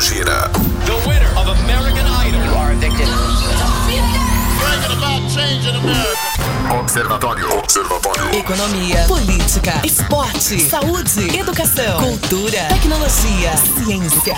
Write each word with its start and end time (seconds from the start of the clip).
Shearer. 0.00 0.48
The 0.86 0.96
winner 1.06 1.30
of 1.38 1.46
American 1.64 2.06
Idol. 2.06 2.44
You 2.44 2.54
are 2.54 2.72
evicted. 2.72 3.06
Thinking 3.86 4.98
about 4.98 5.30
change 5.30 5.66
in 5.66 5.76
America. 5.76 6.23
Observatório. 6.70 7.58
Observatório. 7.58 8.34
Economia, 8.34 9.04
política, 9.06 9.80
esporte, 9.84 10.60
saúde, 10.60 11.36
educação, 11.38 12.00
cultura, 12.00 12.64
tecnologia, 12.68 13.52
ciência. 13.84 14.34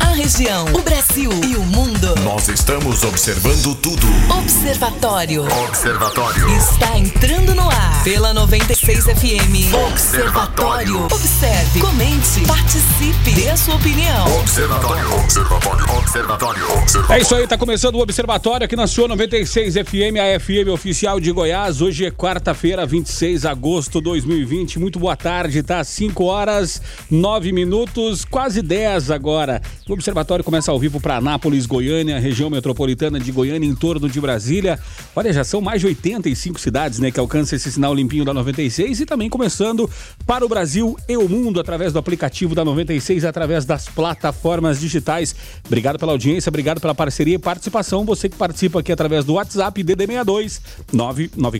A 0.00 0.14
região, 0.14 0.66
o 0.74 0.82
Brasil 0.82 1.30
e 1.46 1.54
o 1.54 1.62
mundo. 1.62 2.14
Nós 2.24 2.48
estamos 2.48 3.04
observando 3.04 3.76
tudo. 3.76 4.06
Observatório. 4.38 5.46
Observatório. 5.64 6.48
Está 6.56 6.98
entrando 6.98 7.54
no 7.54 7.70
ar 7.70 8.02
pela 8.02 8.34
96 8.34 9.04
FM. 9.04 9.72
Observatório. 9.88 11.04
Observe, 11.04 11.80
comente, 11.80 12.40
participe, 12.46 13.30
dê 13.32 13.50
a 13.50 13.56
sua 13.56 13.76
opinião. 13.76 14.38
Observatório. 14.40 15.14
Observatório. 15.14 15.84
Observatório. 15.96 16.78
Observatório. 16.78 17.18
É 17.18 17.22
isso 17.22 17.34
aí, 17.34 17.46
tá 17.46 17.56
começando 17.56 17.94
o 17.94 18.00
Observatório 18.00 18.64
aqui 18.64 18.74
na 18.74 18.86
sua 18.86 19.06
96 19.06 19.74
FM, 19.74 20.18
a 20.18 20.40
FM 20.40 20.68
oficial 20.72 21.20
de 21.20 21.30
Goiás. 21.30 21.67
Hoje 21.68 22.06
é 22.06 22.10
quarta-feira, 22.10 22.86
26 22.86 23.42
de 23.42 23.46
agosto 23.46 23.98
de 23.98 24.04
2020. 24.04 24.78
Muito 24.78 24.98
boa 24.98 25.14
tarde, 25.14 25.62
tá? 25.62 25.84
5 25.84 26.24
horas, 26.24 26.80
9 27.10 27.52
minutos, 27.52 28.24
quase 28.24 28.62
10 28.62 29.10
agora. 29.10 29.60
O 29.86 29.92
Observatório 29.92 30.42
começa 30.42 30.72
ao 30.72 30.78
vivo 30.80 30.98
para 30.98 31.16
Anápolis, 31.16 31.66
Goiânia, 31.66 32.18
região 32.18 32.48
metropolitana 32.48 33.20
de 33.20 33.30
Goiânia, 33.30 33.68
em 33.68 33.74
torno 33.74 34.08
de 34.08 34.18
Brasília. 34.18 34.78
Olha, 35.14 35.30
já 35.30 35.44
são 35.44 35.60
mais 35.60 35.82
de 35.82 35.88
85 35.88 36.58
cidades, 36.58 37.00
né, 37.00 37.10
que 37.10 37.20
alcançam 37.20 37.54
esse 37.54 37.70
sinal 37.70 37.94
limpinho 37.94 38.24
da 38.24 38.32
96 38.32 39.00
e 39.00 39.04
também 39.04 39.28
começando 39.28 39.90
para 40.26 40.46
o 40.46 40.48
Brasil 40.48 40.96
e 41.06 41.18
o 41.18 41.28
mundo 41.28 41.60
através 41.60 41.92
do 41.92 41.98
aplicativo 41.98 42.54
da 42.54 42.64
96, 42.64 43.26
através 43.26 43.66
das 43.66 43.86
plataformas 43.86 44.80
digitais. 44.80 45.36
Obrigado 45.66 45.98
pela 45.98 46.12
audiência, 46.12 46.48
obrigado 46.48 46.80
pela 46.80 46.94
parceria 46.94 47.34
e 47.34 47.38
participação. 47.38 48.06
Você 48.06 48.26
que 48.26 48.36
participa 48.36 48.80
aqui 48.80 48.90
através 48.90 49.26
do 49.26 49.34
WhatsApp 49.34 49.84
DD62 49.84 50.60
99434 50.94 51.57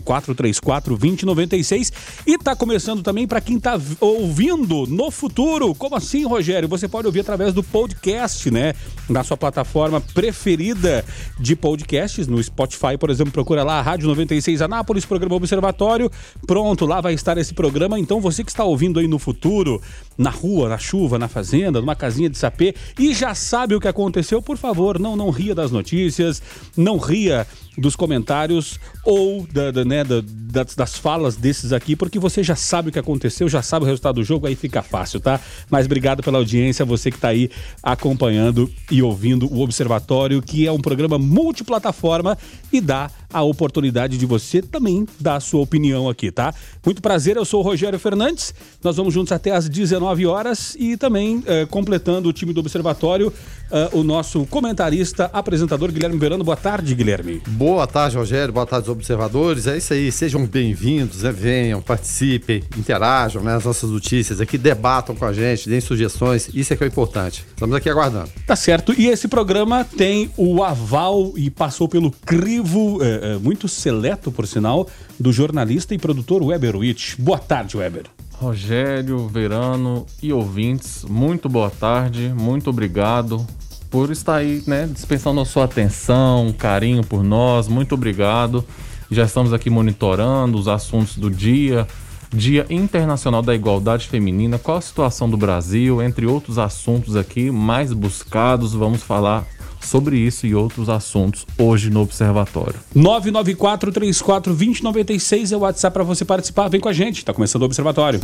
2096 0.97 1.91
e 2.25 2.37
tá 2.37 2.55
começando 2.55 3.01
também 3.03 3.27
para 3.27 3.41
quem 3.41 3.59
tá 3.59 3.77
v- 3.77 3.95
ouvindo 3.99 4.85
no 4.87 5.11
futuro. 5.11 5.73
Como 5.75 5.95
assim, 5.95 6.25
Rogério? 6.25 6.67
Você 6.69 6.87
pode 6.87 7.07
ouvir 7.07 7.21
através 7.21 7.53
do 7.53 7.63
podcast, 7.63 8.49
né? 8.51 8.73
Na 9.09 9.23
sua 9.23 9.37
plataforma 9.37 9.99
preferida 10.01 11.03
de 11.39 11.55
podcasts, 11.55 12.27
no 12.27 12.41
Spotify, 12.41 12.97
por 12.99 13.09
exemplo, 13.09 13.31
procura 13.33 13.63
lá 13.63 13.81
Rádio 13.81 14.07
96 14.07 14.61
Anápolis, 14.61 15.05
programa 15.05 15.35
Observatório. 15.35 16.11
Pronto, 16.45 16.85
lá 16.85 17.01
vai 17.01 17.13
estar 17.13 17.37
esse 17.37 17.53
programa. 17.53 17.99
Então 17.99 18.21
você 18.21 18.43
que 18.43 18.51
está 18.51 18.63
ouvindo 18.63 18.99
aí 18.99 19.07
no 19.07 19.19
futuro, 19.19 19.81
na 20.19 20.29
rua, 20.29 20.67
na 20.67 20.77
chuva, 20.77 21.17
na 21.17 21.29
fazenda, 21.29 21.79
numa 21.79 21.95
casinha 21.95 22.29
de 22.29 22.37
sapê 22.37 22.75
e 22.99 23.13
já 23.13 23.33
sabe 23.33 23.73
o 23.73 23.79
que 23.79 23.87
aconteceu, 23.87 24.41
por 24.41 24.57
favor, 24.57 24.99
não 24.99 25.15
não 25.15 25.29
ria 25.29 25.55
das 25.55 25.71
notícias, 25.71 26.41
não 26.75 26.97
ria 26.97 27.47
dos 27.77 27.95
comentários 27.95 28.77
ou 29.05 29.47
da, 29.53 29.71
da, 29.71 29.85
né, 29.85 30.03
da- 30.03 30.21
das, 30.21 30.75
das 30.75 30.97
falas 30.97 31.37
desses 31.37 31.71
aqui, 31.71 31.95
porque 31.95 32.19
você 32.19 32.43
já 32.43 32.55
sabe 32.55 32.89
o 32.89 32.91
que 32.91 32.99
aconteceu, 32.99 33.47
já 33.47 33.61
sabe 33.61 33.85
o 33.85 33.87
resultado 33.87 34.15
do 34.15 34.23
jogo, 34.23 34.45
aí 34.47 34.55
fica 34.55 34.81
fácil, 34.81 35.19
tá? 35.21 35.39
Mas 35.69 35.85
obrigado 35.85 36.21
pela 36.21 36.37
audiência, 36.39 36.83
você 36.83 37.09
que 37.09 37.17
está 37.17 37.29
aí 37.29 37.49
acompanhando 37.81 38.69
e 38.91 39.01
ouvindo 39.01 39.45
o 39.51 39.61
Observatório, 39.61 40.41
que 40.41 40.67
é 40.67 40.71
um 40.71 40.79
programa 40.81 41.17
multiplataforma 41.17 42.37
e 42.73 42.81
dá 42.81 43.09
a 43.31 43.41
oportunidade 43.41 44.17
de 44.17 44.25
você 44.25 44.61
também 44.61 45.05
dar 45.19 45.35
a 45.35 45.39
sua 45.39 45.61
opinião 45.61 46.09
aqui, 46.09 46.31
tá? 46.31 46.53
Muito 46.85 47.01
prazer, 47.01 47.37
eu 47.37 47.45
sou 47.45 47.59
o 47.61 47.63
Rogério 47.63 47.99
Fernandes, 47.99 48.53
nós 48.83 48.95
vamos 48.95 49.13
juntos 49.13 49.31
até 49.31 49.51
às 49.51 49.69
19 49.69 50.25
horas 50.25 50.75
e 50.79 50.97
também 50.97 51.43
eh, 51.45 51.65
completando 51.65 52.29
o 52.29 52.33
time 52.33 52.53
do 52.53 52.59
Observatório, 52.59 53.31
eh, 53.71 53.89
o 53.93 54.03
nosso 54.03 54.45
comentarista, 54.47 55.29
apresentador 55.31 55.91
Guilherme 55.91 56.17
Verano. 56.17 56.43
Boa 56.43 56.57
tarde, 56.57 56.95
Guilherme. 56.95 57.41
Boa 57.47 57.85
tarde, 57.85 58.17
Rogério. 58.17 58.53
Boa 58.53 58.65
tarde, 58.65 58.89
observadores. 58.89 59.67
É 59.67 59.77
isso 59.77 59.93
aí. 59.93 60.11
Sejam 60.11 60.45
bem-vindos, 60.45 61.23
né? 61.23 61.31
venham, 61.31 61.81
participem, 61.81 62.63
interajam 62.77 63.43
né? 63.43 63.53
nas 63.53 63.65
nossas 63.65 63.89
notícias 63.89 64.41
aqui, 64.41 64.57
debatam 64.57 65.15
com 65.15 65.25
a 65.25 65.33
gente, 65.33 65.69
deem 65.69 65.81
sugestões. 65.81 66.49
Isso 66.53 66.73
é 66.73 66.75
que 66.75 66.83
é 66.83 66.87
o 66.87 66.89
importante. 66.89 67.45
Estamos 67.49 67.75
aqui 67.75 67.89
aguardando. 67.89 68.29
Tá 68.45 68.55
certo. 68.55 68.93
E 68.97 69.07
esse 69.07 69.27
programa 69.27 69.85
tem 69.85 70.31
o 70.35 70.63
aval 70.63 71.33
e 71.35 71.49
passou 71.49 71.87
pelo 71.87 72.11
crivo, 72.11 72.99
eh, 73.03 73.18
eh, 73.21 73.37
muito 73.37 73.67
seleto, 73.67 74.31
por 74.31 74.47
sinal, 74.47 74.87
do 75.19 75.31
jornalista 75.31 75.93
e 75.93 75.97
produtor 75.97 76.43
Weber 76.43 76.75
Witt. 76.75 77.21
Boa 77.21 77.39
tarde, 77.39 77.77
Weber. 77.77 78.05
Rogério, 78.33 79.27
Verano 79.27 80.05
e 80.23 80.31
ouvintes, 80.31 81.03
muito 81.03 81.49
boa 81.49 81.69
tarde, 81.69 82.33
muito 82.33 82.69
obrigado 82.69 83.45
por 83.89 84.11
estar 84.11 84.35
aí, 84.35 84.63
né, 84.65 84.87
dispensando 84.91 85.41
a 85.41 85.45
sua 85.45 85.65
atenção, 85.65 86.53
carinho 86.57 87.03
por 87.03 87.23
nós, 87.23 87.67
muito 87.67 87.95
obrigado. 87.95 88.63
Já 89.11 89.25
estamos 89.25 89.51
aqui 89.51 89.69
monitorando 89.69 90.57
os 90.57 90.67
assuntos 90.67 91.17
do 91.17 91.29
dia, 91.29 91.87
Dia 92.31 92.65
Internacional 92.69 93.41
da 93.41 93.55
Igualdade 93.55 94.07
Feminina, 94.07 94.59
qual 94.59 94.77
a 94.77 94.81
situação 94.81 95.27
do 95.27 95.35
Brasil, 95.35 96.01
entre 96.01 96.27
outros 96.27 96.59
assuntos 96.59 97.15
aqui 97.15 97.49
mais 97.49 97.91
buscados, 97.91 98.73
vamos 98.73 99.01
falar 99.01 99.47
sobre 99.79 100.17
isso 100.17 100.45
e 100.45 100.53
outros 100.53 100.89
assuntos 100.89 101.47
hoje 101.57 101.89
no 101.89 102.01
Observatório. 102.01 102.75
994-34-2096 102.95 105.51
é 105.51 105.57
o 105.57 105.59
WhatsApp 105.59 105.93
para 105.93 106.03
você 106.03 106.25
participar. 106.25 106.67
Vem 106.67 106.79
com 106.79 106.89
a 106.89 106.93
gente, 106.93 107.25
tá 107.25 107.33
começando 107.33 107.63
o 107.63 107.65
Observatório. 107.65 108.19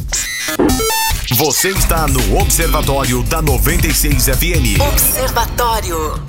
Você 1.37 1.69
está 1.69 2.07
no 2.07 2.37
Observatório 2.39 3.23
da 3.23 3.41
96 3.41 4.25
FM. 4.25 4.79
Observatório. 4.91 6.21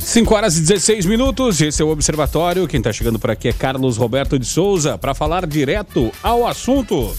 5 0.00 0.34
horas 0.34 0.56
e 0.56 0.62
16 0.62 1.04
minutos, 1.04 1.60
esse 1.60 1.82
é 1.82 1.84
o 1.84 1.88
Observatório. 1.88 2.66
Quem 2.66 2.80
tá 2.80 2.90
chegando 2.92 3.18
por 3.18 3.30
aqui 3.30 3.48
é 3.48 3.52
Carlos 3.52 3.98
Roberto 3.98 4.38
de 4.38 4.46
Souza 4.46 4.96
para 4.96 5.12
falar 5.14 5.46
direto 5.46 6.10
ao 6.22 6.46
assunto. 6.46 7.14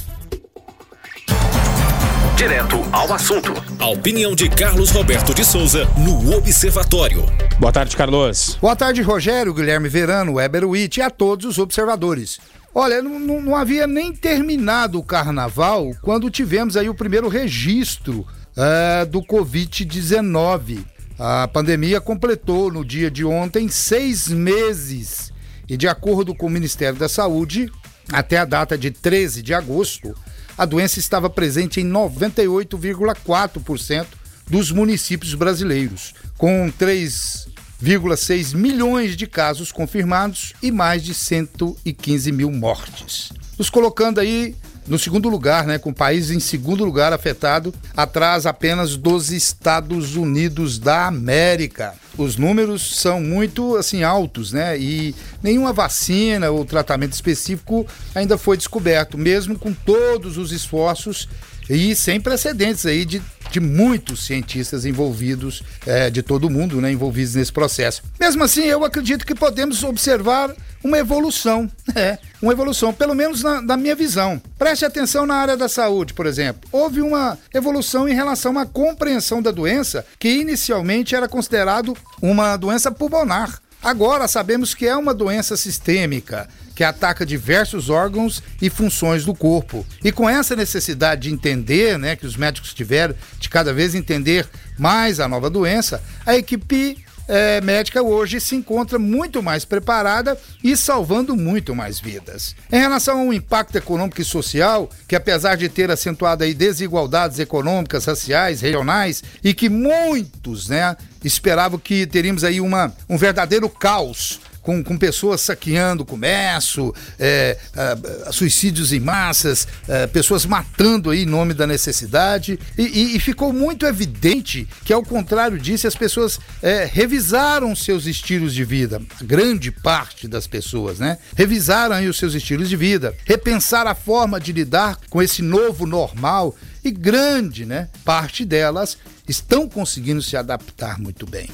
Direto 2.40 2.78
ao 2.94 3.12
assunto. 3.12 3.52
A 3.78 3.88
opinião 3.90 4.34
de 4.34 4.48
Carlos 4.48 4.92
Roberto 4.92 5.34
de 5.34 5.44
Souza 5.44 5.84
no 5.98 6.38
Observatório. 6.38 7.26
Boa 7.60 7.70
tarde, 7.70 7.98
Carlos. 7.98 8.58
Boa 8.62 8.78
tarde, 8.78 9.02
Rogério, 9.02 9.54
Guilherme 9.54 9.90
Verano, 9.90 10.36
Weber 10.36 10.64
Witt 10.64 11.02
e 11.02 11.04
a 11.04 11.10
todos 11.10 11.46
os 11.46 11.58
observadores. 11.58 12.40
Olha, 12.74 13.02
não, 13.04 13.42
não- 13.42 13.56
havia 13.58 13.86
nem 13.86 14.14
terminado 14.14 14.98
o 14.98 15.04
carnaval 15.04 15.92
quando 16.02 16.32
tivemos 16.32 16.78
aí 16.78 16.88
o 16.88 16.96
primeiro 16.96 17.28
registro 17.28 18.26
eh, 18.56 19.04
do 19.04 19.22
Covid-19. 19.22 20.80
A 21.20 21.46
pandemia 21.46 22.00
completou 22.00 22.72
no 22.72 22.86
dia 22.86 23.12
de 23.12 23.26
ontem 23.26 23.68
seis 23.68 24.30
meses 24.30 25.34
e, 25.68 25.76
de 25.76 25.90
acordo 25.90 26.34
com 26.34 26.48
o 26.48 26.50
Ministério 26.50 26.98
da 26.98 27.10
Saúde, 27.10 27.70
até 28.14 28.38
a 28.38 28.46
data 28.46 28.78
de 28.78 28.92
13 28.92 29.42
de 29.42 29.54
agosto, 29.54 30.16
a 30.60 30.66
doença 30.66 31.00
estava 31.00 31.30
presente 31.30 31.80
em 31.80 31.90
98,4% 31.90 34.06
dos 34.46 34.74
municípios 34.74 35.34
brasileiros, 35.34 36.14
com 36.38 36.70
3,6 36.78 38.54
milhões 38.54 39.16
de 39.16 39.26
casos 39.26 39.72
confirmados 39.72 40.52
e 40.62 40.70
mais 40.70 41.02
de 41.02 41.14
115 41.14 42.34
mil 42.34 42.52
mortes. 42.52 43.32
Nos 43.58 43.70
colocando 43.70 44.20
aí 44.20 44.54
no 44.90 44.98
segundo 44.98 45.30
lugar, 45.30 45.68
né, 45.68 45.78
com 45.78 45.92
o 45.92 45.94
país 45.94 46.32
em 46.32 46.40
segundo 46.40 46.84
lugar 46.84 47.14
afetado, 47.14 47.74
atrás 47.96 48.48
apenas 48.48 48.98
dos 48.98 49.32
Estados 49.32 50.16
Unidos 50.16 50.80
da 50.80 51.06
América. 51.06 51.94
Os 52.18 52.36
números 52.36 52.98
são 52.98 53.22
muito 53.22 53.78
assim 53.78 54.04
altos, 54.04 54.52
né? 54.52 54.78
E 54.78 55.16
nenhuma 55.42 55.72
vacina 55.72 56.50
ou 56.50 56.66
tratamento 56.66 57.14
específico 57.14 57.86
ainda 58.14 58.38
foi 58.38 58.58
descoberto, 58.58 59.18
mesmo 59.18 59.58
com 59.58 59.72
todos 59.72 60.38
os 60.38 60.52
esforços 60.52 61.30
e 61.70 61.96
sem 61.96 62.20
precedentes 62.20 62.86
aí 62.86 63.06
de, 63.06 63.22
de 63.52 63.60
muitos 63.60 64.26
cientistas 64.26 64.86
envolvidos, 64.86 65.64
eh, 65.86 66.10
de 66.10 66.24
todo 66.24 66.50
mundo, 66.50 66.82
né, 66.82 66.92
envolvidos 66.92 67.36
nesse 67.36 67.52
processo. 67.52 68.02
Mesmo 68.20 68.44
assim, 68.44 68.64
eu 68.64 68.84
acredito 68.84 69.26
que 69.26 69.36
podemos 69.36 69.84
observar 69.84 70.54
uma 70.84 70.98
evolução, 70.98 71.70
é, 71.96 72.18
uma 72.42 72.54
evolução, 72.54 72.94
pelo 72.94 73.14
menos 73.14 73.44
na, 73.44 73.62
na 73.62 73.78
minha 73.78 73.96
visão. 73.96 74.42
Preste 74.58 74.86
atenção 74.86 75.26
na 75.26 75.36
área 75.36 75.58
da 75.58 75.70
saúde, 75.70 76.14
por 76.14 76.26
exemplo. 76.26 76.62
Houve 76.72 77.02
uma 77.02 77.38
evolução 77.54 78.08
em 78.08 78.14
relação 78.14 78.58
à 78.58 78.66
compreensão 78.66 79.42
da 79.42 79.52
doença, 79.52 80.06
que 80.18 80.30
inicialmente 80.30 81.16
era 81.16 81.28
considerado 81.28 81.96
uma 82.22 82.56
doença 82.58 82.92
pulmonar. 82.92 83.62
Agora 83.82 84.28
sabemos 84.28 84.74
que 84.74 84.86
é 84.86 84.96
uma 84.96 85.14
doença 85.14 85.56
sistêmica 85.56 86.50
que 86.76 86.84
ataca 86.84 87.26
diversos 87.26 87.90
órgãos 87.90 88.44
e 88.62 88.70
funções 88.70 89.26
do 89.26 89.34
corpo. 89.34 89.86
E 90.04 90.12
com 90.12 90.30
essa 90.30 90.56
necessidade 90.56 91.24
de 91.24 91.34
entender, 91.34 91.98
né, 91.98 92.16
que 92.16 92.26
os 92.26 92.36
médicos 92.38 92.74
tiveram, 92.74 93.16
de 93.38 93.50
cada 93.50 93.74
vez 93.74 93.96
entender 93.96 94.48
mais 94.78 95.20
a 95.20 95.28
nova 95.28 95.50
doença, 95.50 96.02
a 96.26 96.38
equipe 96.38 96.98
é, 97.30 97.62
médica 97.62 98.02
hoje 98.02 98.42
se 98.42 98.56
encontra 98.56 98.98
muito 98.98 99.42
mais 99.44 99.64
preparada 99.64 100.36
e 100.64 100.76
salvando 100.76 101.38
muito 101.38 101.76
mais 101.76 102.00
vidas. 102.00 102.56
Em 102.72 102.80
relação 102.80 103.20
ao 103.20 103.34
impacto 103.34 103.78
econômico 103.78 104.20
e 104.20 104.26
social, 104.26 104.90
que 105.08 105.16
apesar 105.16 105.56
de 105.56 105.70
ter 105.70 105.92
acentuado 105.92 106.44
aí 106.44 106.56
desigualdades 106.56 107.38
econômicas, 107.38 108.06
raciais, 108.06 108.62
regionais 108.62 109.24
e 109.44 109.54
que 109.54 109.70
muitos, 109.70 110.68
né, 110.68 110.98
esperavam 111.24 111.78
que 111.78 112.08
teríamos 112.08 112.44
aí 112.44 112.60
uma, 112.60 112.92
um 113.08 113.16
verdadeiro 113.18 113.70
caos 113.70 114.40
com, 114.62 114.84
com 114.84 114.98
pessoas 114.98 115.42
saqueando 115.42 116.06
comércio, 116.06 116.94
é, 117.18 117.58
é, 117.76 118.32
suicídios 118.32 118.92
em 118.92 119.00
massas, 119.00 119.68
é, 119.88 120.08
pessoas 120.08 120.46
matando 120.46 121.10
aí 121.10 121.24
em 121.24 121.26
nome 121.26 121.54
da 121.54 121.66
necessidade. 121.66 122.60
E, 122.78 122.84
e, 122.84 123.16
e, 123.16 123.20
ficou 123.20 123.54
muito 123.54 123.86
evidente 123.86 124.68
que, 124.84 124.94
ao 124.94 125.04
contrário 125.04 125.58
disso, 125.58 125.88
as 125.88 125.96
pessoas 125.96 126.40
é, 126.62 126.90
revisaram 126.92 127.76
seus 127.76 128.06
estilos 128.06 128.54
de 128.54 128.64
vida. 128.64 129.02
Grande 129.22 129.72
parte 129.72 130.28
das 130.28 130.48
pessoas, 130.48 131.00
né? 131.00 131.18
Revisaram 131.36 131.96
aí 131.96 132.08
os 132.08 132.18
seus 132.18 132.34
estilos 132.34 132.70
de 132.70 132.76
vida, 132.76 133.16
repensaram 133.26 133.92
a 133.92 133.96
forma 133.96 134.40
de 134.40 134.52
lidar 134.52 134.98
com 135.10 135.22
esse 135.22 135.42
novo 135.42 135.86
normal 135.86 136.56
e 136.84 136.92
grande, 136.92 137.66
né? 137.66 137.90
Parte 138.04 138.46
delas 138.46 138.98
estão 139.28 139.70
conseguindo 139.70 140.22
se 140.22 140.36
adaptar 140.36 141.00
muito 141.00 141.26
bem. 141.26 141.50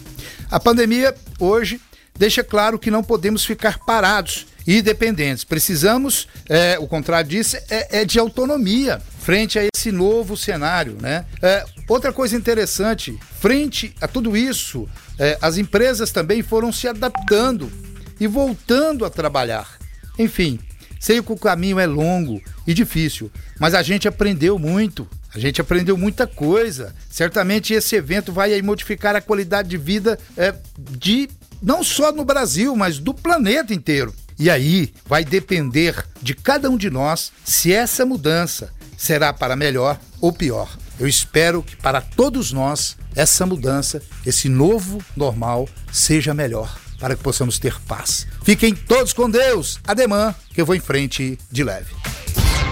A 0.49 0.59
pandemia 0.59 1.13
hoje 1.39 1.79
deixa 2.17 2.43
claro 2.43 2.79
que 2.79 2.91
não 2.91 3.03
podemos 3.03 3.45
ficar 3.45 3.79
parados 3.79 4.47
e 4.65 4.81
dependentes. 4.81 5.43
Precisamos, 5.43 6.27
é, 6.49 6.77
o 6.79 6.87
contrário 6.87 7.29
disso, 7.29 7.57
é, 7.69 8.01
é, 8.01 8.05
de 8.05 8.17
autonomia 8.19 9.01
frente 9.19 9.59
a 9.59 9.67
esse 9.73 9.91
novo 9.91 10.35
cenário. 10.35 10.97
Né? 11.01 11.25
É, 11.41 11.65
outra 11.87 12.11
coisa 12.11 12.35
interessante, 12.35 13.17
frente 13.39 13.93
a 14.01 14.07
tudo 14.07 14.35
isso, 14.35 14.87
é, 15.19 15.37
as 15.41 15.57
empresas 15.57 16.11
também 16.11 16.41
foram 16.41 16.71
se 16.71 16.87
adaptando 16.87 17.71
e 18.19 18.27
voltando 18.27 19.05
a 19.05 19.09
trabalhar. 19.09 19.77
Enfim, 20.17 20.59
sei 20.99 21.21
que 21.21 21.31
o 21.31 21.37
caminho 21.37 21.79
é 21.79 21.85
longo 21.85 22.41
e 22.65 22.73
difícil, 22.73 23.31
mas 23.59 23.73
a 23.73 23.83
gente 23.83 24.07
aprendeu 24.07 24.57
muito. 24.57 25.07
A 25.33 25.39
gente 25.39 25.59
aprendeu 25.59 25.97
muita 25.97 26.25
coisa. 26.25 26.95
Certamente 27.09 27.73
esse 27.73 27.93
evento 27.97 28.31
vai 28.31 28.61
modificar 28.61 29.17
a 29.17 29.21
qualidade 29.21 29.67
de 29.67 29.77
vida 29.77 30.17
é, 30.37 30.55
de 30.77 31.29
não 31.61 31.83
só 31.83 32.11
no 32.11 32.25
Brasil, 32.25 32.75
mas 32.75 32.99
do 32.99 33.13
planeta 33.13 33.73
inteiro. 33.73 34.13
E 34.37 34.49
aí 34.49 34.93
vai 35.05 35.23
depender 35.23 36.05
de 36.21 36.33
cada 36.33 36.69
um 36.69 36.77
de 36.77 36.89
nós 36.89 37.31
se 37.43 37.73
essa 37.73 38.05
mudança 38.05 38.73
será 38.97 39.31
para 39.31 39.55
melhor 39.55 39.99
ou 40.19 40.31
pior. 40.31 40.77
Eu 40.99 41.07
espero 41.07 41.61
que 41.61 41.75
para 41.75 42.01
todos 42.01 42.51
nós 42.51 42.97
essa 43.15 43.45
mudança, 43.45 44.01
esse 44.25 44.49
novo 44.49 45.03
normal, 45.15 45.67
seja 45.91 46.33
melhor 46.33 46.77
para 46.99 47.15
que 47.15 47.23
possamos 47.23 47.59
ter 47.59 47.79
paz. 47.81 48.27
Fiquem 48.43 48.73
todos 48.73 49.13
com 49.13 49.29
Deus. 49.29 49.79
Ademã, 49.85 50.33
que 50.53 50.61
eu 50.61 50.65
vou 50.65 50.75
em 50.75 50.79
frente 50.79 51.37
de 51.51 51.63
leve. 51.63 51.93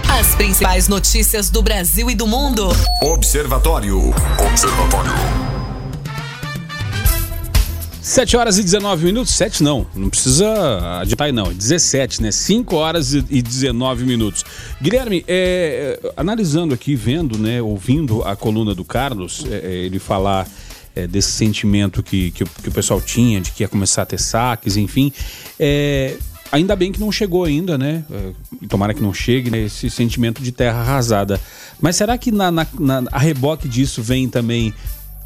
As 0.08 0.34
principais 0.34 0.88
notícias 0.88 1.50
do 1.50 1.62
Brasil 1.62 2.10
e 2.10 2.14
do 2.14 2.26
mundo. 2.26 2.68
Observatório. 3.02 4.14
Observatório. 4.46 5.53
7 8.04 8.36
horas 8.36 8.58
e 8.58 8.62
19 8.62 9.02
minutos. 9.02 9.32
7 9.32 9.62
não, 9.62 9.86
não 9.94 10.10
precisa 10.10 11.00
adiantar 11.00 11.26
aí 11.26 11.32
não. 11.32 11.50
17, 11.50 12.22
né? 12.22 12.30
5 12.30 12.76
horas 12.76 13.14
e 13.14 13.40
19 13.40 14.04
minutos. 14.04 14.44
Guilherme, 14.80 15.24
é, 15.26 15.98
é, 16.04 16.12
analisando 16.14 16.74
aqui, 16.74 16.94
vendo, 16.94 17.38
né, 17.38 17.62
ouvindo 17.62 18.22
a 18.22 18.36
coluna 18.36 18.74
do 18.74 18.84
Carlos, 18.84 19.46
é, 19.50 19.54
é 19.54 19.72
ele 19.86 19.98
falar 19.98 20.46
é, 20.94 21.06
desse 21.06 21.32
sentimento 21.32 22.02
que, 22.02 22.30
que, 22.32 22.44
que, 22.44 22.68
o 22.68 22.72
pessoal 22.72 23.00
tinha 23.00 23.40
de 23.40 23.50
que 23.52 23.62
ia 23.62 23.68
começar 23.68 24.02
a 24.02 24.06
ter 24.06 24.20
saques, 24.20 24.76
enfim. 24.76 25.10
É, 25.58 26.14
ainda 26.52 26.76
bem 26.76 26.92
que 26.92 27.00
não 27.00 27.10
chegou 27.10 27.44
ainda, 27.44 27.78
né? 27.78 28.04
tomara 28.68 28.92
que 28.92 29.02
não 29.02 29.14
chegue, 29.14 29.50
né? 29.50 29.60
Esse 29.60 29.88
sentimento 29.88 30.42
de 30.42 30.52
terra 30.52 30.78
arrasada. 30.80 31.40
Mas 31.80 31.96
será 31.96 32.18
que 32.18 32.30
na, 32.30 32.50
na, 32.50 32.66
na 32.78 33.02
a 33.10 33.18
reboque 33.18 33.66
disso 33.66 34.02
vem 34.02 34.28
também 34.28 34.74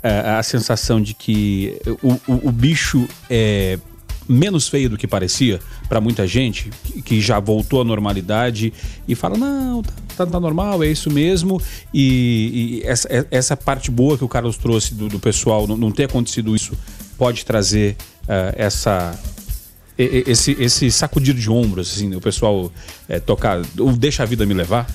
a, 0.02 0.38
a 0.38 0.42
sensação 0.42 1.00
de 1.00 1.14
que 1.14 1.80
o, 2.02 2.12
o, 2.26 2.48
o, 2.48 2.52
bicho 2.52 3.08
é 3.28 3.78
menos 4.28 4.68
feio 4.68 4.90
do 4.90 4.98
que 4.98 5.06
parecia 5.06 5.58
para 5.88 6.00
muita 6.00 6.26
gente 6.26 6.70
que, 7.04 7.20
já 7.20 7.40
voltou 7.40 7.80
à 7.80 7.84
normalidade 7.84 8.72
e 9.06 9.14
fala 9.14 9.38
não 9.38 9.82
tá, 10.16 10.26
tá 10.26 10.38
normal 10.38 10.82
é 10.82 10.88
isso 10.88 11.10
mesmo. 11.10 11.60
E, 11.92 12.80
e 12.82 12.86
essa, 12.86 13.08
é, 13.10 13.26
essa, 13.30 13.56
parte 13.56 13.90
boa 13.90 14.18
que 14.18 14.24
o 14.24 14.28
Carlos 14.28 14.56
trouxe 14.56 14.94
do, 14.94 15.08
do 15.08 15.18
pessoal 15.18 15.66
não, 15.66 15.76
não, 15.76 15.90
ter 15.90 16.04
acontecido 16.04 16.54
isso 16.54 16.76
pode 17.16 17.44
trazer 17.44 17.96
uh, 18.24 18.54
essa 18.54 19.18
esse, 19.96 20.52
esse 20.60 20.92
sacudir 20.92 21.34
de 21.34 21.50
ombros 21.50 21.90
assim 21.90 22.14
o 22.14 22.20
pessoal 22.20 22.70
é, 23.08 23.18
tocar 23.18 23.60
ou 23.78 23.90
deixa 23.92 24.22
a 24.22 24.26
vida 24.26 24.46
me 24.46 24.54
levar 24.54 24.86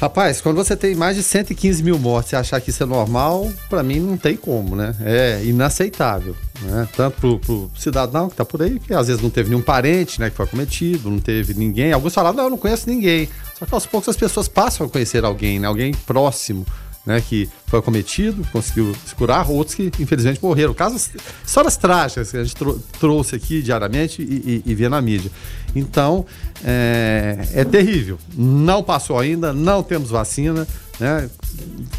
Rapaz, 0.00 0.40
quando 0.40 0.56
você 0.56 0.76
tem 0.76 0.94
mais 0.94 1.16
de 1.16 1.24
115 1.24 1.82
mil 1.82 1.98
mortes 1.98 2.30
e 2.30 2.36
achar 2.36 2.60
que 2.60 2.70
isso 2.70 2.80
é 2.80 2.86
normal, 2.86 3.50
para 3.68 3.82
mim 3.82 3.98
não 3.98 4.16
tem 4.16 4.36
como, 4.36 4.76
né? 4.76 4.94
É 5.02 5.42
inaceitável. 5.44 6.36
Né? 6.62 6.88
Tanto 6.96 7.16
pro, 7.18 7.38
pro 7.40 7.70
cidadão 7.76 8.28
que 8.28 8.36
tá 8.36 8.44
por 8.44 8.62
aí, 8.62 8.78
que 8.78 8.94
às 8.94 9.08
vezes 9.08 9.20
não 9.20 9.28
teve 9.28 9.50
nenhum 9.50 9.62
parente 9.62 10.20
né, 10.20 10.30
que 10.30 10.36
foi 10.36 10.46
cometido, 10.46 11.10
não 11.10 11.18
teve 11.18 11.52
ninguém. 11.54 11.92
Alguns 11.92 12.14
falaram, 12.14 12.36
não, 12.36 12.44
eu 12.44 12.50
não 12.50 12.58
conheço 12.58 12.88
ninguém. 12.88 13.28
Só 13.58 13.66
que 13.66 13.74
aos 13.74 13.86
poucos 13.86 14.08
as 14.08 14.16
pessoas 14.16 14.46
passam 14.46 14.86
a 14.86 14.88
conhecer 14.88 15.24
alguém, 15.24 15.58
né? 15.58 15.66
Alguém 15.66 15.92
próximo 16.06 16.64
né, 17.06 17.20
que 17.20 17.48
foi 17.66 17.78
acometido, 17.78 18.46
conseguiu 18.52 18.94
se 19.06 19.14
curar, 19.14 19.50
outros 19.50 19.74
que 19.74 19.90
infelizmente 19.98 20.42
morreram. 20.42 20.74
Casos, 20.74 21.10
histórias 21.44 21.76
trágicas 21.76 22.30
que 22.30 22.36
a 22.36 22.44
gente 22.44 22.54
trou 22.54 22.78
trouxe 23.00 23.36
aqui 23.36 23.62
diariamente 23.62 24.22
e, 24.22 24.62
e, 24.66 24.70
e 24.70 24.74
vê 24.74 24.88
na 24.88 25.00
mídia. 25.00 25.30
Então, 25.74 26.26
é, 26.64 27.38
é, 27.54 27.64
terrível. 27.64 28.18
Não 28.36 28.82
passou 28.82 29.18
ainda, 29.18 29.52
não 29.52 29.82
temos 29.82 30.10
vacina, 30.10 30.66
né? 30.98 31.30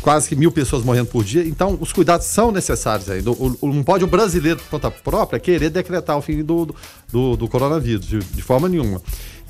quase 0.01 0.27
que 0.29 0.35
mil 0.35 0.51
pessoas 0.51 0.83
morrendo 0.83 1.07
por 1.07 1.23
dia. 1.23 1.43
Então, 1.47 1.77
os 1.79 1.93
cuidados 1.93 2.27
são 2.27 2.51
necessários 2.51 3.09
ainda. 3.09 3.31
Não 3.61 3.83
pode 3.83 4.03
o 4.03 4.07
brasileiro, 4.07 4.59
por 4.59 4.69
conta 4.69 4.91
própria, 4.91 5.39
querer 5.39 5.69
decretar 5.69 6.17
o 6.17 6.21
fim 6.21 6.43
do, 6.43 6.75
do, 7.11 7.35
do 7.35 7.47
coronavírus, 7.47 8.05
de, 8.05 8.19
de 8.19 8.41
forma 8.41 8.67
nenhuma 8.67 9.01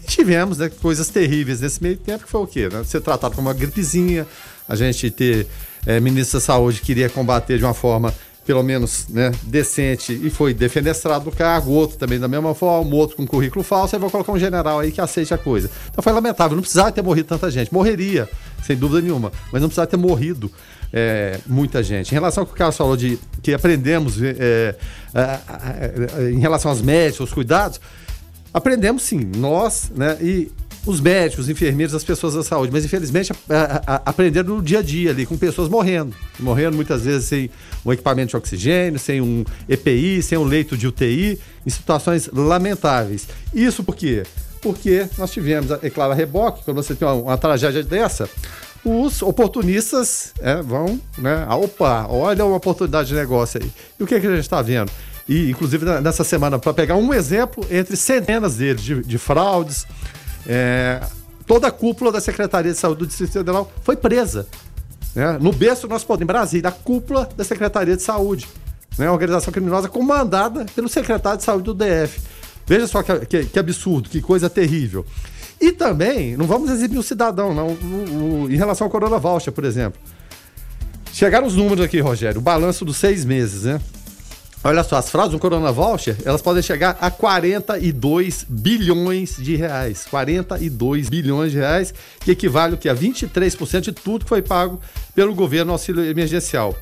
tivemos 0.10 0.58
né, 0.58 0.70
coisas 0.70 1.08
terríveis 1.10 1.62
nesse 1.62 1.82
meio 1.82 1.98
tempo, 1.98 2.26
que 2.26 2.30
foi 2.30 2.42
o 2.42 2.48
quê? 2.48 2.70
Né? 2.72 2.84
Ser 2.84 3.02
tratado 3.02 3.36
como 3.36 3.48
uma 3.48 3.54
gripezinha, 3.54 4.26
a 4.68 4.76
gente 4.76 5.10
ter 5.10 5.48
é, 5.86 6.00
ministro 6.00 6.40
da 6.40 6.46
saúde 6.46 6.80
que 6.80 6.88
queria 6.88 7.10
combater 7.10 7.58
de 7.58 7.64
uma 7.64 7.74
forma 7.74 8.14
pelo 8.46 8.64
menos 8.64 9.08
né, 9.10 9.32
decente 9.44 10.12
e 10.12 10.28
foi 10.28 10.56
defenestrado 10.56 11.26
do 11.26 11.32
cargo, 11.32 11.72
outro 11.72 11.98
também 11.98 12.20
da 12.20 12.28
mesma 12.28 12.56
forma, 12.56 12.96
outro 12.96 13.16
com 13.16 13.28
currículo 13.28 13.64
falso, 13.64 13.96
aí 13.96 14.00
vou 14.00 14.10
colocar 14.10 14.32
um 14.32 14.40
general 14.40 14.80
aí 14.80 14.92
que 14.92 15.00
aceite 15.00 15.32
a 15.36 15.38
coisa. 15.38 15.70
Então 15.92 16.02
foi 16.02 16.12
lamentável, 16.12 16.56
não 16.56 16.64
precisava 16.64 16.92
ter 16.92 17.04
morrido 17.04 17.28
tanta 17.28 17.52
gente. 17.52 17.72
Morreria, 17.72 18.28
sem 18.66 18.76
dúvida 18.76 19.02
nenhuma, 19.02 19.32
mas 19.52 19.62
não 19.62 19.70
precisava 19.70 19.86
ter 19.86 19.98
morrido 19.98 20.52
é, 20.92 21.40
muita 21.46 21.84
gente. 21.84 22.10
Em 22.10 22.16
relação 22.16 22.42
ao 22.42 22.48
que 22.48 22.54
o 22.54 22.56
Carlos 22.56 22.76
falou 22.76 22.98
de 22.98 23.20
que 23.44 23.54
aprendemos 23.54 24.16
é 24.20 24.76
em 26.34 26.40
relação 26.40 26.72
aos 26.72 26.82
médicos, 26.82 27.22
aos 27.22 27.34
cuidados, 27.34 27.80
aprendemos 28.54 29.04
sim, 29.04 29.20
nós, 29.38 29.92
né? 29.96 30.18
E 30.22 30.52
os 30.86 31.02
médicos, 31.02 31.46
os 31.46 31.50
enfermeiros, 31.50 31.94
as 31.94 32.04
pessoas 32.04 32.34
da 32.34 32.44
saúde, 32.44 32.72
mas 32.72 32.86
infelizmente 32.86 33.32
a, 33.50 33.82
a, 33.86 33.96
aprenderam 34.06 34.56
no 34.56 34.62
dia 34.62 34.80
a 34.80 34.82
dia 34.82 35.12
ali, 35.12 35.26
com 35.26 35.38
pessoas 35.38 35.70
morrendo. 35.70 36.16
Morrendo 36.40 36.76
muitas 36.76 37.04
vezes 37.04 37.26
sem 37.28 37.50
um 37.86 37.92
equipamento 37.92 38.30
de 38.30 38.38
oxigênio, 38.38 38.98
sem 38.98 39.22
um 39.22 39.44
EPI, 39.68 40.22
sem 40.24 40.38
um 40.38 40.44
leito 40.44 40.78
de 40.78 40.88
UTI, 40.88 41.40
em 41.66 41.70
situações 41.70 42.30
lamentáveis. 42.32 43.28
Isso 43.54 43.84
por 43.84 43.96
quê? 43.96 44.24
Porque 44.62 45.08
nós 45.18 45.32
tivemos, 45.32 45.72
é 45.72 45.90
claro, 45.90 46.12
a 46.12 46.16
reboque, 46.16 46.64
quando 46.64 46.78
você 46.78 46.96
tem 46.96 47.08
uma, 47.08 47.16
uma 47.16 47.38
tragédia 47.38 47.84
dessa, 47.84 48.30
os 48.84 49.22
oportunistas 49.22 50.34
é, 50.40 50.62
vão, 50.62 51.00
né? 51.18 51.46
Opa, 51.50 52.08
olha 52.10 52.46
uma 52.46 52.58
oportunidade 52.58 53.10
de 53.10 53.16
negócio 53.16 53.62
aí. 53.62 53.70
E 54.00 54.04
o 54.04 54.08
que, 54.08 54.16
é 54.16 54.20
que 54.20 54.28
a 54.28 54.32
gente 54.32 54.42
está 54.42 54.62
vendo? 54.62 54.92
E, 55.30 55.52
inclusive, 55.52 55.86
nessa 56.02 56.24
semana, 56.24 56.58
para 56.58 56.74
pegar 56.74 56.96
um 56.96 57.14
exemplo 57.14 57.64
entre 57.70 57.96
centenas 57.96 58.56
deles 58.56 58.82
de, 58.82 59.04
de 59.04 59.18
fraudes, 59.20 59.86
é, 60.48 61.00
toda 61.46 61.68
a 61.68 61.72
cúpula 61.72 62.12
da 62.12 62.20
Secretaria 62.20 62.72
de 62.72 62.78
Saúde 62.80 63.02
do 63.02 63.08
Distrito 63.08 63.34
Federal 63.34 63.72
foi 63.84 63.96
presa. 63.96 64.48
Né? 65.14 65.38
No 65.40 65.54
berço 65.54 65.88
nós 65.88 66.04
podemos, 66.04 66.24
em 66.24 66.34
Brasília, 66.34 66.70
a 66.70 66.72
cúpula 66.72 67.30
da 67.38 67.44
Secretaria 67.44 67.96
de 67.96 68.02
Saúde. 68.02 68.48
Né? 68.98 69.06
Uma 69.06 69.14
organização 69.14 69.54
criminosa 69.54 69.88
comandada 69.88 70.66
pelo 70.74 70.90
secretário 70.90 71.38
de 71.38 71.44
Saúde 71.44 71.66
do 71.66 71.76
DF. 71.76 72.20
Veja 72.66 72.88
só 72.88 73.04
que, 73.04 73.26
que, 73.28 73.46
que 73.46 73.60
absurdo, 73.60 74.10
que 74.10 74.22
coisa 74.22 74.50
terrível. 74.50 75.06
E 75.62 75.72
também, 75.72 76.36
não 76.38 76.48
vamos 76.48 76.72
exibir 76.72 76.98
o 76.98 77.04
cidadão, 77.04 77.54
não, 77.54 77.76
no, 77.76 78.06
no, 78.06 78.52
em 78.52 78.56
relação 78.56 78.86
ao 78.86 78.92
Corona 78.92 79.20
Voucher, 79.20 79.54
por 79.54 79.64
exemplo. 79.64 80.00
Chegaram 81.14 81.46
os 81.46 81.56
números 81.56 81.86
aqui, 81.86 82.00
Rogério, 82.00 82.40
o 82.40 82.42
balanço 82.42 82.84
dos 82.84 82.98
seis 82.98 83.24
meses, 83.26 83.64
né? 83.64 83.80
Olha 84.62 84.84
só, 84.84 84.98
as 84.98 85.10
fraudes 85.10 85.32
do 85.32 85.40
Corona 85.40 85.72
Voucher, 85.72 86.18
elas 86.26 86.42
podem 86.42 86.62
chegar 86.62 86.98
a 87.00 87.10
42 87.10 88.46
bilhões 88.48 89.38
de 89.38 89.56
reais. 89.56 90.06
42 90.10 91.08
bilhões 91.08 91.54
de 91.54 91.60
reais, 91.60 91.94
que 92.20 92.32
equivale 92.32 92.76
que 92.76 92.90
a 92.90 92.96
23% 92.96 93.80
de 93.80 93.92
tudo 93.94 94.26
que 94.26 94.30
foi 94.30 94.42
pago 94.42 94.82
pelo 95.16 95.34
governo 95.34 95.72
auxílio 95.72 96.04
emergencial. 96.04 96.76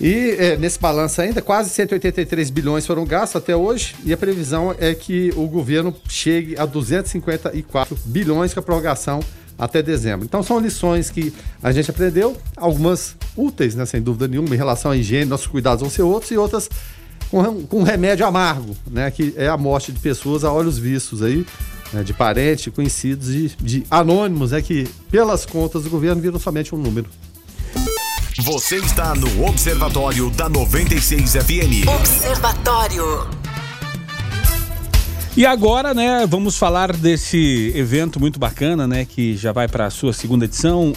E 0.00 0.36
é, 0.38 0.56
nesse 0.56 0.78
balanço 0.78 1.20
ainda, 1.20 1.42
quase 1.42 1.70
183 1.70 2.50
bilhões 2.50 2.86
foram 2.86 3.04
gastos 3.04 3.42
até 3.42 3.56
hoje, 3.56 3.96
e 4.04 4.12
a 4.12 4.16
previsão 4.16 4.74
é 4.78 4.94
que 4.94 5.32
o 5.36 5.48
governo 5.48 5.94
chegue 6.08 6.56
a 6.56 6.64
254 6.64 7.98
bilhões 8.04 8.54
com 8.54 8.60
a 8.60 8.62
prorrogação 8.62 9.18
até 9.58 9.82
dezembro. 9.82 10.24
Então 10.24 10.42
são 10.42 10.58
lições 10.58 11.10
que 11.10 11.32
a 11.62 11.72
gente 11.72 11.90
aprendeu, 11.90 12.36
algumas 12.56 13.16
úteis, 13.36 13.74
né, 13.74 13.86
sem 13.86 14.02
dúvida 14.02 14.28
nenhuma, 14.28 14.54
em 14.54 14.58
relação 14.58 14.90
à 14.90 14.96
higiene, 14.96 15.24
nossos 15.26 15.46
cuidados 15.46 15.80
vão 15.80 15.90
ser 15.90 16.02
outros, 16.02 16.30
e 16.30 16.36
outras 16.36 16.68
com, 17.30 17.66
com 17.66 17.82
remédio 17.82 18.26
amargo, 18.26 18.76
né, 18.90 19.10
que 19.10 19.34
é 19.36 19.48
a 19.48 19.56
morte 19.56 19.92
de 19.92 19.98
pessoas 19.98 20.44
a 20.44 20.52
olhos 20.52 20.78
vistos 20.78 21.22
aí, 21.22 21.46
né, 21.92 22.02
de 22.02 22.12
parentes, 22.12 22.72
conhecidos 22.72 23.28
e 23.30 23.52
de 23.60 23.84
anônimos, 23.90 24.52
é 24.52 24.60
que 24.60 24.88
pelas 25.10 25.44
contas 25.46 25.84
do 25.84 25.90
governo 25.90 26.20
viram 26.20 26.38
somente 26.38 26.74
um 26.74 26.78
número. 26.78 27.08
Você 28.38 28.76
está 28.76 29.14
no 29.14 29.46
Observatório 29.46 30.28
da 30.30 30.48
96 30.48 31.34
FM. 31.34 31.88
Observatório. 31.88 33.43
E 35.36 35.44
agora, 35.44 35.92
né, 35.92 36.24
vamos 36.28 36.56
falar 36.56 36.96
desse 36.96 37.72
evento 37.74 38.20
muito 38.20 38.38
bacana, 38.38 38.86
né, 38.86 39.04
que 39.04 39.36
já 39.36 39.50
vai 39.50 39.66
para 39.66 39.86
a 39.86 39.90
sua 39.90 40.12
segunda 40.12 40.44
edição. 40.44 40.92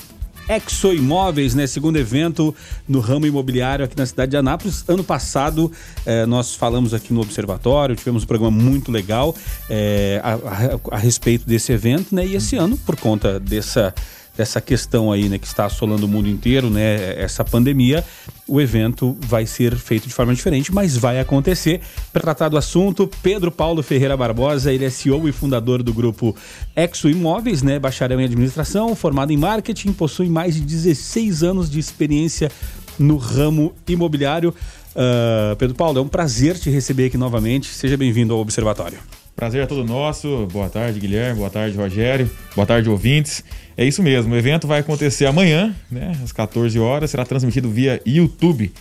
Exo 0.47 0.93
Imóveis, 0.93 1.53
né? 1.55 1.67
Segundo 1.67 1.97
evento 1.97 2.55
no 2.87 3.01
ramo 3.01 3.25
imobiliário 3.25 3.83
aqui 3.83 3.97
na 3.97 4.05
cidade 4.05 4.31
de 4.31 4.37
Anápolis. 4.37 4.85
Ano 4.87 5.03
passado 5.03 5.69
eh, 6.05 6.25
nós 6.25 6.55
falamos 6.55 6.93
aqui 6.93 7.13
no 7.13 7.19
Observatório, 7.19 7.97
tivemos 7.97 8.23
um 8.23 8.25
programa 8.27 8.55
muito 8.55 8.89
legal 8.89 9.35
eh, 9.69 10.21
a, 10.23 10.35
a, 10.35 10.95
a 10.95 10.97
respeito 10.97 11.45
desse 11.45 11.73
evento, 11.73 12.15
né? 12.15 12.25
E 12.25 12.35
esse 12.35 12.55
ano, 12.55 12.77
por 12.77 12.95
conta 12.95 13.41
dessa 13.41 13.93
dessa 14.37 14.61
questão 14.61 15.11
aí, 15.11 15.27
né, 15.27 15.37
que 15.39 15.47
está 15.47 15.65
assolando 15.65 16.05
o 16.05 16.07
mundo 16.07 16.29
inteiro, 16.29 16.69
né, 16.69 17.19
essa 17.19 17.43
pandemia, 17.43 18.05
o 18.47 18.61
evento 18.61 19.17
vai 19.21 19.45
ser 19.45 19.75
feito 19.75 20.07
de 20.07 20.13
forma 20.13 20.33
diferente, 20.33 20.73
mas 20.73 20.95
vai 20.95 21.19
acontecer. 21.19 21.81
Para 22.13 22.21
tratar 22.21 22.49
do 22.49 22.57
assunto, 22.57 23.09
Pedro 23.23 23.51
Paulo 23.51 23.81
Ferreira 23.81 24.15
Barbosa, 24.15 24.71
ele 24.71 24.85
é 24.85 24.89
CEO 24.89 25.27
e 25.27 25.31
fundador 25.31 25.81
do 25.81 25.91
grupo 25.91 26.35
Exo 26.75 27.09
Imóveis, 27.09 27.63
né, 27.63 27.79
bacharel 27.79 28.21
em 28.21 28.25
administração, 28.25 28.95
formado 28.95 29.33
em 29.33 29.37
marketing, 29.37 29.91
possui 29.91 30.29
mais 30.29 30.55
de 30.55 30.61
16 30.61 31.43
anos 31.43 31.69
de 31.69 31.79
experiência 31.79 32.51
no 32.99 33.17
ramo 33.17 33.73
imobiliário. 33.87 34.53
Uh, 34.95 35.55
Pedro 35.57 35.75
Paulo, 35.75 35.99
é 35.99 36.01
um 36.01 36.07
prazer 36.07 36.57
te 36.57 36.69
receber 36.69 37.05
aqui 37.05 37.17
novamente. 37.17 37.67
Seja 37.67 37.95
bem-vindo 37.95 38.33
ao 38.33 38.39
Observatório. 38.39 38.97
Prazer 39.35 39.61
é 39.61 39.65
todo 39.67 39.83
nosso. 39.83 40.47
Boa 40.51 40.67
tarde, 40.67 40.99
Guilherme. 40.99 41.37
Boa 41.37 41.49
tarde, 41.51 41.77
Rogério. 41.77 42.27
Boa 42.55 42.65
tarde, 42.65 42.89
ouvintes. 42.89 43.43
É 43.77 43.85
isso 43.85 44.01
mesmo. 44.01 44.33
O 44.33 44.37
evento 44.37 44.65
vai 44.65 44.79
acontecer 44.79 45.27
amanhã, 45.27 45.75
né, 45.89 46.17
às 46.23 46.31
14 46.31 46.79
horas. 46.79 47.11
Será 47.11 47.23
transmitido 47.23 47.69
via 47.69 48.01
YouTube, 48.05 48.73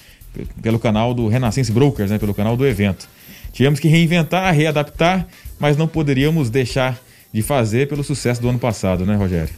pelo 0.62 0.78
canal 0.78 1.12
do 1.12 1.28
Renascença 1.28 1.72
Brokers, 1.72 2.10
né, 2.10 2.18
pelo 2.18 2.32
canal 2.32 2.56
do 2.56 2.66
evento. 2.66 3.06
Tivemos 3.52 3.78
que 3.78 3.88
reinventar, 3.88 4.52
readaptar, 4.54 5.26
mas 5.58 5.76
não 5.76 5.86
poderíamos 5.86 6.48
deixar 6.48 6.98
de 7.32 7.42
fazer 7.42 7.88
pelo 7.88 8.02
sucesso 8.02 8.40
do 8.40 8.48
ano 8.48 8.58
passado, 8.58 9.04
né, 9.04 9.14
Rogério? 9.16 9.52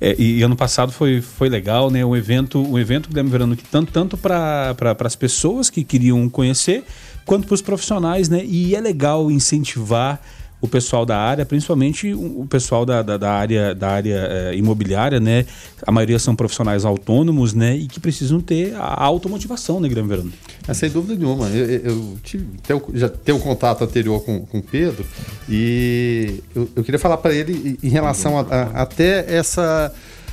É, 0.00 0.16
e, 0.18 0.38
e, 0.38 0.42
ano 0.42 0.56
passado 0.56 0.90
foi, 0.90 1.20
foi 1.20 1.48
legal, 1.48 1.90
né? 1.90 2.04
Um 2.04 2.16
evento, 2.16 2.58
um 2.60 2.78
evento 2.78 3.08
Guilherme 3.08 3.30
Verano 3.30 3.54
que 3.54 3.64
tanto, 3.64 3.92
tanto 3.92 4.16
para 4.16 4.74
as 5.04 5.14
pessoas 5.14 5.68
que 5.68 5.84
queriam 5.84 6.26
conhecer, 6.28 6.84
quanto 7.26 7.46
para 7.46 7.54
os 7.54 7.60
profissionais, 7.60 8.28
né? 8.28 8.42
E 8.44 8.74
é 8.74 8.80
legal 8.80 9.30
incentivar 9.30 10.20
o 10.60 10.68
pessoal 10.68 11.06
da 11.06 11.16
área, 11.16 11.46
principalmente 11.46 12.12
o 12.12 12.46
pessoal 12.48 12.84
da, 12.84 13.02
da, 13.02 13.16
da 13.16 13.32
área, 13.32 13.74
da 13.74 13.88
área 13.88 14.28
é, 14.30 14.54
imobiliária, 14.56 15.18
né? 15.18 15.46
A 15.86 15.90
maioria 15.90 16.18
são 16.18 16.36
profissionais 16.36 16.84
autônomos, 16.84 17.54
né? 17.54 17.76
E 17.76 17.86
que 17.86 17.98
precisam 17.98 18.40
ter 18.40 18.74
a 18.74 19.02
automotivação, 19.04 19.80
né, 19.80 19.88
Guilherme 19.88 20.10
Verano? 20.10 20.32
É, 20.68 20.74
sem 20.74 20.90
dúvida 20.90 21.14
nenhuma. 21.14 21.48
Eu, 21.48 21.66
eu 21.66 22.18
tive, 22.22 22.46
já 22.94 23.08
tenho 23.08 23.38
um 23.38 23.40
contato 23.40 23.82
anterior 23.84 24.22
com 24.22 24.46
o 24.52 24.62
Pedro 24.62 25.04
e 25.48 26.42
eu, 26.54 26.68
eu 26.76 26.84
queria 26.84 26.98
falar 26.98 27.16
para 27.16 27.32
ele 27.34 27.78
em 27.82 27.88
relação 27.88 28.38
a, 28.38 28.42
a, 28.42 28.82
até 28.82 29.34
essa. 29.34 29.92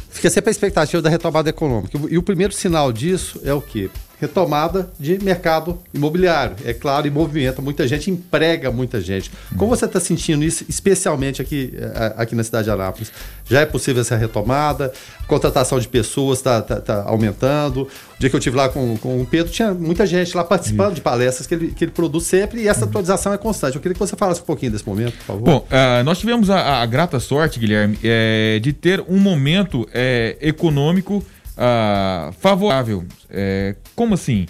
Fica 0.09 0.29
sempre 0.29 0.49
a 0.49 0.51
expectativa 0.51 1.01
da 1.01 1.09
retomada 1.09 1.49
econômica. 1.49 1.97
E 2.09 2.17
o 2.17 2.23
primeiro 2.23 2.53
sinal 2.53 2.91
disso 2.91 3.39
é 3.43 3.53
o 3.53 3.61
quê? 3.61 3.89
Retomada 4.19 4.89
de 4.99 5.23
mercado 5.23 5.77
imobiliário. 5.93 6.55
É 6.65 6.73
claro, 6.73 7.07
e 7.07 7.11
movimenta 7.11 7.61
muita 7.61 7.87
gente, 7.87 8.09
emprega 8.09 8.71
muita 8.71 8.99
gente. 8.99 9.31
Como 9.55 9.75
você 9.75 9.85
está 9.85 9.99
sentindo 9.99 10.43
isso, 10.43 10.65
especialmente 10.67 11.41
aqui, 11.41 11.73
eh, 11.77 12.13
aqui 12.17 12.35
na 12.35 12.43
cidade 12.43 12.65
de 12.65 12.71
Anápolis? 12.71 13.11
Já 13.45 13.61
é 13.61 13.65
possível 13.65 14.01
essa 14.01 14.15
retomada? 14.15 14.91
A 15.21 15.23
contratação 15.25 15.79
de 15.79 15.87
pessoas 15.87 16.39
está 16.39 16.61
tá, 16.61 16.81
tá 16.81 17.03
aumentando? 17.03 17.83
O 17.83 18.19
dia 18.19 18.29
que 18.29 18.35
eu 18.35 18.39
estive 18.39 18.57
lá 18.57 18.69
com, 18.69 18.97
com 18.97 19.21
o 19.21 19.25
Pedro, 19.25 19.51
tinha 19.51 19.73
muita 19.73 20.05
gente 20.05 20.35
lá 20.35 20.43
participando 20.43 20.95
de 20.95 21.01
palestras 21.01 21.45
que 21.45 21.53
ele, 21.53 21.67
que 21.67 21.83
ele 21.85 21.91
produz 21.91 22.25
sempre 22.25 22.61
e 22.61 22.67
essa 22.67 22.85
atualização 22.85 23.33
é 23.33 23.37
constante. 23.37 23.75
Eu 23.75 23.81
queria 23.81 23.93
que 23.93 23.99
você 23.99 24.15
falasse 24.15 24.41
um 24.41 24.45
pouquinho 24.45 24.71
desse 24.71 24.87
momento, 24.87 25.15
por 25.17 25.25
favor. 25.25 25.43
Bom, 25.43 25.67
uh, 25.69 26.03
nós 26.03 26.17
tivemos 26.17 26.49
a, 26.49 26.81
a, 26.81 26.85
grata 26.87 27.19
sorte, 27.19 27.59
Guilherme, 27.59 27.99
é, 28.03 28.59
de 28.59 28.73
ter 28.73 29.03
um 29.07 29.19
momento 29.19 29.87
é, 29.93 30.35
econômico 30.41 31.23
uh, 31.57 32.31
favorável. 32.33 33.05
É, 33.29 33.75
como 33.95 34.13
assim? 34.13 34.45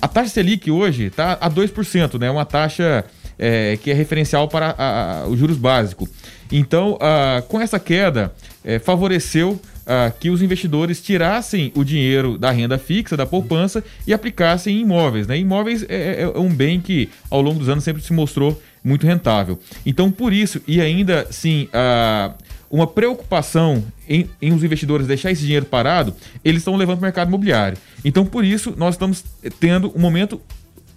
A 0.00 0.06
taxa 0.06 0.30
Selic 0.30 0.70
hoje 0.70 1.04
está 1.04 1.38
a 1.40 1.50
2%, 1.50 2.18
né? 2.18 2.30
Uma 2.30 2.44
taxa 2.44 3.04
é, 3.38 3.78
que 3.82 3.90
é 3.90 3.94
referencial 3.94 4.48
para 4.48 4.74
a, 4.76 5.22
a, 5.22 5.26
os 5.26 5.38
juros 5.38 5.56
básicos. 5.56 6.08
Então, 6.50 6.94
uh, 6.94 7.42
com 7.48 7.60
essa 7.60 7.78
queda, 7.78 8.32
é, 8.64 8.78
favoreceu 8.78 9.52
uh, 9.52 10.12
que 10.18 10.30
os 10.30 10.42
investidores 10.42 11.00
tirassem 11.00 11.72
o 11.74 11.84
dinheiro 11.84 12.38
da 12.38 12.50
renda 12.50 12.78
fixa, 12.78 13.16
da 13.16 13.26
poupança, 13.26 13.82
e 14.06 14.12
aplicassem 14.12 14.76
em 14.76 14.80
imóveis. 14.82 15.26
Né? 15.26 15.38
Imóveis 15.38 15.84
é, 15.88 16.22
é, 16.22 16.22
é 16.22 16.38
um 16.38 16.52
bem 16.52 16.80
que, 16.80 17.08
ao 17.30 17.40
longo 17.40 17.58
dos 17.58 17.68
anos, 17.68 17.84
sempre 17.84 18.02
se 18.02 18.12
mostrou 18.12 18.60
muito 18.82 19.06
rentável. 19.06 19.58
Então, 19.84 20.10
por 20.10 20.32
isso, 20.32 20.60
e 20.66 20.80
ainda 20.80 21.26
sim. 21.30 21.68
Uh, 21.72 22.47
uma 22.70 22.86
preocupação 22.86 23.82
em, 24.08 24.28
em 24.40 24.52
os 24.52 24.62
investidores 24.62 25.06
deixar 25.06 25.30
esse 25.30 25.42
dinheiro 25.42 25.66
parado, 25.66 26.14
eles 26.44 26.60
estão 26.60 26.76
levando 26.76 26.96
para 26.96 27.04
o 27.04 27.06
mercado 27.06 27.28
imobiliário. 27.28 27.78
Então, 28.04 28.24
por 28.26 28.44
isso, 28.44 28.74
nós 28.76 28.94
estamos 28.94 29.24
tendo 29.58 29.92
um 29.94 30.00
momento 30.00 30.40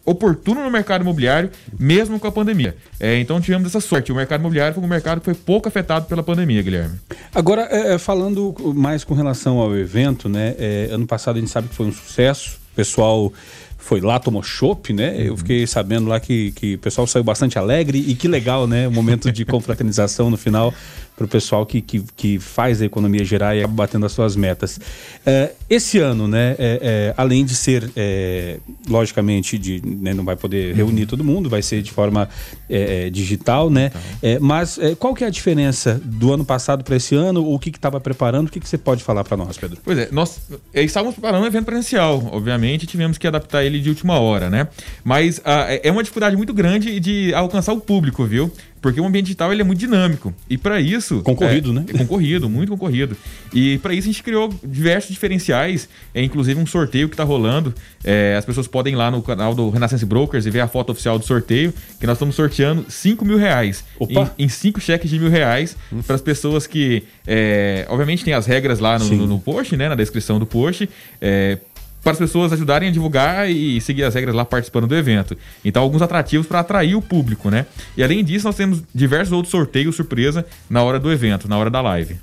oportuno 0.05 0.63
no 0.63 0.71
mercado 0.71 1.01
imobiliário, 1.01 1.49
mesmo 1.77 2.19
com 2.19 2.27
a 2.27 2.31
pandemia. 2.31 2.75
É, 2.99 3.19
então 3.19 3.39
tivemos 3.39 3.67
essa 3.67 3.79
sorte. 3.79 4.11
O 4.11 4.15
mercado 4.15 4.39
imobiliário 4.41 4.73
foi 4.73 4.83
um 4.83 4.87
mercado 4.87 5.19
que 5.19 5.25
foi 5.25 5.35
pouco 5.35 5.67
afetado 5.67 6.05
pela 6.05 6.23
pandemia, 6.23 6.61
Guilherme. 6.61 6.99
Agora, 7.33 7.67
é, 7.69 7.93
é 7.93 7.97
falando 7.97 8.55
mais 8.75 9.03
com 9.03 9.13
relação 9.13 9.59
ao 9.59 9.75
evento, 9.77 10.27
né? 10.27 10.55
É, 10.57 10.89
ano 10.91 11.05
passado 11.05 11.37
a 11.37 11.39
gente 11.39 11.51
sabe 11.51 11.67
que 11.67 11.75
foi 11.75 11.85
um 11.85 11.93
sucesso. 11.93 12.59
O 12.73 12.75
pessoal 12.75 13.31
foi 13.77 13.99
lá, 13.99 14.19
tomou 14.19 14.41
chopp, 14.41 14.93
né? 14.93 15.15
Eu 15.17 15.35
fiquei 15.35 15.65
sabendo 15.67 16.07
lá 16.07 16.19
que, 16.19 16.51
que 16.51 16.75
o 16.75 16.79
pessoal 16.79 17.05
saiu 17.05 17.23
bastante 17.23 17.59
alegre 17.59 17.97
e 17.99 18.15
que 18.15 18.27
legal, 18.27 18.67
né? 18.67 18.87
O 18.87 18.91
momento 18.91 19.31
de 19.31 19.43
confraternização 19.45 20.29
no 20.29 20.37
final 20.37 20.73
para 21.21 21.25
o 21.25 21.29
pessoal 21.29 21.65
que, 21.65 21.81
que, 21.81 22.03
que, 22.15 22.39
faz 22.39 22.81
a 22.81 22.85
economia 22.85 23.23
gerar 23.23 23.55
e 23.55 23.59
acaba 23.59 23.73
batendo 23.73 24.05
as 24.05 24.11
suas 24.11 24.35
metas. 24.35 24.79
É, 25.25 25.51
esse 25.69 25.99
ano, 25.99 26.27
né, 26.27 26.55
é, 26.57 26.79
é, 26.81 27.13
além 27.15 27.45
de 27.45 27.53
ser, 27.55 27.89
é, 27.95 28.59
logicamente, 28.89 29.57
de, 29.57 29.81
né, 29.85 30.13
não 30.13 30.25
vai 30.25 30.35
poder 30.35 30.73
reunir 30.75 31.05
todo 31.05 31.23
mundo, 31.23 31.49
vai 31.49 31.61
ser 31.61 31.81
de 31.83 31.91
forma 31.91 32.27
é, 32.69 33.09
digital, 33.09 33.69
né? 33.69 33.91
mas 34.39 34.79
qual 34.97 35.13
que 35.13 35.23
é 35.23 35.27
a 35.27 35.29
diferença 35.29 35.99
do 36.03 36.33
ano 36.33 36.45
passado 36.45 36.83
para 36.83 36.95
esse 36.95 37.15
ano? 37.15 37.53
O 37.53 37.59
que 37.59 37.69
estava 37.69 37.99
preparando? 37.99 38.47
O 38.47 38.51
que, 38.51 38.59
que 38.59 38.67
você 38.67 38.77
pode 38.77 39.03
falar 39.03 39.23
para 39.23 39.37
nós, 39.37 39.57
Pedro? 39.57 39.77
Pois 39.83 39.97
é, 39.97 40.09
nós 40.11 40.39
estávamos 40.73 41.15
preparando 41.15 41.43
um 41.43 41.47
evento 41.47 41.65
presencial, 41.65 42.29
obviamente, 42.31 42.87
tivemos 42.87 43.17
que 43.17 43.27
adaptar 43.27 43.63
ele 43.63 43.79
de 43.79 43.89
última 43.89 44.19
hora, 44.19 44.49
né? 44.49 44.67
Mas 45.03 45.41
a, 45.43 45.63
ah, 45.63 45.73
é 45.83 45.91
uma 45.91 46.01
dificuldade 46.01 46.35
muito 46.35 46.53
grande 46.53 46.99
de 46.99 47.33
alcançar 47.33 47.73
o 47.73 47.81
público, 47.81 48.25
viu? 48.25 48.51
Porque 48.81 48.99
o 48.99 49.05
ambiente 49.05 49.25
digital 49.25 49.53
ele 49.53 49.61
é 49.61 49.63
muito 49.63 49.79
dinâmico. 49.79 50.33
E 50.49 50.57
para 50.57 50.81
isso. 50.81 51.21
Concorrido, 51.21 51.69
é, 51.69 51.73
né? 51.73 51.85
É 51.87 51.97
concorrido, 51.99 52.49
muito 52.49 52.69
concorrido. 52.69 53.15
E 53.53 53.77
para 53.77 53.93
isso 53.93 54.07
a 54.07 54.11
gente 54.11 54.23
criou 54.23 54.51
diversos 54.63 55.11
diferenciais, 55.11 55.87
é, 56.13 56.23
inclusive 56.23 56.59
um 56.59 56.65
sorteio 56.65 57.07
que 57.07 57.13
está 57.13 57.23
rolando. 57.23 57.73
É, 58.03 58.35
as 58.35 58.43
pessoas 58.43 58.67
podem 58.67 58.93
ir 58.93 58.95
lá 58.95 59.11
no 59.11 59.21
canal 59.21 59.53
do 59.53 59.69
Renaissance 59.69 60.05
Brokers 60.05 60.47
e 60.47 60.49
ver 60.49 60.61
a 60.61 60.67
foto 60.67 60.91
oficial 60.91 61.19
do 61.19 61.25
sorteio, 61.25 61.71
que 61.99 62.07
nós 62.07 62.15
estamos 62.15 62.33
sorteando 62.33 62.85
5 62.89 63.23
mil 63.23 63.37
reais. 63.37 63.83
Opa. 63.99 64.33
Em 64.37 64.49
5 64.49 64.81
cheques 64.81 65.09
de 65.09 65.19
mil 65.19 65.29
reais 65.29 65.77
para 66.07 66.15
as 66.15 66.21
pessoas 66.21 66.65
que. 66.65 67.03
É, 67.27 67.85
obviamente 67.87 68.23
tem 68.23 68.33
as 68.33 68.47
regras 68.47 68.79
lá 68.79 68.97
no, 68.97 69.07
no, 69.09 69.27
no, 69.27 69.39
post, 69.39 69.77
né? 69.77 69.89
Na 69.89 69.95
descrição 69.95 70.39
do 70.39 70.45
post. 70.47 70.89
É, 71.21 71.59
para 72.03 72.13
as 72.13 72.17
pessoas 72.17 72.51
ajudarem 72.51 72.89
a 72.89 72.91
divulgar 72.91 73.49
e 73.49 73.79
seguir 73.81 74.03
as 74.03 74.13
regras 74.13 74.33
lá 74.35 74.43
participando 74.43 74.87
do 74.87 74.95
evento. 74.95 75.37
Então, 75.63 75.81
alguns 75.83 76.01
atrativos 76.01 76.47
para 76.47 76.59
atrair 76.59 76.95
o 76.95 77.01
público, 77.01 77.49
né? 77.49 77.65
E 77.95 78.03
além 78.03 78.23
disso, 78.23 78.45
nós 78.45 78.55
temos 78.55 78.81
diversos 78.93 79.31
outros 79.31 79.51
sorteios 79.51 79.95
surpresa 79.95 80.45
na 80.69 80.83
hora 80.83 80.99
do 80.99 81.11
evento, 81.11 81.47
na 81.47 81.57
hora 81.57 81.69
da 81.69 81.81
live. 81.81 82.17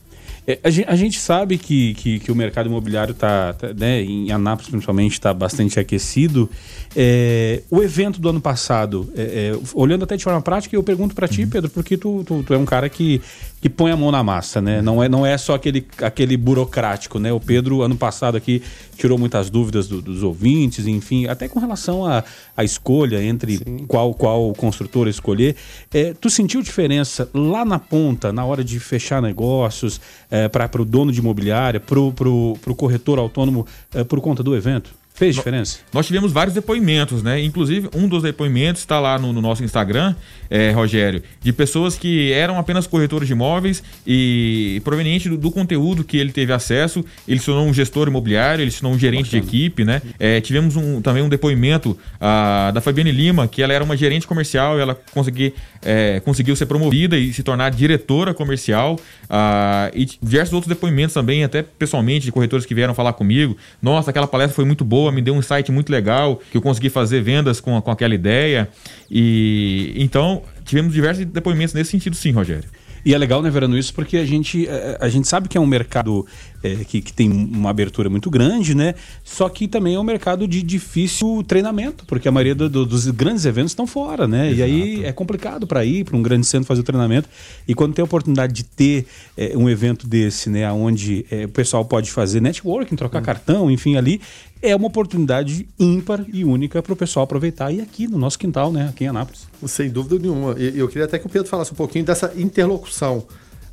É, 0.49 0.58
a, 0.62 0.97
gente, 0.97 1.20
sabe 1.20 1.58
que, 1.58 1.92
que, 1.92 2.20
que 2.20 2.32
o 2.32 2.35
mercado 2.35 2.70
imobiliário 2.70 3.12
está, 3.12 3.52
tá, 3.52 3.75
né, 3.75 4.00
em 4.02 4.32
Anápolis 4.32 4.70
principalmente, 4.70 5.12
está 5.12 5.35
bastante 5.35 5.78
aquecido. 5.78 6.49
É, 6.97 7.61
o 7.70 7.82
evento 7.82 8.18
do 8.18 8.30
ano 8.30 8.40
passado, 8.40 9.12
é, 9.14 9.52
é 9.52 9.58
olhando 9.75 10.04
até 10.04 10.16
de 10.16 10.25
forma 10.25 10.40
prática, 10.40 10.75
eu 10.75 10.82
pergunto 10.82 11.14
para 11.14 11.28
ti, 11.28 11.44
Pedro, 11.44 11.68
porque 11.68 11.99
tu, 11.99 12.25
tu, 12.25 12.42
tu, 12.42 12.54
é 12.54 12.56
um 12.56 12.64
cara 12.64 12.88
que, 12.88 13.20
que 13.61 13.69
põe 13.69 13.91
a 13.91 13.97
mão 13.97 14.11
na 14.11 14.23
massa, 14.23 14.61
né? 14.61 14.81
Não 14.81 15.03
é, 15.03 15.09
não 15.09 15.27
é 15.27 15.37
só 15.37 15.55
aquele, 15.55 15.87
aquele 16.03 16.37
burocrático, 16.37 17.19
né? 17.19 17.33
O 17.33 17.41
Pedro, 17.41 17.83
ano 17.83 17.97
passado 17.97 18.37
aqui, 18.37 18.62
tirou 18.97 19.19
muitas 19.19 19.50
dúvidas 19.50 19.88
do, 19.88 20.00
dos 20.00 20.23
ouvintes, 20.23 20.87
enfim, 20.87 21.27
até 21.27 21.49
com 21.49 21.59
relação 21.59 22.05
à 22.05 22.19
a, 22.19 22.25
a, 22.57 22.65
escolha 22.65 23.23
entre 23.23 23.59
qual, 23.87 24.15
qual 24.15 24.53
construtor 24.55 25.09
escolher. 25.09 25.57
É, 25.93 26.15
tu 26.15 26.31
sentiu 26.31 26.62
diferença 26.62 27.29
lá 27.35 27.65
na 27.65 27.79
ponta, 27.79 28.33
na 28.33 28.45
hora 28.45 28.62
de 28.62 28.79
fechar 28.79 29.21
negócios, 29.21 30.00
é, 30.31 30.49
para 30.49 30.81
o 30.81 30.85
dono 30.85 31.11
de 31.11 31.19
imobiliária, 31.19 31.81
para 31.81 31.99
o 31.99 32.75
corretor 32.77 33.19
autônomo, 33.19 33.67
é, 33.93 34.05
por 34.05 34.21
conta 34.21 34.43
do 34.43 34.55
evento? 34.55 34.95
Fez 35.19 35.35
diferença? 35.35 35.81
Nós 35.93 36.07
tivemos 36.07 36.31
vários 36.31 36.55
depoimentos, 36.55 37.25
né? 37.25 37.43
Inclusive, 37.43 37.89
um 37.93 38.07
dos 38.07 38.23
depoimentos 38.23 38.83
está 38.83 39.01
lá 39.01 39.19
no, 39.19 39.33
no, 39.33 39.43
nosso 39.43 39.65
Instagram, 39.65 40.15
é, 40.49 40.71
Rogério, 40.71 41.21
de 41.43 41.53
pessoas 41.53 41.99
que 41.99 42.33
eram 42.33 42.57
apenas 42.57 42.87
corretores 42.87 43.27
de 43.27 43.33
imóveis 43.33 43.83
e 44.07 44.81
proveniente 44.85 45.29
do, 45.29 45.37
do, 45.37 45.51
conteúdo 45.51 46.05
que 46.05 46.17
ele 46.17 46.31
teve 46.31 46.53
acesso, 46.53 47.05
ele 47.27 47.41
se 47.41 47.47
tornou 47.47 47.67
um 47.67 47.75
gestor 47.75 48.07
imobiliário, 48.07 48.63
ele 48.63 48.71
se 48.71 48.81
tornou 48.81 48.95
um 48.95 48.99
gerente 48.99 49.25
Bacana. 49.25 49.43
de 49.43 49.49
equipe, 49.49 49.85
né? 49.85 50.01
É, 50.21 50.41
tivemos 50.41 50.77
um, 50.77 51.03
também 51.03 51.21
um 51.21 51.29
depoimento 51.29 51.99
a, 52.21 52.71
da 52.73 52.81
Fabiane 52.81 53.11
Lima, 53.11 53.49
que 53.49 53.61
ela 53.61 53.73
era 53.73 53.83
uma 53.83 53.97
gerente 53.97 54.25
comercial 54.25 54.79
e 54.79 54.83
ela 54.83 54.97
consegui, 55.11 55.53
é, 55.83 56.21
conseguiu 56.21 56.55
ser 56.55 56.67
promovida 56.67 57.19
e 57.19 57.33
se 57.33 57.43
tornar 57.43 57.71
diretora 57.73 58.33
comercial. 58.33 59.01
A, 59.29 59.91
e 59.93 60.05
diversos 60.05 60.55
outros 60.55 60.69
depoimentos 60.69 61.13
também, 61.13 61.43
até 61.43 61.61
pessoalmente, 61.63 62.25
de 62.25 62.31
corretores 62.31 62.65
que 62.65 62.73
vieram 62.73 62.95
falar 62.95 63.15
comigo. 63.15 63.57
Nossa, 63.83 64.11
aquela 64.11 64.29
palestra 64.29 64.55
foi 64.55 64.65
muito 64.65 64.85
boa 64.85 65.08
me 65.12 65.23
deu 65.23 65.35
um 65.35 65.43
site 65.43 65.71
muito 65.73 65.91
legal, 65.91 66.41
que 66.50 66.57
eu 66.57 66.62
consegui 66.62 66.91
fazer 66.91 67.21
vendas 67.21 67.61
com, 67.61 67.81
com 67.81 67.91
aquela 67.91 68.15
ideia. 68.15 68.69
E 69.11 69.93
então 69.97 70.43
tivemos 70.65 70.93
diversos 70.93 71.25
depoimentos 71.25 71.75
nesse 71.75 71.91
sentido, 71.91 72.17
sim, 72.17 72.31
Rogério. 72.31 72.69
E 73.05 73.15
é 73.15 73.19
legal, 73.19 73.41
né, 73.41 73.49
Verano, 73.49 73.79
isso 73.79 73.95
porque 73.95 74.17
a 74.17 74.25
gente, 74.25 74.69
eh, 74.69 74.99
a, 75.00 75.09
gente 75.09 75.27
sabe 75.27 75.49
que 75.49 75.57
é 75.57 75.61
um 75.61 75.67
mercado 75.67 76.27
é, 76.62 76.77
que, 76.85 77.00
que, 77.00 77.12
tem 77.12 77.31
uma 77.31 77.71
abertura 77.71 78.09
muito 78.09 78.31
grande, 78.31 78.75
né? 78.75 78.95
Só 79.25 79.49
que 79.49 79.69
também 79.69 79.95
é 79.95 80.00
um 80.00 80.05
mercado 80.05 80.47
de 80.47 80.62
difícil 80.62 81.45
treinamento, 81.47 82.05
porque 82.07 82.29
a 82.29 82.33
maioria 82.33 82.55
do, 82.55 82.69
do, 82.69 82.87
dos 82.87 83.07
grandes 83.09 83.45
eventos 83.45 83.73
estão 83.73 83.87
fora, 83.87 84.27
né? 84.27 84.49
Exato. 84.49 84.59
E 84.59 84.62
aí 84.62 85.05
é 85.05 85.12
complicado 85.12 85.67
para 85.67 85.85
ir 85.85 86.05
para 86.05 86.17
um 86.17 86.23
grande 86.23 86.47
centro 86.47 86.67
fazer 86.67 86.81
o 86.81 86.85
treinamento. 86.85 87.29
E 87.67 87.75
quando 87.75 87.95
tem 87.95 88.03
a 88.03 88.07
oportunidade 88.07 88.53
de 88.53 88.65
ter 88.65 89.07
é, 89.37 89.57
um 89.57 89.69
evento 89.69 90.07
desse, 90.07 90.50
né, 90.50 90.71
onde 90.73 91.25
é, 91.31 91.45
o 91.45 91.49
pessoal 91.49 91.85
pode 91.85 92.11
fazer 92.11 92.41
networking, 92.41 92.97
trocar 92.97 93.21
hum. 93.21 93.25
cartão, 93.25 93.71
enfim, 93.71 93.97
ali, 93.97 94.21
é 94.61 94.75
uma 94.75 94.88
oportunidade 94.88 95.69
ímpar 95.79 96.25
e 96.33 96.45
única 96.45 96.83
para 96.83 96.93
o 96.93 96.97
pessoal 96.97 97.25
aproveitar. 97.25 97.73
E 97.73 97.81
aqui 97.81 98.09
no 98.09 98.19
nosso 98.19 98.38
quintal, 98.38 98.73
né, 98.73 98.88
aqui 98.88 99.05
em 99.05 99.09
Anápolis. 99.09 99.47
Sem 99.67 99.91
dúvida 99.91 100.19
nenhuma. 100.19 100.53
Eu 100.53 100.88
queria 100.88 101.05
até 101.05 101.19
que 101.19 101.27
o 101.27 101.29
Pedro 101.29 101.49
falasse 101.49 101.73
um 101.73 101.77
pouquinho 101.77 102.05
dessa 102.05 102.33
interlocução 102.37 103.25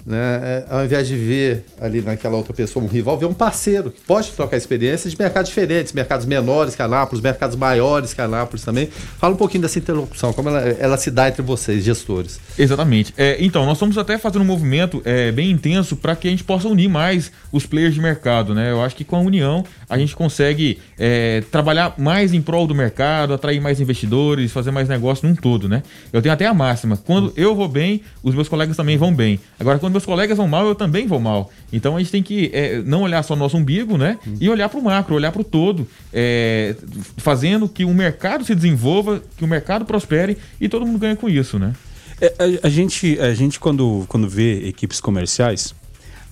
né? 0.05 0.39
É, 0.43 0.65
ao 0.69 0.85
invés 0.85 1.07
de 1.07 1.15
ver 1.15 1.65
ali 1.81 2.01
naquela 2.01 2.37
outra 2.37 2.53
pessoa 2.53 2.85
um 2.85 2.87
rival, 2.87 3.17
ver 3.17 3.25
um 3.25 3.33
parceiro 3.33 3.89
que 3.89 4.01
pode 4.01 4.31
trocar 4.31 4.55
experiências 4.55 5.13
de 5.13 5.19
mercados 5.19 5.49
diferentes, 5.49 5.93
mercados 5.93 6.25
menores 6.25 6.75
que 6.75 6.81
Anápolis, 6.81 7.23
mercados 7.23 7.55
maiores 7.55 8.13
que 8.13 8.21
Anápolis 8.21 8.63
também. 8.63 8.87
Fala 9.17 9.33
um 9.33 9.37
pouquinho 9.37 9.63
dessa 9.63 9.79
interlocução, 9.79 10.31
como 10.31 10.49
ela, 10.49 10.61
ela 10.61 10.97
se 10.97 11.09
dá 11.09 11.27
entre 11.27 11.41
vocês, 11.41 11.83
gestores. 11.83 12.39
Exatamente. 12.57 13.13
É, 13.17 13.37
então, 13.39 13.65
nós 13.65 13.77
estamos 13.77 13.97
até 13.97 14.17
fazendo 14.17 14.43
um 14.43 14.45
movimento 14.45 15.01
é, 15.03 15.31
bem 15.31 15.49
intenso 15.49 15.95
para 15.95 16.15
que 16.15 16.27
a 16.27 16.31
gente 16.31 16.43
possa 16.43 16.67
unir 16.67 16.87
mais 16.87 17.31
os 17.51 17.65
players 17.65 17.95
de 17.95 18.01
mercado. 18.01 18.53
Né? 18.53 18.71
Eu 18.71 18.81
acho 18.81 18.95
que 18.95 19.03
com 19.03 19.15
a 19.15 19.19
união 19.19 19.63
a 19.89 19.97
gente 19.97 20.15
consegue 20.15 20.79
é, 20.99 21.43
trabalhar 21.51 21.95
mais 21.97 22.33
em 22.33 22.41
prol 22.41 22.67
do 22.67 22.75
mercado, 22.75 23.33
atrair 23.33 23.59
mais 23.59 23.79
investidores, 23.79 24.51
fazer 24.51 24.71
mais 24.71 24.87
negócio 24.87 25.27
num 25.27 25.35
todo. 25.35 25.67
Né? 25.67 25.81
Eu 26.13 26.21
tenho 26.21 26.33
até 26.33 26.45
a 26.45 26.53
máxima: 26.53 26.95
quando 26.95 27.33
eu 27.35 27.55
vou 27.55 27.67
bem, 27.67 28.01
os 28.21 28.35
meus 28.35 28.47
colegas 28.47 28.77
também 28.77 28.97
vão 28.97 29.13
bem. 29.13 29.39
Agora, 29.59 29.79
quando 29.79 29.94
meus 29.95 30.05
colegas 30.05 30.37
vão 30.37 30.47
mal, 30.47 30.67
eu 30.67 30.75
também 30.75 31.07
vou 31.07 31.19
mal. 31.19 31.49
Então 31.71 31.95
a 31.95 31.99
gente 31.99 32.11
tem 32.11 32.21
que 32.21 32.51
é, 32.53 32.81
não 32.81 33.01
olhar 33.01 33.23
só 33.23 33.35
nosso 33.35 33.57
umbigo, 33.57 33.97
né? 33.97 34.19
Hum. 34.27 34.35
E 34.39 34.49
olhar 34.49 34.69
para 34.69 34.79
o 34.79 34.83
macro, 34.83 35.15
olhar 35.15 35.31
para 35.31 35.41
o 35.41 35.43
todo, 35.43 35.87
é, 36.13 36.75
fazendo 37.17 37.67
que 37.67 37.85
o 37.85 37.93
mercado 37.93 38.43
se 38.43 38.53
desenvolva, 38.53 39.21
que 39.37 39.43
o 39.43 39.47
mercado 39.47 39.85
prospere 39.85 40.37
e 40.59 40.67
todo 40.67 40.85
mundo 40.85 40.99
ganha 40.99 41.15
com 41.15 41.29
isso, 41.29 41.57
né? 41.57 41.73
É, 42.19 42.33
a, 42.37 42.67
a, 42.67 42.69
gente, 42.69 43.19
a 43.19 43.33
gente 43.33 43.59
quando, 43.59 44.05
quando 44.07 44.27
vê 44.27 44.67
equipes 44.67 44.99
comerciais, 44.99 45.73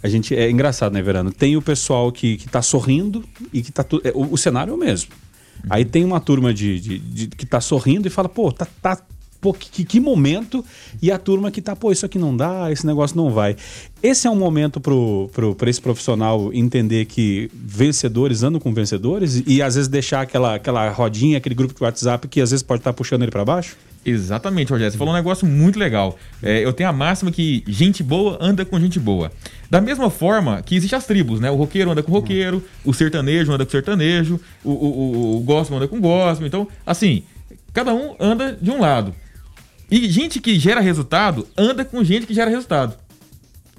a 0.01 0.09
gente 0.09 0.35
é 0.35 0.49
engraçado, 0.49 0.93
né, 0.93 1.01
Verano? 1.01 1.31
Tem 1.31 1.55
o 1.55 1.61
pessoal 1.61 2.11
que, 2.11 2.37
que 2.37 2.49
tá 2.49 2.61
sorrindo 2.61 3.23
e 3.53 3.61
que 3.61 3.71
tá. 3.71 3.85
É, 4.03 4.11
o, 4.13 4.33
o 4.33 4.37
cenário 4.37 4.71
é 4.71 4.73
o 4.73 4.77
mesmo. 4.77 5.11
Aí 5.69 5.85
tem 5.85 6.03
uma 6.03 6.19
turma 6.19 6.53
de, 6.53 6.79
de, 6.79 6.99
de, 6.99 7.27
que 7.27 7.45
tá 7.45 7.61
sorrindo 7.61 8.05
e 8.05 8.11
fala, 8.11 8.27
pô, 8.27 8.51
tá, 8.51 8.67
tá 8.81 9.01
pô, 9.43 9.53
que, 9.53 9.83
que 9.83 9.99
momento, 9.99 10.63
e 11.01 11.11
a 11.11 11.17
turma 11.17 11.51
que 11.51 11.61
tá, 11.61 11.75
pô, 11.75 11.91
isso 11.91 12.05
aqui 12.05 12.17
não 12.17 12.35
dá, 12.35 12.71
esse 12.71 12.85
negócio 12.87 13.17
não 13.17 13.29
vai. 13.29 13.57
Esse 14.01 14.25
é 14.25 14.29
um 14.29 14.37
momento 14.37 14.79
pro, 14.79 15.29
pro, 15.33 15.53
pra 15.53 15.69
esse 15.69 15.81
profissional 15.81 16.49
entender 16.53 17.03
que 17.05 17.51
vencedores 17.53 18.41
andam 18.41 18.59
com 18.59 18.73
vencedores 18.73 19.35
e, 19.35 19.55
e 19.55 19.61
às 19.61 19.75
vezes 19.75 19.89
deixar 19.89 20.21
aquela, 20.21 20.55
aquela 20.55 20.89
rodinha, 20.89 21.37
aquele 21.37 21.53
grupo 21.53 21.73
de 21.75 21.83
WhatsApp 21.83 22.25
que 22.29 22.39
às 22.39 22.51
vezes 22.51 22.63
pode 22.63 22.79
estar 22.79 22.93
tá 22.93 22.95
puxando 22.95 23.23
ele 23.23 23.31
para 23.31 23.43
baixo? 23.43 23.75
Exatamente, 24.05 24.71
Rogério. 24.71 24.91
Você 24.91 24.97
falou 24.97 25.13
um 25.13 25.17
negócio 25.17 25.45
muito 25.45 25.77
legal. 25.77 26.17
É, 26.41 26.63
eu 26.63 26.71
tenho 26.71 26.89
a 26.89 26.93
máxima 26.93 27.31
que 27.31 27.63
gente 27.67 28.01
boa 28.01 28.37
anda 28.39 28.63
com 28.63 28.79
gente 28.79 28.99
boa. 28.99 29.31
Da 29.69 29.81
mesma 29.81 30.09
forma 30.09 30.61
que 30.61 30.75
existem 30.75 30.97
as 30.97 31.05
tribos, 31.05 31.39
né? 31.39 31.51
O 31.51 31.55
roqueiro 31.55 31.91
anda 31.91 32.03
com 32.03 32.11
o 32.11 32.15
roqueiro, 32.15 32.63
o 32.85 32.93
sertanejo 32.93 33.51
anda 33.51 33.65
com 33.65 33.69
o 33.69 33.71
sertanejo, 33.71 34.39
o, 34.63 34.71
o, 34.71 34.87
o, 34.87 35.37
o 35.37 35.39
gospel 35.41 35.77
anda 35.77 35.87
com 35.87 35.97
o 35.97 36.01
gospel. 36.01 36.47
Então, 36.47 36.67
assim, 36.85 37.23
cada 37.73 37.93
um 37.93 38.15
anda 38.19 38.57
de 38.61 38.69
um 38.69 38.79
lado. 38.79 39.13
E 39.89 40.09
gente 40.09 40.39
que 40.39 40.59
gera 40.59 40.81
resultado 40.81 41.47
anda 41.57 41.85
com 41.85 42.03
gente 42.03 42.25
que 42.25 42.33
gera 42.33 42.49
resultado. 42.49 42.95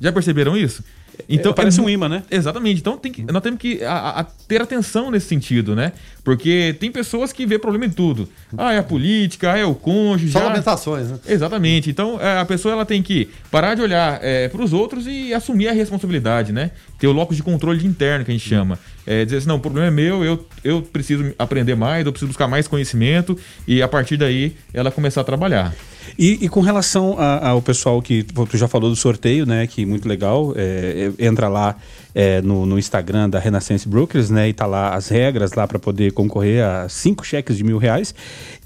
Já 0.00 0.12
perceberam 0.12 0.56
isso? 0.56 0.82
Então, 1.28 1.52
é, 1.52 1.54
parece 1.54 1.80
é, 1.80 1.82
um 1.82 1.88
imã, 1.88 2.08
né? 2.08 2.22
Exatamente. 2.30 2.80
Então 2.80 2.96
tem 2.96 3.12
que, 3.12 3.22
nós 3.22 3.42
temos 3.42 3.58
que 3.58 3.82
a, 3.84 4.20
a, 4.20 4.24
ter 4.24 4.60
atenção 4.60 5.10
nesse 5.10 5.26
sentido, 5.26 5.74
né? 5.74 5.92
Porque 6.22 6.74
tem 6.80 6.90
pessoas 6.90 7.32
que 7.32 7.46
vê 7.46 7.58
problema 7.58 7.86
em 7.86 7.90
tudo. 7.90 8.28
Ah, 8.56 8.72
é 8.72 8.78
a 8.78 8.82
política, 8.82 9.52
ah, 9.52 9.58
é 9.58 9.64
o 9.64 9.74
cônjuge. 9.74 10.32
Só 10.32 10.40
já... 10.40 10.46
lamentações, 10.46 11.10
né? 11.10 11.18
Exatamente. 11.26 11.90
Então 11.90 12.20
é, 12.20 12.38
a 12.38 12.44
pessoa 12.44 12.72
ela 12.72 12.84
tem 12.84 13.02
que 13.02 13.28
parar 13.50 13.74
de 13.74 13.82
olhar 13.82 14.18
é, 14.22 14.48
para 14.48 14.62
os 14.62 14.72
outros 14.72 15.06
e 15.06 15.32
assumir 15.32 15.68
a 15.68 15.72
responsabilidade, 15.72 16.52
né? 16.52 16.70
Ter 16.98 17.06
o 17.06 17.12
locus 17.12 17.36
de 17.36 17.42
controle 17.42 17.78
de 17.78 17.86
interno 17.86 18.24
que 18.24 18.30
a 18.30 18.34
gente 18.34 18.48
chama. 18.48 18.78
É, 19.06 19.24
dizer 19.24 19.38
assim, 19.38 19.48
não, 19.48 19.56
o 19.56 19.60
problema 19.60 19.88
é 19.88 19.90
meu, 19.90 20.24
eu, 20.24 20.46
eu 20.62 20.82
preciso 20.82 21.34
aprender 21.38 21.74
mais, 21.74 22.06
eu 22.06 22.12
preciso 22.12 22.28
buscar 22.28 22.48
mais 22.48 22.66
conhecimento 22.66 23.38
e 23.68 23.82
a 23.82 23.88
partir 23.88 24.16
daí 24.16 24.56
ela 24.72 24.90
começar 24.90 25.20
a 25.20 25.24
trabalhar. 25.24 25.74
E, 26.18 26.44
e 26.44 26.48
com 26.48 26.60
relação 26.60 27.16
a, 27.18 27.48
ao 27.48 27.62
pessoal 27.62 28.00
que 28.00 28.22
tu 28.22 28.56
já 28.56 28.68
falou 28.68 28.90
do 28.90 28.96
sorteio, 28.96 29.46
né? 29.46 29.66
Que 29.66 29.84
muito 29.84 30.08
legal. 30.08 30.52
É, 30.56 31.10
é, 31.18 31.26
entra 31.26 31.48
lá 31.48 31.76
é, 32.14 32.40
no, 32.40 32.64
no, 32.64 32.78
Instagram 32.78 33.28
da 33.28 33.38
Renaissance 33.38 33.88
Brokers, 33.88 34.30
né? 34.30 34.48
E 34.48 34.52
tá 34.52 34.66
lá 34.66 34.94
as 34.94 35.08
regras 35.08 35.52
lá 35.52 35.66
para 35.66 35.78
poder 35.78 36.12
concorrer 36.12 36.64
a 36.64 36.88
cinco 36.88 37.24
cheques 37.24 37.56
de 37.56 37.64
mil 37.64 37.78
reais. 37.78 38.14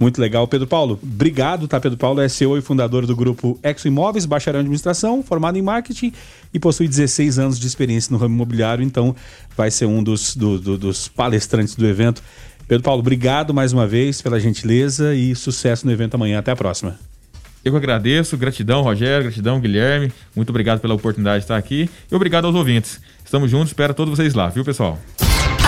muito 0.03 0.21
legal. 0.21 0.47
Pedro 0.47 0.67
Paulo, 0.67 0.99
obrigado, 1.03 1.67
tá? 1.67 1.81
Pedro 1.81 1.97
Paulo 1.97 2.21
é 2.21 2.29
CEO 2.29 2.59
e 2.59 2.61
fundador 2.61 3.07
do 3.07 3.17
grupo 3.17 3.59
Exo 3.63 3.89
Imóveis, 3.89 4.27
bacharel 4.27 4.61
em 4.61 4.63
administração, 4.65 5.23
formado 5.23 5.57
em 5.57 5.63
marketing 5.63 6.13
e 6.53 6.59
possui 6.59 6.87
16 6.89 7.39
anos 7.39 7.59
de 7.59 7.67
experiência 7.67 8.13
no 8.13 8.19
ramo 8.19 8.35
imobiliário, 8.35 8.85
então 8.85 9.15
vai 9.57 9.71
ser 9.71 9.87
um 9.87 10.03
dos, 10.03 10.37
do- 10.37 10.59
do- 10.59 10.77
dos 10.77 11.09
palestrantes 11.09 11.75
do 11.75 11.87
evento. 11.87 12.23
Pedro 12.69 12.83
Paulo, 12.85 13.01
obrigado 13.01 13.55
mais 13.55 13.73
uma 13.73 13.87
vez 13.87 14.21
pela 14.21 14.39
gentileza 14.41 15.15
e 15.15 15.35
sucesso 15.35 15.87
no 15.87 15.93
evento 15.93 16.15
amanhã. 16.15 16.39
Até 16.39 16.51
a 16.53 16.57
próxima. 16.57 16.99
Eu 17.65 17.71
que 17.73 17.79
agradeço, 17.79 18.37
gratidão, 18.37 18.83
Rogério, 18.83 19.25
gratidão, 19.25 19.61
Guilherme. 19.61 20.13
Muito 20.35 20.51
obrigado 20.51 20.81
pela 20.81 20.95
oportunidade 20.95 21.39
de 21.39 21.45
estar 21.45 21.57
aqui 21.57 21.89
e 22.11 22.15
obrigado 22.15 22.47
aos 22.47 22.55
ouvintes. 22.57 23.01
Estamos 23.25 23.51
juntos, 23.51 23.69
espero 23.69 23.95
todos 23.95 24.17
vocês 24.17 24.35
lá, 24.35 24.49
viu, 24.49 24.65
pessoal? 24.65 24.99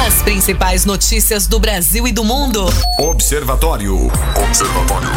As 0.07 0.23
principais 0.23 0.85
notícias 0.85 1.47
do 1.47 1.59
Brasil 1.59 2.07
e 2.07 2.13
do 2.13 2.23
mundo. 2.23 2.67
Observatório. 2.99 3.97
Observatório. 4.47 5.09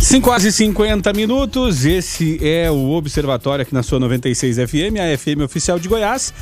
5 0.00 0.28
horas 0.28 0.42
e 0.42 0.50
50 0.50 1.12
minutos, 1.12 1.84
esse 1.84 2.44
é 2.44 2.68
o 2.68 2.90
Observatório 2.90 3.62
aqui 3.62 3.72
na 3.72 3.84
sua 3.84 4.00
96 4.00 4.56
FM, 4.56 4.98
a 4.98 5.16
FM 5.16 5.42
oficial 5.44 5.78
de 5.78 5.88
Goiás. 5.88 6.34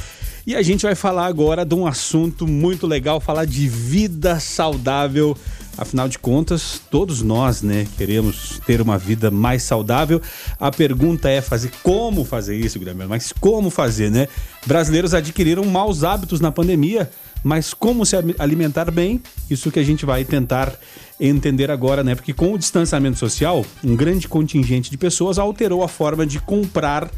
E 0.46 0.56
a 0.56 0.62
gente 0.62 0.84
vai 0.84 0.94
falar 0.94 1.26
agora 1.26 1.66
de 1.66 1.74
um 1.74 1.86
assunto 1.86 2.46
muito 2.46 2.86
legal, 2.86 3.20
falar 3.20 3.44
de 3.44 3.68
vida 3.68 4.40
saudável. 4.40 5.36
Afinal 5.76 6.06
de 6.06 6.18
contas, 6.18 6.80
todos 6.90 7.22
nós, 7.22 7.62
né, 7.62 7.86
queremos 7.96 8.60
ter 8.66 8.80
uma 8.80 8.98
vida 8.98 9.30
mais 9.30 9.62
saudável. 9.62 10.20
A 10.60 10.70
pergunta 10.70 11.30
é 11.30 11.40
fazer 11.40 11.72
como 11.82 12.24
fazer 12.24 12.56
isso, 12.56 12.78
Guilherme, 12.78 13.06
mas 13.06 13.32
como 13.40 13.70
fazer, 13.70 14.10
né? 14.10 14.28
Brasileiros 14.66 15.14
adquiriram 15.14 15.64
maus 15.64 16.04
hábitos 16.04 16.40
na 16.40 16.52
pandemia, 16.52 17.10
mas 17.42 17.72
como 17.72 18.04
se 18.04 18.14
alimentar 18.38 18.90
bem? 18.90 19.20
Isso 19.50 19.70
que 19.70 19.80
a 19.80 19.82
gente 19.82 20.04
vai 20.04 20.24
tentar 20.24 20.72
entender 21.18 21.70
agora, 21.70 22.04
né? 22.04 22.14
Porque 22.14 22.32
com 22.32 22.52
o 22.52 22.58
distanciamento 22.58 23.18
social, 23.18 23.64
um 23.82 23.96
grande 23.96 24.28
contingente 24.28 24.90
de 24.90 24.98
pessoas 24.98 25.38
alterou 25.38 25.82
a 25.82 25.88
forma 25.88 26.26
de 26.26 26.38
comprar, 26.38 27.10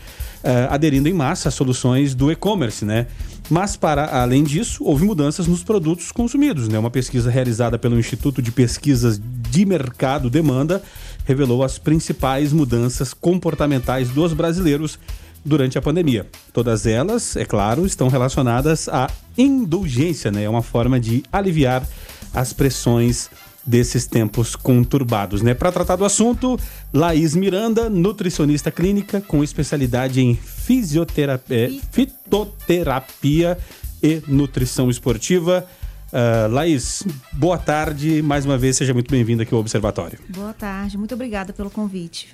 eh, 0.42 0.68
aderindo 0.70 1.08
em 1.08 1.12
massa 1.12 1.48
às 1.48 1.54
soluções 1.54 2.14
do 2.14 2.30
e-commerce, 2.30 2.84
né? 2.84 3.06
Mas, 3.50 3.76
para 3.76 4.06
além 4.22 4.42
disso, 4.42 4.82
houve 4.84 5.04
mudanças 5.04 5.46
nos 5.46 5.62
produtos 5.62 6.10
consumidos, 6.10 6.66
né? 6.66 6.78
Uma 6.78 6.90
pesquisa 6.90 7.30
realizada 7.30 7.78
pelo 7.78 7.98
Instituto 7.98 8.40
de 8.40 8.50
Pesquisas 8.50 9.20
de 9.50 9.66
Mercado 9.66 10.30
Demanda 10.30 10.82
revelou 11.26 11.62
as 11.62 11.78
principais 11.78 12.52
mudanças 12.52 13.12
comportamentais 13.12 14.08
dos 14.08 14.32
brasileiros 14.32 14.98
durante 15.44 15.76
a 15.76 15.82
pandemia. 15.82 16.26
Todas 16.52 16.86
elas, 16.86 17.36
é 17.36 17.44
claro, 17.44 17.84
estão 17.84 18.08
relacionadas 18.08 18.88
à 18.88 19.08
indulgência, 19.36 20.30
né? 20.30 20.44
É 20.44 20.48
uma 20.48 20.62
forma 20.62 20.98
de 20.98 21.22
aliviar 21.30 21.86
as 22.32 22.52
pressões 22.52 23.28
desses 23.66 24.06
tempos 24.06 24.54
conturbados, 24.54 25.42
né? 25.42 25.54
Para 25.54 25.72
tratar 25.72 25.96
do 25.96 26.04
assunto, 26.04 26.58
Laís 26.92 27.34
Miranda, 27.34 27.88
nutricionista 27.88 28.70
clínica 28.70 29.20
com 29.20 29.42
especialidade 29.42 30.20
em 30.20 30.34
fisioterapia, 30.34 31.80
fitoterapia 31.90 33.58
e 34.02 34.22
nutrição 34.26 34.90
esportiva. 34.90 35.66
Ah, 36.16 36.46
Laís, 36.48 37.02
boa 37.32 37.58
tarde, 37.58 38.22
mais 38.22 38.46
uma 38.46 38.56
vez, 38.56 38.76
seja 38.76 38.94
muito 38.94 39.10
bem-vinda 39.10 39.42
aqui 39.42 39.52
ao 39.52 39.58
Observatório. 39.58 40.20
Boa 40.28 40.52
tarde, 40.52 40.96
muito 40.96 41.12
obrigada 41.12 41.52
pelo 41.52 41.68
convite. 41.68 42.28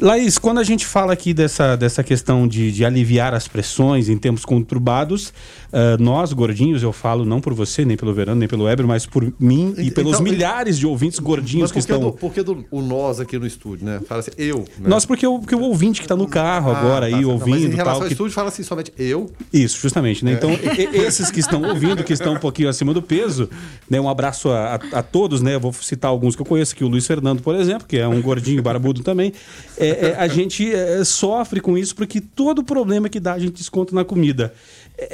Laís, 0.00 0.38
quando 0.38 0.58
a 0.58 0.64
gente 0.64 0.84
fala 0.84 1.12
aqui 1.12 1.32
dessa, 1.32 1.76
dessa 1.76 2.02
questão 2.02 2.48
de, 2.48 2.72
de 2.72 2.84
aliviar 2.84 3.32
as 3.32 3.46
pressões 3.46 4.08
em 4.08 4.18
tempos 4.18 4.44
conturbados, 4.44 5.32
ah, 5.72 5.96
nós, 6.00 6.32
gordinhos, 6.32 6.82
eu 6.82 6.92
falo 6.92 7.24
não 7.24 7.40
por 7.40 7.54
você, 7.54 7.84
nem 7.84 7.96
pelo 7.96 8.12
Verano, 8.12 8.40
nem 8.40 8.48
pelo 8.48 8.64
Weber, 8.64 8.88
mas 8.88 9.06
por 9.06 9.32
mim 9.38 9.72
e 9.78 9.92
pelos 9.92 10.14
então- 10.14 10.22
milhares 10.24 10.80
de 10.80 10.86
ouvintes 10.86 11.20
gordinhos 11.20 11.70
que 11.70 11.78
estão. 11.78 12.00
do, 12.00 12.12
por 12.12 12.32
que 12.32 12.42
do, 12.42 12.64
o 12.72 12.82
nós 12.82 13.20
aqui 13.20 13.38
no 13.38 13.46
estúdio, 13.46 13.86
né? 13.86 14.00
Fala 14.08 14.18
assim, 14.18 14.32
eu. 14.36 14.58
Né? 14.78 14.88
Nós, 14.88 15.06
porque 15.06 15.24
o, 15.24 15.38
porque 15.38 15.54
o 15.54 15.60
ouvinte 15.60 16.00
que 16.00 16.06
está 16.06 16.16
no 16.16 16.26
carro 16.26 16.72
Ah, 16.72 16.78
agora 16.80 17.00
tá, 17.02 17.06
aí, 17.06 17.12
tá. 17.12 17.20
Não, 17.22 17.30
ouvindo 17.30 17.50
Mas 17.60 17.64
em 17.64 17.68
tal. 17.68 17.76
relação 17.76 18.02
ao 18.02 18.06
que- 18.08 18.14
estúdio, 18.14 18.32
fala 18.34 18.48
assim 18.48 18.62
somente 18.64 18.92
eu. 18.98 19.30
Isso, 19.52 19.78
justamente, 19.80 20.24
né? 20.24 20.32
É. 20.32 20.34
Então, 20.34 20.50
e- 20.50 20.96
esses 21.06 21.30
que 21.30 21.38
estão 21.38 21.62
ouvindo, 21.62 22.02
que 22.02 22.12
estão 22.12 22.34
um 22.34 22.38
pouquinho 22.40 22.68
acima 22.68 22.92
do 22.92 23.00
peso, 23.00 23.48
né? 23.88 24.00
Um 24.00 24.08
abraço 24.08 24.50
a, 24.50 24.74
a- 24.74 24.98
a 24.98 25.02
todos, 25.04 25.40
né? 25.40 25.54
Eu 25.54 25.60
vou 25.60 25.72
citar 25.72 26.10
alguns 26.10 26.34
que 26.34 26.42
eu 26.42 26.46
conheço, 26.46 26.74
que 26.74 26.82
o 26.82 26.88
Luiz 26.88 27.06
Fernando, 27.06 27.42
por 27.42 27.54
exemplo, 27.54 27.86
que 27.86 27.96
é 27.96 28.08
um 28.08 28.20
gordinho 28.20 28.60
barbudo 28.60 29.04
também. 29.04 29.32
É, 29.76 30.08
é, 30.08 30.16
a 30.16 30.28
gente 30.28 30.72
é, 30.72 31.02
sofre 31.04 31.60
com 31.60 31.76
isso 31.76 31.94
porque 31.96 32.20
todo 32.20 32.62
problema 32.62 33.08
que 33.08 33.18
dá 33.18 33.34
a 33.34 33.38
gente 33.38 33.54
desconta 33.54 33.94
na 33.94 34.04
comida. 34.04 34.54
É, 34.96 35.04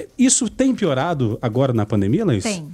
é, 0.00 0.08
isso 0.18 0.48
tem 0.48 0.74
piorado 0.74 1.38
agora 1.40 1.72
na 1.72 1.86
pandemia, 1.86 2.24
Laís? 2.24 2.42
Tem, 2.42 2.68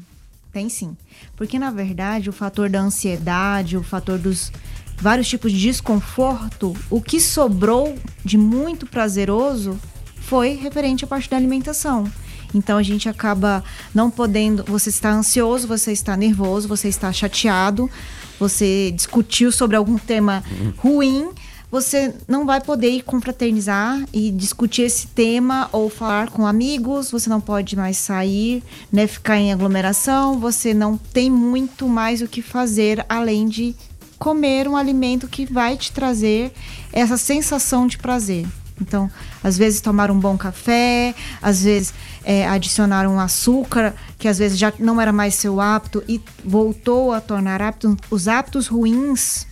tem 0.53 0.69
sim. 0.69 0.97
Porque, 1.37 1.59
na 1.59 1.71
verdade, 1.71 2.29
o 2.29 2.33
fator 2.33 2.69
da 2.69 2.81
ansiedade, 2.81 3.77
o 3.77 3.83
fator 3.83 4.19
dos 4.19 4.51
vários 4.97 5.29
tipos 5.29 5.53
de 5.53 5.61
desconforto, 5.61 6.75
o 6.91 7.01
que 7.01 7.21
sobrou 7.21 7.95
de 8.25 8.39
muito 8.39 8.87
prazeroso 8.87 9.79
foi 10.17 10.55
referente 10.55 11.05
à 11.05 11.07
parte 11.07 11.31
da 11.31 11.37
alimentação. 11.37 12.11
Então 12.55 12.79
a 12.79 12.83
gente 12.83 13.09
acaba 13.09 13.63
não 13.95 14.11
podendo. 14.11 14.65
Você 14.65 14.89
está 14.89 15.13
ansioso, 15.13 15.69
você 15.69 15.93
está 15.93 16.17
nervoso, 16.17 16.67
você 16.67 16.89
está 16.89 17.13
chateado, 17.13 17.91
você 18.39 18.91
discutiu 18.91 19.51
sobre 19.51 19.77
algum 19.77 19.99
tema 19.99 20.43
ruim. 20.79 21.31
Você 21.71 22.15
não 22.29 22.47
vai 22.47 22.61
poder 22.61 22.91
ir 22.91 23.03
confraternizar 23.03 24.03
e 24.13 24.31
discutir 24.31 24.83
esse 24.83 25.09
tema 25.09 25.69
ou 25.73 25.91
falar 25.91 26.31
com 26.31 26.47
amigos, 26.47 27.11
você 27.11 27.29
não 27.29 27.41
pode 27.41 27.75
mais 27.75 27.97
sair, 27.97 28.63
né, 28.91 29.07
ficar 29.07 29.37
em 29.37 29.53
aglomeração, 29.53 30.39
você 30.39 30.73
não 30.73 30.97
tem 30.97 31.29
muito 31.29 31.89
mais 31.89 32.23
o 32.23 32.29
que 32.29 32.41
fazer 32.41 33.05
além 33.09 33.49
de 33.49 33.75
comer 34.19 34.69
um 34.69 34.77
alimento 34.77 35.29
que 35.29 35.45
vai 35.45 35.77
te 35.77 35.93
trazer 35.93 36.53
essa 36.93 37.17
sensação 37.17 37.87
de 37.87 37.99
prazer. 37.99 38.47
Então, 38.81 39.11
às 39.43 39.57
vezes 39.57 39.81
tomar 39.81 40.11
um 40.11 40.19
bom 40.19 40.37
café, 40.37 41.15
às 41.41 41.63
vezes 41.63 41.95
é, 42.25 42.47
adicionar 42.47 43.09
um 43.09 43.19
açúcar 43.19 43.95
que 44.19 44.29
às 44.29 44.39
vezes 44.39 44.59
já 44.59 44.73
não 44.79 45.01
era 45.01 45.13
mais 45.13 45.35
seu 45.35 45.61
hábito 45.61 46.03
e 46.07 46.21
voltou 46.45 47.13
a 47.13 47.21
tornar 47.21 47.63
hábito. 47.63 47.97
Os 48.11 48.29
hábitos 48.29 48.67
ruins 48.67 49.47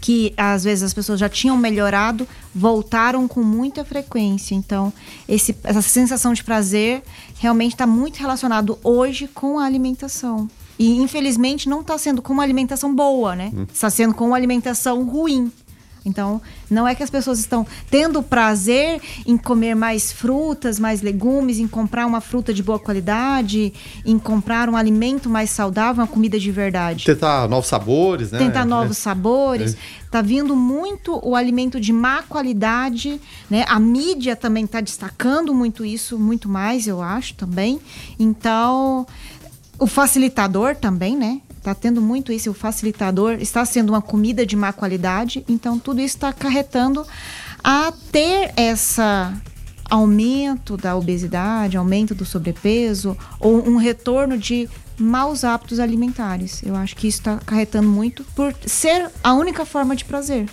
que 0.00 0.32
às 0.36 0.64
vezes 0.64 0.82
as 0.82 0.94
pessoas 0.94 1.20
já 1.20 1.28
tinham 1.28 1.56
melhorado 1.56 2.26
voltaram 2.54 3.28
com 3.28 3.42
muita 3.42 3.84
frequência. 3.84 4.54
Então, 4.54 4.92
esse, 5.28 5.54
essa 5.62 5.82
sensação 5.82 6.32
de 6.32 6.42
prazer 6.42 7.02
realmente 7.38 7.72
está 7.74 7.86
muito 7.86 8.18
relacionado 8.18 8.78
hoje 8.82 9.28
com 9.28 9.58
a 9.58 9.66
alimentação. 9.66 10.48
E 10.78 10.96
infelizmente 10.96 11.68
não 11.68 11.82
está 11.82 11.98
sendo 11.98 12.22
com 12.22 12.32
uma 12.32 12.42
alimentação 12.42 12.94
boa, 12.94 13.36
né? 13.36 13.52
Está 13.70 13.90
sendo 13.90 14.14
com 14.14 14.28
uma 14.28 14.36
alimentação 14.36 15.04
ruim. 15.04 15.52
Então, 16.04 16.40
não 16.70 16.88
é 16.88 16.94
que 16.94 17.02
as 17.02 17.10
pessoas 17.10 17.38
estão 17.38 17.66
tendo 17.90 18.22
prazer 18.22 19.00
em 19.26 19.36
comer 19.36 19.74
mais 19.74 20.10
frutas, 20.10 20.78
mais 20.78 21.02
legumes, 21.02 21.58
em 21.58 21.68
comprar 21.68 22.06
uma 22.06 22.20
fruta 22.20 22.54
de 22.54 22.62
boa 22.62 22.78
qualidade, 22.78 23.72
em 24.04 24.18
comprar 24.18 24.68
um 24.68 24.76
alimento 24.76 25.28
mais 25.28 25.50
saudável, 25.50 26.02
uma 26.02 26.08
comida 26.08 26.38
de 26.38 26.50
verdade. 26.50 27.04
Tentar 27.04 27.48
novos 27.48 27.68
sabores, 27.68 28.30
né? 28.32 28.38
Tentar 28.38 28.64
novos 28.64 28.96
É. 28.96 29.00
sabores. 29.00 29.76
Tá 30.10 30.22
vindo 30.22 30.56
muito 30.56 31.20
o 31.22 31.36
alimento 31.36 31.78
de 31.80 31.92
má 31.92 32.22
qualidade, 32.22 33.20
né? 33.48 33.64
A 33.68 33.78
mídia 33.78 34.34
também 34.34 34.66
tá 34.66 34.80
destacando 34.80 35.54
muito 35.54 35.84
isso, 35.84 36.18
muito 36.18 36.48
mais, 36.48 36.86
eu 36.86 37.00
acho, 37.02 37.34
também. 37.34 37.78
Então, 38.18 39.06
o 39.78 39.86
facilitador 39.86 40.74
também, 40.76 41.16
né? 41.16 41.40
Tá 41.62 41.74
tendo 41.74 42.00
muito 42.00 42.32
isso, 42.32 42.50
o 42.50 42.54
facilitador 42.54 43.34
está 43.34 43.64
sendo 43.64 43.90
uma 43.90 44.00
comida 44.00 44.46
de 44.46 44.56
má 44.56 44.72
qualidade, 44.72 45.44
então 45.46 45.78
tudo 45.78 46.00
isso 46.00 46.16
está 46.16 46.28
acarretando 46.28 47.06
a 47.62 47.92
ter 48.10 48.52
essa 48.56 49.34
aumento 49.90 50.76
da 50.76 50.96
obesidade, 50.96 51.76
aumento 51.76 52.14
do 52.14 52.24
sobrepeso 52.24 53.16
ou 53.40 53.68
um 53.68 53.76
retorno 53.76 54.38
de 54.38 54.68
maus 54.96 55.44
hábitos 55.44 55.80
alimentares. 55.80 56.62
Eu 56.62 56.76
acho 56.76 56.94
que 56.94 57.08
isso 57.08 57.18
está 57.18 57.34
acarretando 57.34 57.88
muito 57.88 58.24
por 58.36 58.54
ser 58.66 59.10
a 59.22 59.34
única 59.34 59.66
forma 59.66 59.96
de 59.96 60.04
prazer, 60.04 60.48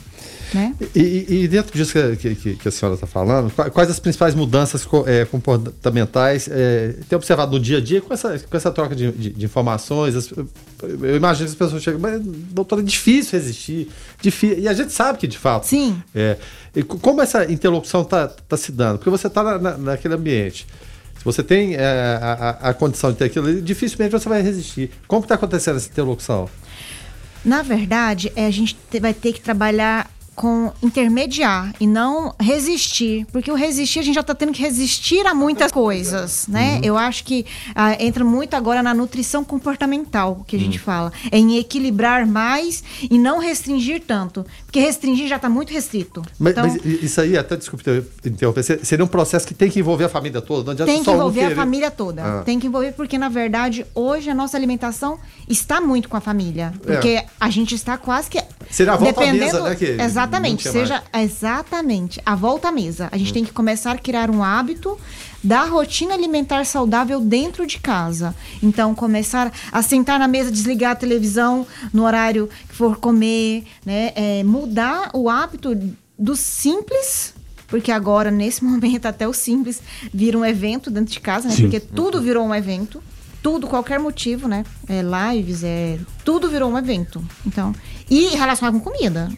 né? 0.54 0.74
E, 0.96 1.26
e- 1.44 1.48
dentro 1.48 1.78
disso 1.78 1.92
que, 2.18 2.36
que- 2.36 2.56
que 2.56 2.68
a 2.68 2.72
senhora 2.72 2.96
está 2.96 3.06
falando, 3.08 3.52
qua- 3.52 3.70
quais 3.70 3.90
as 3.90 4.00
principais 4.00 4.34
mudanças 4.34 4.88
eh, 5.06 5.26
comportamentais 5.26 6.48
é, 6.50 6.94
tem 7.10 7.16
observado 7.18 7.52
no 7.52 7.60
dia 7.60 7.78
a 7.78 7.82
dia 7.82 8.02
com 8.02 8.14
essa, 8.14 8.40
com 8.40 8.56
essa 8.58 8.72
troca 8.72 8.96
de, 8.96 9.12
de- 9.12 9.30
de 9.32 9.46
informações? 9.46 10.16
As- 10.16 10.32
eu 10.32 11.16
imagino 11.16 11.46
que 11.48 11.52
as 11.52 11.56
pessoas 11.56 11.84
chegam, 11.84 12.00
mas 12.00 12.22
doutora, 12.24 12.82
é 12.82 12.86
difícil 12.86 13.38
resistir. 13.40 13.90
difí-" 14.22 14.56
e 14.60 14.68
a 14.68 14.74
gente 14.74 14.94
sabe 14.94 15.18
que 15.20 15.28
de 15.28 15.38
fato. 15.38 15.66
Sim. 15.66 16.02
É, 16.16 16.38
e 16.76 16.84
co- 16.84 16.98
como 17.00 17.22
essa 17.22 17.44
interlocução 17.52 18.02
está 18.04 18.30
se 18.58 18.72
dando? 18.72 19.00
Porque 19.00 19.10
você 19.10 19.28
está 19.28 19.44
na, 19.44 19.58
na- 19.60 19.78
naquele 19.78 20.14
ambiente. 20.14 20.66
Se 21.18 21.26
você 21.26 21.42
tem 21.44 21.74
eh, 21.76 21.80
a, 22.22 22.32
a- 22.68 22.70
a 22.70 22.74
condição 22.74 23.12
de 23.12 23.18
ter 23.18 23.26
aquilo 23.26 23.62
dificilmente 23.62 24.12
você 24.12 24.30
vai 24.30 24.42
resistir. 24.42 24.92
Como 25.08 25.24
está 25.24 25.36
acontecendo 25.36 25.76
essa 25.78 25.90
interlocução? 25.90 26.48
Na 27.46 27.62
verdade, 27.62 28.32
é, 28.36 28.46
a 28.46 28.52
gente 28.52 28.76
te- 28.90 29.00
vai 29.00 29.14
ter 29.14 29.34
que 29.34 29.42
trabalhar 29.42 30.10
com 30.36 30.72
intermediar 30.84 31.74
e 31.80 31.88
não 31.88 32.32
resistir, 32.40 33.26
porque 33.32 33.52
o 33.52 33.56
resistir 33.56 33.98
a 33.98 34.02
gente 34.04 34.14
já 34.14 34.22
está 34.22 34.36
tendo 34.36 34.52
que 34.52 34.62
resistir 34.62 35.26
a 35.26 35.34
muitas 35.34 35.72
coisas, 35.72 36.46
né? 36.48 36.80
Eu 36.84 36.96
acho 36.96 37.24
que 37.24 37.44
ah, 37.74 37.96
entra 38.00 38.24
muito 38.24 38.54
agora 38.54 38.84
na 38.84 38.94
nutrição 38.94 39.44
comportamental 39.44 40.46
que 40.48 40.56
a 40.56 40.60
gente 40.60 40.78
fala, 40.78 41.12
é 41.32 41.40
em 41.40 41.58
equilibrar 41.58 42.28
mais 42.28 42.84
e 43.10 43.18
não 43.18 43.40
restringir 43.40 44.04
tanto, 44.06 44.46
porque 44.78 44.80
restringir 44.80 45.28
já 45.28 45.36
está 45.38 45.50
muito 45.50 45.74
restrito. 45.74 46.22
Mas, 46.40 46.52
então 46.52 46.68
mas 46.68 46.86
isso 46.86 47.20
aí, 47.22 47.38
até 47.38 47.56
desculpe 47.58 47.84
ter- 47.84 48.04
interromper, 48.26 48.64
se- 48.64 48.80
seria 48.84 49.04
um 49.04 49.08
processo 49.08 49.46
que 49.48 49.54
tem 49.54 49.70
que 49.70 49.80
envolver 49.80 50.06
a 50.06 50.10
família 50.10 50.42
toda. 50.42 50.74
Não 50.74 50.86
tem 50.86 51.00
que 51.00 51.06
só 51.06 51.12
um 51.12 51.16
envolver 51.16 51.46
a 51.46 51.56
família 51.56 51.92
toda. 51.92 52.24
Ah. 52.24 52.44
Tem 52.44 52.60
que 52.60 52.68
envolver 52.68 52.92
porque 52.94 53.18
na 53.18 53.30
verdade 53.30 53.86
hoje 53.96 54.30
a 54.30 54.36
nossa 54.36 54.56
alimentação 54.58 55.20
está 55.50 55.82
muito 55.82 56.08
com 56.10 56.18
a 56.18 56.22
família, 56.22 56.74
É. 56.76 56.94
porque 56.94 57.24
a 57.40 57.50
gente 57.50 57.74
está 57.76 57.98
quase 57.98 58.30
que 58.30 58.42
Seria 58.70 58.94
a 58.94 58.98
volta 58.98 59.22
à 59.24 59.34
mesa, 59.34 59.62
né, 59.64 59.76
que 59.76 59.86
exatamente, 59.86 60.70
seja 60.70 61.02
exatamente 61.14 62.22
a 62.26 62.36
volta 62.36 62.68
à 62.68 62.72
mesa. 62.72 63.08
A 63.12 63.18
gente 63.18 63.34
tem 63.34 63.44
que 63.46 63.52
começar 63.54 63.92
a 63.94 63.98
criar 63.98 64.30
um 64.30 64.44
hábito 64.44 64.98
da 65.44 65.64
rotina 65.66 66.14
alimentar 66.14 66.66
saudável 66.66 67.20
dentro 67.20 67.66
de 67.66 67.80
casa. 67.80 68.36
Então 68.62 68.94
começar 68.96 69.52
a 69.72 69.82
sentar 69.82 70.20
na 70.20 70.28
mesa, 70.28 70.52
desligar 70.52 70.92
a 70.92 70.96
televisão 70.96 71.66
no 71.94 72.04
horário 72.04 72.50
que 72.68 72.76
for 72.76 72.98
comer, 72.98 73.64
né? 73.86 74.12
É, 74.16 74.44
mudar 74.44 75.12
o 75.14 75.30
hábito 75.30 75.78
do 76.18 76.36
simples 76.36 77.34
porque 77.68 77.92
agora, 77.92 78.32
nesse 78.32 78.64
momento, 78.66 79.06
até 79.06 79.28
o 79.28 79.34
simples 79.34 79.82
vira 80.14 80.38
um 80.38 80.46
evento 80.46 80.90
dentro 80.90 81.14
de 81.14 81.20
casa, 81.20 81.48
né? 81.48 81.56
Sim. 81.56 81.64
Porque 81.64 81.80
tudo 81.80 82.22
virou 82.22 82.46
um 82.46 82.56
evento. 82.56 83.04
Tudo, 83.44 83.68
qualquer 83.68 84.00
motivo, 84.00 84.48
né? 84.48 84.66
É 84.90 85.02
lives, 85.02 85.64
é. 85.64 86.00
Tudo 86.26 86.50
virou 86.50 86.72
um 86.72 86.78
evento. 86.78 87.24
Então. 87.46 87.74
E 88.10 88.36
relacionado 88.36 88.74
com 88.74 88.92
comida. 88.92 89.30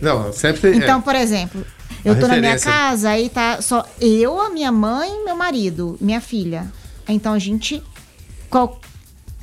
Não, 0.00 0.32
sempre 0.32 0.60
tem. 0.60 0.76
Então, 0.76 0.98
é. 1.00 1.02
por 1.02 1.14
exemplo, 1.14 1.64
eu 2.04 2.12
A 2.12 2.16
tô 2.16 2.26
na 2.28 2.36
minha 2.36 2.52
referência. 2.52 2.70
casa, 2.70 3.10
aí 3.10 3.28
tá 3.28 3.60
só 3.62 3.84
eu, 4.00 4.40
a 4.40 4.50
minha 4.50 4.70
mãe, 4.72 5.24
meu 5.24 5.36
marido, 5.36 5.96
minha 6.00 6.20
filha. 6.20 6.70
Então 7.08 7.32
a 7.32 7.38
gente. 7.38 7.82
qual- 8.50 8.80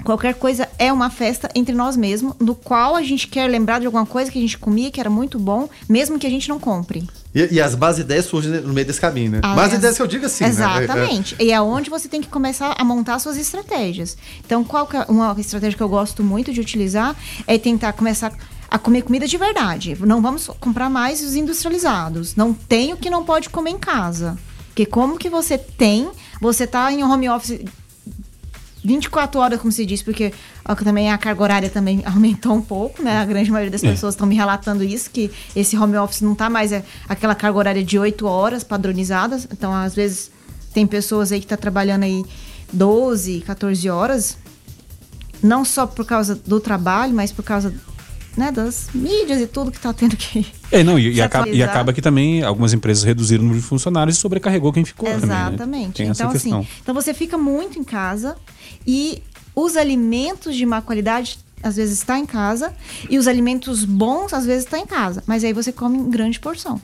qualquer 0.03 0.33
coisa 0.33 0.67
é 0.79 0.91
uma 0.91 1.09
festa 1.11 1.47
entre 1.53 1.75
nós 1.75 1.95
mesmos, 1.95 2.35
do 2.39 2.55
qual 2.55 2.95
a 2.95 3.03
gente 3.03 3.27
quer 3.27 3.47
lembrar 3.47 3.79
de 3.79 3.85
alguma 3.85 4.05
coisa 4.05 4.31
que 4.31 4.37
a 4.39 4.41
gente 4.41 4.57
comia, 4.57 4.89
que 4.89 4.99
era 4.99 5.09
muito 5.11 5.37
bom, 5.37 5.69
mesmo 5.87 6.17
que 6.17 6.25
a 6.25 6.29
gente 6.29 6.49
não 6.49 6.59
compre. 6.59 7.07
E, 7.35 7.53
e 7.55 7.61
as 7.61 7.75
bases 7.75 8.01
ideias 8.01 8.25
surgem 8.25 8.51
no 8.61 8.73
meio 8.73 8.85
desse 8.87 8.99
caminho, 8.99 9.31
né? 9.31 9.39
Ah, 9.43 9.53
Bases 9.55 9.75
é. 9.75 9.77
ideias 9.77 9.95
que 9.95 10.01
eu 10.01 10.07
digo 10.07 10.25
assim, 10.25 10.43
né? 10.43 10.49
Exatamente. 10.49 11.35
E 11.39 11.51
é 11.51 11.61
onde 11.61 11.89
você 11.89 12.07
tem 12.09 12.19
que 12.21 12.27
começar 12.27 12.75
a 12.77 12.83
montar 12.83 13.19
suas 13.19 13.37
estratégias. 13.37 14.17
Então, 14.45 14.63
qual 14.63 14.85
que 14.87 14.97
é 14.97 15.05
uma 15.07 15.33
estratégia 15.39 15.77
que 15.77 15.83
eu 15.83 15.87
gosto 15.87 16.23
muito 16.23 16.51
de 16.51 16.59
utilizar 16.59 17.15
é 17.47 17.57
tentar 17.57 17.93
começar 17.93 18.33
a 18.71 18.79
comer 18.79 19.01
comida 19.01 19.27
de 19.27 19.37
verdade. 19.37 19.97
Não 19.99 20.21
vamos 20.21 20.47
comprar 20.61 20.89
mais 20.89 21.21
os 21.21 21.35
industrializados. 21.35 22.37
Não 22.37 22.53
tem 22.53 22.93
o 22.93 22.97
que 22.97 23.09
não 23.09 23.25
pode 23.25 23.49
comer 23.49 23.71
em 23.71 23.77
casa. 23.77 24.37
Porque 24.67 24.85
como 24.85 25.19
que 25.19 25.29
você 25.29 25.57
tem, 25.57 26.09
você 26.39 26.65
tá 26.65 26.89
em 26.89 27.03
home 27.03 27.27
office 27.27 27.59
24 28.83 29.39
horas, 29.39 29.59
como 29.59 29.71
se 29.71 29.85
diz, 29.85 30.01
porque 30.01 30.33
ó, 30.65 30.73
também 30.73 31.11
a 31.11 31.17
carga 31.17 31.43
horária 31.43 31.69
também 31.69 32.01
aumentou 32.07 32.53
um 32.53 32.61
pouco, 32.61 33.03
né? 33.03 33.17
A 33.17 33.25
grande 33.25 33.51
maioria 33.51 33.69
das 33.69 33.81
pessoas 33.81 34.13
estão 34.13 34.25
me 34.25 34.35
relatando 34.35 34.83
isso, 34.85 35.09
que 35.11 35.29
esse 35.53 35.77
home 35.77 35.97
office 35.97 36.21
não 36.21 36.33
tá 36.33 36.49
mais 36.49 36.71
é, 36.71 36.83
aquela 37.09 37.35
carga 37.35 37.57
horária 37.57 37.83
de 37.83 37.99
8 37.99 38.25
horas 38.25 38.63
padronizadas. 38.63 39.45
Então, 39.51 39.73
às 39.73 39.93
vezes, 39.93 40.31
tem 40.73 40.87
pessoas 40.87 41.33
aí 41.33 41.41
que 41.41 41.47
tá 41.47 41.57
trabalhando 41.57 42.03
aí 42.03 42.23
12, 42.71 43.41
14 43.41 43.89
horas, 43.89 44.37
não 45.43 45.65
só 45.65 45.85
por 45.85 46.05
causa 46.05 46.35
do 46.35 46.59
trabalho, 46.61 47.13
mas 47.13 47.33
por 47.33 47.43
causa 47.43 47.73
né, 48.35 48.51
das 48.51 48.89
mídias 48.93 49.41
e 49.41 49.47
tudo 49.47 49.71
que 49.71 49.79
tá 49.79 49.93
tendo 49.93 50.15
que. 50.15 50.45
É, 50.71 50.83
não, 50.83 50.97
e, 50.97 51.13
e 51.13 51.21
acaba, 51.21 51.49
e 51.49 51.61
acaba 51.61 51.93
que 51.93 52.01
também 52.01 52.43
algumas 52.43 52.73
empresas 52.73 53.03
reduziram 53.03 53.41
o 53.41 53.43
número 53.43 53.61
de 53.61 53.67
funcionários 53.67 54.17
e 54.17 54.19
sobrecarregou 54.19 54.71
quem 54.71 54.85
ficou 54.85 55.09
também, 55.09 55.27
né? 55.27 55.47
Exatamente. 55.49 55.93
Tem 55.93 56.09
essa 56.09 56.23
então, 56.23 56.35
assim, 56.35 56.67
então 56.81 56.95
você 56.95 57.13
fica 57.13 57.37
muito 57.37 57.77
em 57.77 57.83
casa 57.83 58.37
e 58.87 59.21
os 59.55 59.75
alimentos 59.75 60.55
de 60.55 60.65
má 60.65 60.81
qualidade 60.81 61.39
às 61.61 61.75
vezes 61.75 61.99
está 61.99 62.17
em 62.17 62.25
casa 62.25 62.73
e 63.09 63.17
os 63.17 63.27
alimentos 63.27 63.83
bons 63.83 64.33
às 64.33 64.45
vezes 64.45 64.63
está 64.63 64.79
em 64.79 64.85
casa, 64.85 65.23
mas 65.27 65.43
aí 65.43 65.53
você 65.53 65.71
come 65.71 65.97
em 65.97 66.09
grande 66.09 66.39
porção. 66.39 66.81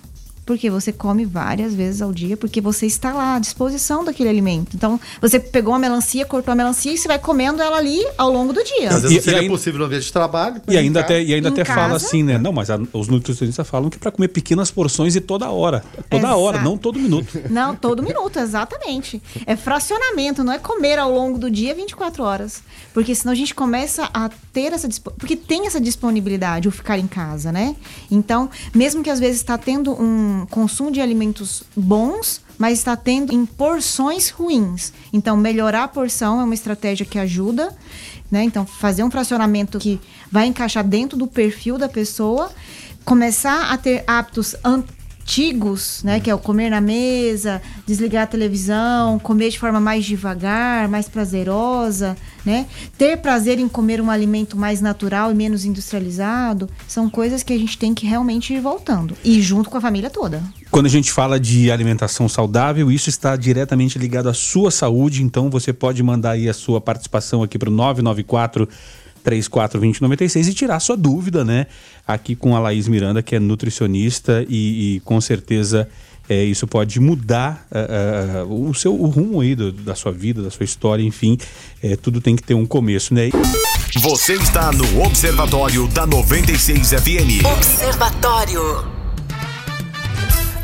Porque 0.48 0.70
você 0.70 0.92
come 0.94 1.26
várias 1.26 1.76
vezes 1.76 2.02
ao 2.02 2.12
dia, 2.14 2.36
porque 2.38 2.60
você 2.62 2.86
está 2.88 3.14
lá 3.14 3.36
à 3.36 3.40
disposição 3.40 4.04
daquele 4.04 4.30
alimento. 4.30 4.76
Então, 4.76 5.00
você 5.22 5.40
pegou 5.40 5.74
uma 5.74 5.80
melancia, 5.80 6.26
cortou 6.26 6.52
a 6.54 6.56
melancia 6.56 6.94
e 6.94 6.98
você 6.98 7.08
vai 7.08 7.20
comendo 7.20 7.62
ela 7.62 7.78
ali 7.78 8.02
ao 8.18 8.32
longo 8.32 8.54
do 8.54 8.64
dia. 8.64 8.90
Às 8.90 9.02
vezes 9.04 9.18
E- 9.18 9.22
seria 9.22 9.40
e 9.40 9.42
aí- 9.44 9.50
possível 9.50 9.80
no 9.82 9.86
ambiente 9.86 10.06
de 10.06 10.14
trabalho. 10.14 10.62
E 10.68 10.78
ainda 10.78 11.00
em 11.00 11.04
até, 11.04 11.22
e 11.22 11.34
ainda 11.34 11.50
até 11.50 11.66
fala 11.66 11.90
casa? 11.90 12.08
assim, 12.08 12.24
né? 12.24 12.38
Não, 12.38 12.54
mas 12.54 12.70
a- 12.70 12.80
os 12.94 13.10
nutricionistas 13.10 13.68
falam 13.68 13.90
que 13.90 14.00
para 14.00 14.10
comer 14.10 14.30
pequenas 14.30 14.72
porções 14.72 15.16
e 15.18 15.22
toda 15.22 15.50
hora. 15.52 15.84
Toda 16.10 16.34
hora, 16.36 16.58
Exato. 16.58 16.70
não 16.70 16.78
todo 16.78 16.98
minuto. 16.98 17.28
Não, 17.52 17.76
todo 17.76 18.02
minuto, 18.02 18.40
exatamente. 18.40 19.22
É 19.46 19.56
fracionamento, 19.58 20.44
não 20.44 20.54
é 20.54 20.58
comer 20.60 20.98
ao 20.98 21.12
longo 21.12 21.38
do 21.38 21.52
dia 21.52 21.76
24 21.76 22.24
horas. 22.24 22.62
Porque 22.94 23.14
senão 23.14 23.34
a 23.34 23.36
gente 23.36 23.54
começa 23.54 24.10
a 24.14 24.30
ter 24.58 24.74
essa 24.74 24.90
porque 25.20 25.36
tem 25.36 25.68
essa 25.68 25.80
disponibilidade 25.80 26.68
o 26.68 26.72
ficar 26.72 26.98
em 26.98 27.06
casa, 27.06 27.52
né? 27.52 27.76
Então, 28.10 28.50
mesmo 28.74 29.04
que 29.04 29.10
às 29.12 29.20
vezes 29.20 29.38
está 29.38 29.56
tendo 29.56 29.92
um 29.92 30.48
consumo 30.50 30.90
de 30.90 31.00
alimentos 31.00 31.62
bons, 31.76 32.42
mas 32.58 32.80
está 32.80 32.96
tendo 32.96 33.32
em 33.32 33.46
porções 33.46 34.32
ruins. 34.32 34.92
Então, 35.14 35.38
melhorar 35.38 35.84
a 35.84 35.88
porção 35.88 36.42
é 36.42 36.44
uma 36.44 36.56
estratégia 36.56 37.06
que 37.06 37.20
ajuda, 37.20 37.78
né? 38.32 38.42
Então, 38.42 38.66
fazer 38.66 39.04
um 39.04 39.12
fracionamento 39.12 39.78
que 39.78 40.02
vai 40.32 40.48
encaixar 40.48 40.84
dentro 40.84 41.16
do 41.16 41.28
perfil 41.28 41.78
da 41.78 41.88
pessoa, 41.88 42.52
começar 43.06 43.72
a 43.72 43.78
ter 43.78 44.04
hábitos 44.08 44.56
an- 45.28 45.38
castigos, 45.38 46.02
né? 46.04 46.20
Que 46.20 46.30
é 46.30 46.36
o 46.36 46.40
comer 46.40 46.70
na 46.70 46.80
mesa, 46.82 47.62
desligar 47.86 48.24
a 48.24 48.28
televisão, 48.28 49.20
comer 49.20 49.50
de 49.50 49.60
forma 49.60 49.80
mais 49.80 50.06
devagar, 50.06 50.88
mais 50.88 51.08
prazerosa, 51.10 52.16
né? 52.46 52.66
Ter 52.98 53.18
prazer 53.18 53.60
em 53.60 53.68
comer 53.68 54.00
um 54.02 54.10
alimento 54.10 54.58
mais 54.58 54.80
natural 54.82 55.32
e 55.32 55.36
menos 55.36 55.66
industrializado, 55.66 56.70
são 56.88 57.10
coisas 57.10 57.44
que 57.44 57.54
a 57.54 57.58
gente 57.58 57.78
tem 57.78 57.94
que 57.94 58.06
realmente 58.08 58.54
ir 58.54 58.62
voltando. 58.62 59.16
E 59.24 59.42
junto 59.42 59.70
com 59.70 59.78
a 59.78 59.82
família 59.82 60.10
toda. 60.10 60.42
Quando 60.72 60.86
a 60.86 60.90
gente 60.90 61.12
fala 61.12 61.40
de 61.40 61.72
alimentação 61.72 62.28
saudável, 62.28 62.92
isso 62.92 63.10
está 63.10 63.36
diretamente 63.36 63.98
ligado 64.00 64.30
à 64.30 64.34
sua 64.34 64.70
saúde, 64.72 65.24
então 65.24 65.50
você 65.50 65.72
pode 65.74 66.02
mandar 66.04 66.32
aí 66.32 66.50
a 66.50 66.54
sua 66.54 66.80
participação 66.82 67.44
aqui 67.44 67.58
para 67.58 67.70
o 67.70 67.72
994 67.72 68.68
342096 69.28 70.48
e 70.48 70.54
tirar 70.54 70.80
sua 70.80 70.96
dúvida, 70.96 71.44
né? 71.44 71.68
Aqui 72.08 72.36
com 72.36 72.56
a 72.56 72.60
Laís 72.60 72.88
Miranda, 72.88 73.22
que 73.22 73.36
é 73.36 73.40
nutricionista 73.40 74.46
e, 74.48 74.96
e 74.96 75.00
com 75.02 75.20
certeza 75.20 75.88
é, 76.30 76.44
isso 76.44 76.68
pode 76.68 77.00
mudar 77.00 77.66
uh, 77.72 78.46
uh, 78.46 78.70
o 78.70 78.74
seu 78.74 78.94
o 78.94 79.08
rumo 79.08 79.42
aí 79.42 79.56
do, 79.56 79.72
da 79.72 79.96
sua 79.96 80.12
vida, 80.12 80.42
da 80.42 80.52
sua 80.52 80.64
história, 80.64 81.04
enfim, 81.04 81.38
é, 81.82 81.96
tudo 81.96 82.20
tem 82.20 82.36
que 82.36 82.44
ter 82.44 82.54
um 82.54 82.66
começo, 82.66 83.14
né? 83.14 83.30
Você 83.96 84.34
está 84.34 84.72
no 84.72 85.04
Observatório 85.04 85.88
da 85.88 86.06
96 86.06 86.90
FM. 86.90 87.46
Observatório. 87.46 88.97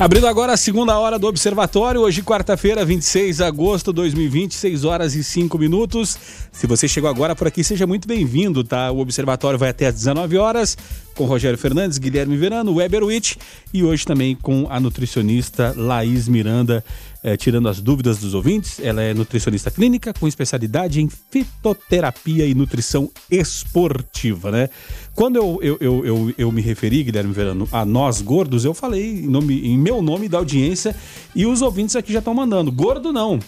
Abrindo 0.03 0.27
agora 0.27 0.51
a 0.51 0.57
segunda 0.57 0.99
hora 0.99 1.17
do 1.17 1.27
Observatório, 1.27 2.01
hoje 2.01 2.21
quarta-feira, 2.21 2.83
26 2.83 3.37
de 3.37 3.43
agosto 3.45 3.93
de 3.93 3.95
2020, 3.95 4.53
6 4.53 4.83
horas 4.83 5.15
e 5.15 5.23
5 5.23 5.57
minutos. 5.57 6.17
Se 6.51 6.67
você 6.67 6.89
chegou 6.89 7.09
agora 7.09 7.33
por 7.33 7.47
aqui, 7.47 7.63
seja 7.63 7.87
muito 7.87 8.05
bem-vindo, 8.05 8.65
tá? 8.65 8.91
O 8.91 8.99
Observatório 8.99 9.57
vai 9.57 9.69
até 9.69 9.85
às 9.85 9.95
19 9.95 10.37
horas 10.37 10.77
com 11.15 11.23
Rogério 11.23 11.57
Fernandes, 11.57 11.97
Guilherme 11.99 12.35
Verano, 12.35 12.75
Weber 12.75 13.01
Witt 13.01 13.37
e 13.73 13.81
hoje 13.81 14.03
também 14.03 14.35
com 14.35 14.67
a 14.69 14.77
nutricionista 14.77 15.73
Laís 15.77 16.27
Miranda, 16.27 16.83
eh, 17.23 17.37
tirando 17.37 17.69
as 17.69 17.79
dúvidas 17.79 18.19
dos 18.19 18.33
ouvintes. 18.33 18.79
Ela 18.79 19.01
é 19.01 19.13
nutricionista 19.13 19.71
clínica 19.71 20.13
com 20.13 20.27
especialidade 20.27 21.01
em 21.01 21.09
fitoterapia 21.09 22.45
e 22.45 22.53
nutrição 22.53 23.09
esportiva, 23.31 24.51
né? 24.51 24.69
Quando 25.15 25.37
eu, 25.37 25.59
eu, 25.61 25.77
eu, 25.79 26.05
eu, 26.05 26.33
eu 26.37 26.51
me 26.51 26.61
referi, 26.61 27.03
Guilherme 27.03 27.33
Verano, 27.33 27.67
a 27.71 27.85
nós 27.85 28.21
gordos, 28.21 28.65
eu 28.65 28.73
falei 28.73 29.19
em, 29.19 29.27
nome, 29.27 29.65
em 29.65 29.77
meu 29.77 30.01
nome 30.01 30.27
da 30.27 30.39
audiência 30.39 30.95
e 31.35 31.45
os 31.45 31.61
ouvintes 31.61 31.95
aqui 31.95 32.11
já 32.11 32.19
estão 32.19 32.33
mandando. 32.33 32.71
Gordo 32.71 33.13
não. 33.13 33.39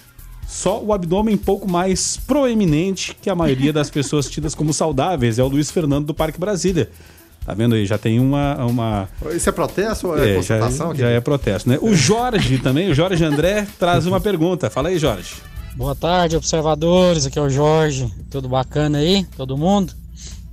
Só 0.48 0.82
o 0.82 0.94
abdômen 0.94 1.36
um 1.36 1.40
pouco 1.40 1.70
mais 1.70 2.18
proeminente 2.18 3.18
que 3.20 3.30
a 3.30 3.36
maioria 3.36 3.74
das 3.74 3.90
pessoas 3.90 4.30
tidas 4.30 4.54
como 4.54 4.74
saudáveis. 4.74 5.40
É 5.40 5.44
o 5.44 5.48
Luiz 5.48 5.72
Fernando 5.72 6.06
do 6.06 6.14
Parque 6.14 6.40
Brasília. 6.40 6.90
Tá 7.46 7.54
vendo 7.54 7.76
aí? 7.76 7.86
Já 7.86 7.98
tem 7.98 8.20
uma. 8.20 8.66
uma... 8.66 9.10
Isso 9.36 9.48
é 9.48 9.52
protesto 9.52 10.08
ou 10.08 10.18
é, 10.18 10.38
É, 10.38 10.42
já, 10.42 10.66
aqui? 10.66 10.98
já 10.98 11.10
é 11.10 11.22
protesto, 11.22 11.70
né? 11.70 11.78
O 11.80 11.94
Jorge 11.94 12.58
também, 12.58 12.90
o 12.90 12.96
Jorge 12.96 13.24
André, 13.24 13.68
traz 13.78 14.08
uma 14.08 14.20
pergunta. 14.20 14.68
Fala 14.70 14.90
aí, 14.90 14.98
Jorge. 14.98 15.36
Boa 15.76 15.94
tarde, 15.94 16.36
observadores. 16.36 17.28
Aqui 17.28 17.38
é 17.38 17.42
o 17.42 17.50
Jorge. 17.50 18.12
Tudo 18.32 18.50
bacana 18.50 18.98
aí? 18.98 19.26
Todo 19.38 19.56
mundo? 19.56 19.94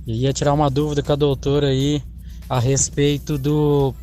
E 0.05 0.23
ia 0.23 0.33
tirar 0.33 0.53
uma 0.53 0.69
dúvida 0.69 1.01
com 1.01 1.13
a 1.13 1.15
doutora 1.15 1.67
aí 1.67 2.03
a 2.47 2.59
respeito 2.59 3.39
do. 3.39 3.95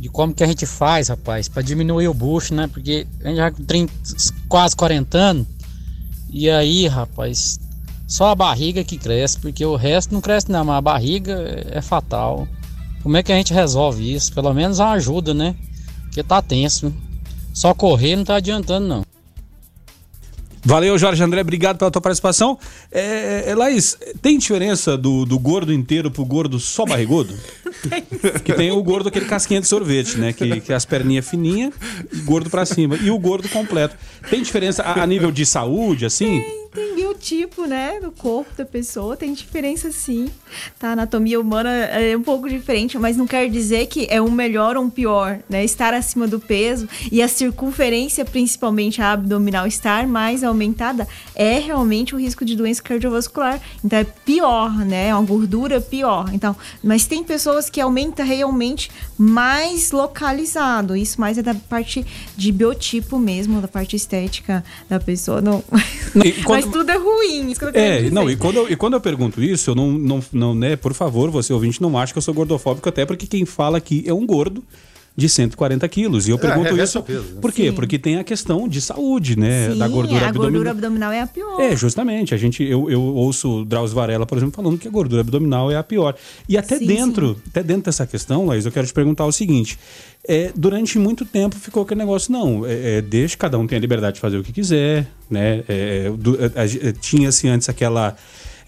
De 0.00 0.08
como 0.08 0.32
que 0.32 0.44
a 0.44 0.46
gente 0.46 0.64
faz, 0.64 1.08
rapaz, 1.08 1.46
para 1.48 1.60
diminuir 1.62 2.08
o 2.08 2.14
bucho, 2.14 2.54
né? 2.54 2.68
Porque 2.72 3.06
a 3.22 3.28
gente 3.28 3.36
já 3.36 3.50
com 3.50 3.64
30, 3.64 3.92
quase 4.48 4.74
40 4.74 5.18
anos. 5.18 5.46
E 6.30 6.48
aí, 6.48 6.86
rapaz, 6.86 7.58
só 8.06 8.28
a 8.28 8.34
barriga 8.34 8.84
que 8.84 8.96
cresce, 8.96 9.38
porque 9.38 9.64
o 9.64 9.74
resto 9.74 10.14
não 10.14 10.20
cresce 10.20 10.50
não, 10.50 10.64
mas 10.64 10.76
a 10.76 10.80
barriga 10.80 11.64
é 11.70 11.82
fatal. 11.82 12.46
Como 13.02 13.16
é 13.16 13.22
que 13.22 13.32
a 13.32 13.36
gente 13.36 13.52
resolve 13.52 14.14
isso? 14.14 14.32
Pelo 14.32 14.52
menos 14.54 14.78
uma 14.78 14.92
ajuda, 14.92 15.34
né? 15.34 15.54
Porque 16.02 16.22
tá 16.22 16.40
tenso. 16.40 16.94
Só 17.52 17.74
correr 17.74 18.16
não 18.16 18.24
tá 18.24 18.36
adiantando, 18.36 18.86
não. 18.86 19.02
Valeu, 20.64 20.98
Jorge 20.98 21.22
André, 21.22 21.42
obrigado 21.42 21.78
pela 21.78 21.92
tua 21.92 22.02
participação. 22.02 22.58
É, 22.90 23.44
é, 23.46 23.54
Laís, 23.54 23.96
tem 24.20 24.36
diferença 24.36 24.98
do, 24.98 25.24
do 25.24 25.38
gordo 25.38 25.72
inteiro 25.72 26.10
pro 26.10 26.24
gordo 26.24 26.58
só 26.58 26.84
barrigudo? 26.84 27.32
que 28.44 28.52
tem 28.52 28.72
o 28.72 28.82
gordo, 28.82 29.08
aquele 29.08 29.26
casquinha 29.26 29.60
de 29.60 29.68
sorvete, 29.68 30.18
né? 30.18 30.32
Que, 30.32 30.60
que 30.60 30.72
é 30.72 30.74
as 30.74 30.84
perninhas 30.84 31.28
fininhas 31.28 31.72
e 32.12 32.16
gordo 32.18 32.50
pra 32.50 32.66
cima. 32.66 32.96
E 32.96 33.12
o 33.12 33.18
gordo 33.18 33.48
completo. 33.48 33.96
Tem 34.28 34.42
diferença 34.42 34.82
a, 34.82 35.04
a 35.04 35.06
nível 35.06 35.30
de 35.30 35.46
saúde, 35.46 36.04
assim? 36.04 36.40
Tem 36.40 36.65
biotipo, 36.94 37.66
né, 37.66 38.00
do 38.00 38.10
corpo 38.10 38.50
da 38.56 38.64
pessoa, 38.64 39.16
tem 39.16 39.32
diferença 39.32 39.90
sim. 39.90 40.30
Tá, 40.78 40.90
a 40.90 40.92
anatomia 40.92 41.40
humana 41.40 41.70
é 41.70 42.16
um 42.16 42.22
pouco 42.22 42.48
diferente, 42.48 42.98
mas 42.98 43.16
não 43.16 43.26
quer 43.26 43.48
dizer 43.48 43.86
que 43.86 44.06
é 44.10 44.20
um 44.20 44.30
melhor 44.30 44.76
ou 44.76 44.84
um 44.84 44.90
pior, 44.90 45.38
né? 45.48 45.64
Estar 45.64 45.94
acima 45.94 46.26
do 46.26 46.38
peso 46.38 46.88
e 47.10 47.22
a 47.22 47.28
circunferência, 47.28 48.24
principalmente 48.24 49.00
a 49.00 49.12
abdominal, 49.12 49.66
estar 49.66 50.06
mais 50.06 50.44
aumentada 50.44 51.06
é 51.34 51.58
realmente 51.58 52.14
o 52.14 52.18
risco 52.18 52.44
de 52.44 52.56
doença 52.56 52.82
cardiovascular. 52.82 53.60
Então 53.84 53.98
é 53.98 54.04
pior, 54.04 54.72
né? 54.84 55.08
É 55.08 55.14
uma 55.14 55.24
gordura 55.24 55.80
pior. 55.80 56.30
Então, 56.32 56.56
mas 56.82 57.06
tem 57.06 57.24
pessoas 57.24 57.70
que 57.70 57.80
aumenta 57.80 58.22
realmente 58.22 58.90
mais 59.18 59.90
localizado. 59.92 60.94
Isso 60.96 61.20
mais 61.20 61.38
é 61.38 61.42
da 61.42 61.54
parte 61.54 62.04
de 62.36 62.52
biotipo 62.52 63.18
mesmo, 63.18 63.60
da 63.60 63.68
parte 63.68 63.96
estética 63.96 64.64
da 64.88 64.98
pessoa. 65.00 65.40
Não. 65.40 65.62
Quando- 66.44 66.62
Mas 66.64 66.66
tudo 66.66 66.90
é 66.90 66.96
ruim. 66.96 67.50
Isso 67.50 67.60
que 67.60 67.66
eu 67.66 67.70
É, 67.74 67.96
dizer. 67.98 68.12
não, 68.12 68.30
e 68.30 68.36
quando, 68.36 68.56
eu, 68.56 68.70
e 68.70 68.76
quando 68.76 68.94
eu 68.94 69.00
pergunto 69.00 69.42
isso, 69.42 69.70
eu 69.70 69.74
não, 69.74 69.92
não, 69.92 70.24
não, 70.32 70.54
né, 70.54 70.76
por 70.76 70.92
favor, 70.94 71.30
você 71.30 71.52
ouvinte, 71.52 71.80
não 71.80 71.96
acha 71.98 72.12
que 72.12 72.18
eu 72.18 72.22
sou 72.22 72.34
gordofóbico, 72.34 72.88
até 72.88 73.04
porque 73.06 73.26
quem 73.26 73.44
fala 73.44 73.78
aqui 73.78 74.04
é 74.06 74.12
um 74.12 74.26
gordo 74.26 74.62
de 75.16 75.28
140 75.30 75.88
quilos. 75.88 76.28
E 76.28 76.30
eu 76.30 76.36
É, 76.36 76.38
pergunto 76.38 76.68
reversa 76.68 76.98
isso. 76.98 77.02
peso, 77.06 77.22
né? 77.34 77.40
Por 77.40 77.50
quê? 77.52 77.68
Sim. 77.70 77.72
Porque 77.72 77.98
tem 77.98 78.18
a 78.18 78.24
questão 78.24 78.68
de 78.68 78.80
saúde, 78.82 79.38
né? 79.38 79.70
Sim, 79.72 79.78
da 79.78 79.88
gordura 79.88 80.26
a 80.26 80.28
abdominal. 80.28 80.50
gordura 80.52 80.70
abdominal 80.72 81.12
é 81.12 81.20
a 81.22 81.26
pior. 81.26 81.58
É, 81.60 81.74
justamente. 81.74 82.34
A 82.34 82.36
gente, 82.36 82.62
eu, 82.62 82.90
eu 82.90 83.00
ouço 83.00 83.60
o 83.60 83.64
Drauzio 83.64 83.96
Varela, 83.96 84.26
por 84.26 84.36
exemplo, 84.36 84.54
falando 84.54 84.76
que 84.78 84.86
a 84.86 84.90
gordura 84.90 85.22
abdominal 85.22 85.70
é 85.70 85.76
a 85.76 85.82
pior. 85.82 86.14
E 86.48 86.58
até 86.58 86.78
Sim, 86.78 86.86
dentro, 86.86 87.40
até 87.48 87.62
dentro 87.62 87.84
dessa 87.84 88.06
questão, 88.06 88.44
Laís, 88.44 88.66
eu 88.66 88.72
quero 88.72 88.86
te 88.86 88.92
perguntar 88.92 89.24
o 89.24 89.32
seguinte. 89.32 89.78
É, 90.28 90.50
durante 90.54 90.98
muito 90.98 91.24
tempo 91.24 91.56
ficou 91.56 91.84
aquele 91.84 92.00
negócio, 92.00 92.30
não, 92.32 92.66
é, 92.66 92.98
é, 92.98 93.00
deixa 93.00 93.36
cada 93.36 93.56
um 93.58 93.66
tem 93.66 93.78
a 93.78 93.80
liberdade 93.80 94.16
de 94.16 94.20
fazer 94.20 94.36
o 94.36 94.42
que 94.42 94.52
quiser, 94.52 95.06
né? 95.30 95.62
É, 95.68 96.10
a- 96.54 96.62
a- 96.88 96.92
Tinha-se 97.00 97.48
antes 97.48 97.68
aquela. 97.68 98.16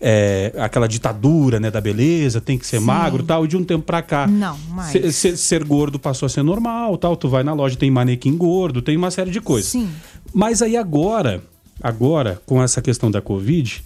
É, 0.00 0.52
aquela 0.58 0.87
ditadura 0.87 1.58
né, 1.58 1.70
da 1.70 1.80
beleza, 1.80 2.40
tem 2.40 2.56
que 2.58 2.66
ser 2.66 2.78
Sim. 2.78 2.84
magro 2.84 3.22
e 3.22 3.26
tal, 3.26 3.44
e 3.44 3.48
de 3.48 3.56
um 3.56 3.64
tempo 3.64 3.84
pra 3.84 4.00
cá. 4.02 4.26
Não, 4.26 4.56
mais. 4.70 4.90
ser- 4.92 5.12
ser- 5.12 5.37
ser 5.37 5.64
gordo 5.64 5.98
passou 5.98 6.26
a 6.26 6.28
ser 6.28 6.42
normal, 6.42 6.96
tal. 6.96 7.16
Tu 7.16 7.28
vai 7.28 7.42
na 7.42 7.52
loja, 7.52 7.76
tem 7.76 7.90
manequim 7.90 8.37
gordo, 8.37 8.80
tem 8.80 8.96
uma 8.96 9.11
série 9.11 9.30
de 9.30 9.40
coisas. 9.40 9.70
Sim. 9.70 9.88
Mas 10.32 10.62
aí 10.62 10.76
agora, 10.76 11.42
agora, 11.82 12.40
com 12.46 12.62
essa 12.62 12.80
questão 12.82 13.11
da 13.11 13.20
Covid, 13.20 13.82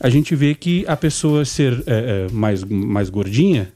a 0.00 0.08
gente 0.08 0.34
vê 0.34 0.54
que 0.54 0.84
a 0.88 0.96
pessoa 0.96 1.44
ser 1.44 1.82
é, 1.86 2.26
é, 2.28 2.32
mais, 2.32 2.64
mais 2.64 3.10
gordinha 3.10 3.70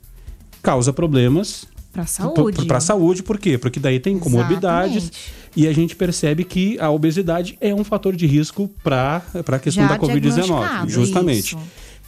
causa 0.62 0.92
problemas 0.92 1.66
Pra 1.92 2.06
saúde. 2.06 2.64
para 2.66 2.80
saúde, 2.80 3.22
por 3.22 3.38
quê? 3.38 3.56
Porque 3.58 3.78
daí 3.78 4.00
tem 4.00 4.18
comorbidades 4.18 4.96
Exatamente. 5.04 5.34
E 5.56 5.66
a 5.68 5.72
gente 5.72 5.94
percebe 5.96 6.44
que 6.44 6.78
a 6.80 6.90
obesidade 6.90 7.56
é 7.60 7.74
um 7.74 7.84
fator 7.84 8.14
de 8.16 8.26
risco 8.26 8.68
para 8.82 9.22
a 9.34 9.58
questão 9.58 9.84
Já 9.86 9.90
da 9.90 9.98
Covid-19. 9.98 10.20
diagnosticado, 10.34 10.90
Justamente. 10.90 11.56
isso. 11.56 11.58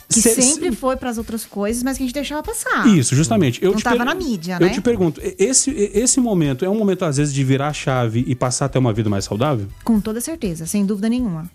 Que 0.08 0.20
Se- 0.20 0.40
sempre 0.40 0.70
foi 0.70 0.96
para 0.96 1.10
as 1.10 1.18
outras 1.18 1.44
coisas, 1.44 1.82
mas 1.82 1.96
que 1.96 2.04
a 2.04 2.06
gente 2.06 2.14
deixava 2.14 2.40
passar. 2.40 2.86
Isso, 2.86 3.16
justamente. 3.16 3.60
Eu 3.60 3.72
Não 3.72 3.78
te 3.78 3.82
tava 3.82 3.96
per- 3.96 4.04
na 4.06 4.14
mídia, 4.14 4.56
Eu 4.60 4.66
né? 4.66 4.72
te 4.72 4.80
pergunto, 4.80 5.20
esse, 5.36 5.70
esse 5.72 6.20
momento 6.20 6.64
é 6.64 6.68
um 6.70 6.78
momento, 6.78 7.04
às 7.04 7.16
vezes, 7.16 7.34
de 7.34 7.42
virar 7.42 7.68
a 7.68 7.72
chave 7.72 8.24
e 8.24 8.32
passar 8.34 8.66
a 8.66 8.68
ter 8.68 8.78
uma 8.78 8.92
vida 8.92 9.10
mais 9.10 9.24
saudável? 9.24 9.66
Com 9.82 10.00
toda 10.00 10.20
certeza, 10.20 10.64
sem 10.64 10.86
dúvida 10.86 11.08
nenhuma. 11.08 11.50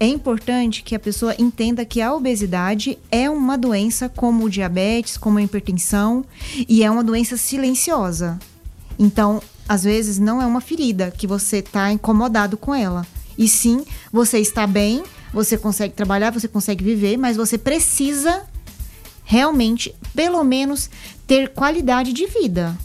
É 0.00 0.06
importante 0.06 0.82
que 0.82 0.96
a 0.96 0.98
pessoa 0.98 1.32
entenda 1.38 1.84
que 1.84 2.00
a 2.00 2.12
obesidade 2.12 2.98
é 3.08 3.30
uma 3.30 3.56
doença 3.56 4.08
como 4.08 4.46
o 4.46 4.50
diabetes, 4.50 5.16
como 5.16 5.38
a 5.38 5.42
hipertensão, 5.42 6.24
e 6.68 6.82
é 6.82 6.90
uma 6.90 7.04
doença 7.04 7.36
silenciosa. 7.36 8.36
Então, 8.98 9.40
às 9.68 9.84
vezes, 9.84 10.18
não 10.18 10.40
é 10.40 10.46
uma 10.46 10.60
ferida 10.60 11.10
que 11.10 11.26
você 11.26 11.58
está 11.58 11.92
incomodado 11.92 12.56
com 12.56 12.74
ela. 12.74 13.06
E 13.36 13.48
sim, 13.48 13.84
você 14.12 14.38
está 14.38 14.66
bem, 14.66 15.02
você 15.32 15.56
consegue 15.56 15.94
trabalhar, 15.94 16.30
você 16.30 16.46
consegue 16.46 16.84
viver, 16.84 17.16
mas 17.16 17.36
você 17.36 17.56
precisa 17.56 18.42
realmente, 19.24 19.94
pelo 20.14 20.42
menos, 20.44 20.90
ter 21.26 21.48
qualidade 21.50 22.12
de 22.12 22.26
vida. 22.26 22.76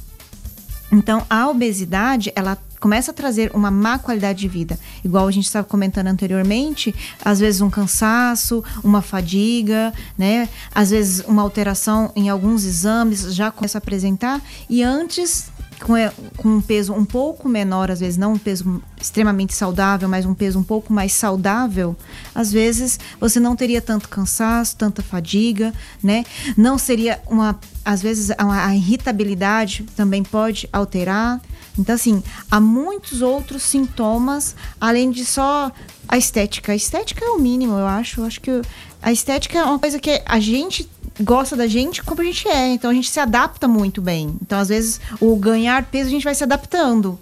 Então, 0.92 1.26
a 1.30 1.50
obesidade, 1.50 2.32
ela 2.36 2.58
começa 2.80 3.12
a 3.12 3.14
trazer 3.14 3.52
uma 3.54 3.70
má 3.70 4.00
qualidade 4.00 4.40
de 4.40 4.48
vida. 4.48 4.80
Igual 5.04 5.28
a 5.28 5.32
gente 5.32 5.46
estava 5.46 5.68
comentando 5.68 6.08
anteriormente, 6.08 6.94
às 7.24 7.40
vezes 7.40 7.60
um 7.60 7.70
cansaço, 7.70 8.64
uma 8.84 9.02
fadiga, 9.02 9.94
né? 10.18 10.48
Às 10.74 10.92
vezes 10.92 11.24
uma 11.28 11.42
alteração 11.42 12.12
em 12.16 12.30
alguns 12.30 12.64
exames 12.64 13.34
já 13.34 13.52
começa 13.52 13.78
a 13.78 13.80
apresentar 13.80 14.42
e 14.70 14.84
antes 14.84 15.50
com, 15.82 15.96
é, 15.96 16.12
com 16.38 16.50
um 16.50 16.62
peso 16.62 16.94
um 16.94 17.06
pouco 17.06 17.48
menor, 17.48 17.92
às 17.92 18.00
vezes 18.00 18.18
não 18.18 18.34
um 18.34 18.38
peso 18.38 18.82
extremamente 19.00 19.54
saudável, 19.54 20.10
mas 20.10 20.26
um 20.26 20.34
peso 20.34 20.60
um 20.60 20.64
pouco 20.64 20.92
mais 20.92 21.14
saudável, 21.14 21.96
às 22.34 22.52
vezes 22.52 23.00
você 23.20 23.40
não 23.40 23.56
teria 23.56 23.82
tanto 23.82 24.10
cansaço, 24.10 24.76
tanta 24.76 25.02
fadiga, 25.02 25.74
né? 26.02 26.26
Não 26.56 26.78
seria 26.78 27.22
uma, 27.28 27.60
às 27.86 28.02
vezes 28.02 28.32
a, 28.32 28.68
a 28.68 28.76
irritabilidade 28.76 29.86
também 29.96 30.24
pode 30.24 30.68
alterar. 30.74 31.40
Então 31.78 31.94
assim, 31.94 32.24
há 32.50 32.60
muitos 32.60 33.22
outros 33.22 33.62
sintomas 33.62 34.56
além 34.82 35.12
de 35.12 35.26
só 35.26 35.72
a 36.08 36.18
estética. 36.18 36.72
A 36.72 36.76
estética 36.76 37.24
é 37.24 37.30
o 37.30 37.40
mínimo, 37.40 37.74
eu 37.74 37.86
acho. 37.86 38.22
Eu 38.22 38.26
acho 38.26 38.42
que 38.42 38.62
a 39.02 39.12
estética 39.12 39.60
é 39.60 39.64
uma 39.64 39.78
coisa 39.78 40.00
que 40.00 40.22
a 40.26 40.40
gente 40.40 40.90
gosta 41.20 41.56
da 41.56 41.68
gente 41.68 42.04
como 42.04 42.22
a 42.22 42.24
gente 42.24 42.48
é. 42.48 42.68
Então 42.70 42.92
a 42.92 42.94
gente 42.94 43.10
se 43.10 43.20
adapta 43.20 43.68
muito 43.68 44.02
bem. 44.02 44.36
Então, 44.42 44.60
às 44.60 44.70
vezes, 44.70 45.00
o 45.20 45.36
ganhar 45.36 45.84
peso 45.86 46.08
a 46.08 46.12
gente 46.12 46.24
vai 46.24 46.36
se 46.36 46.44
adaptando. 46.44 47.20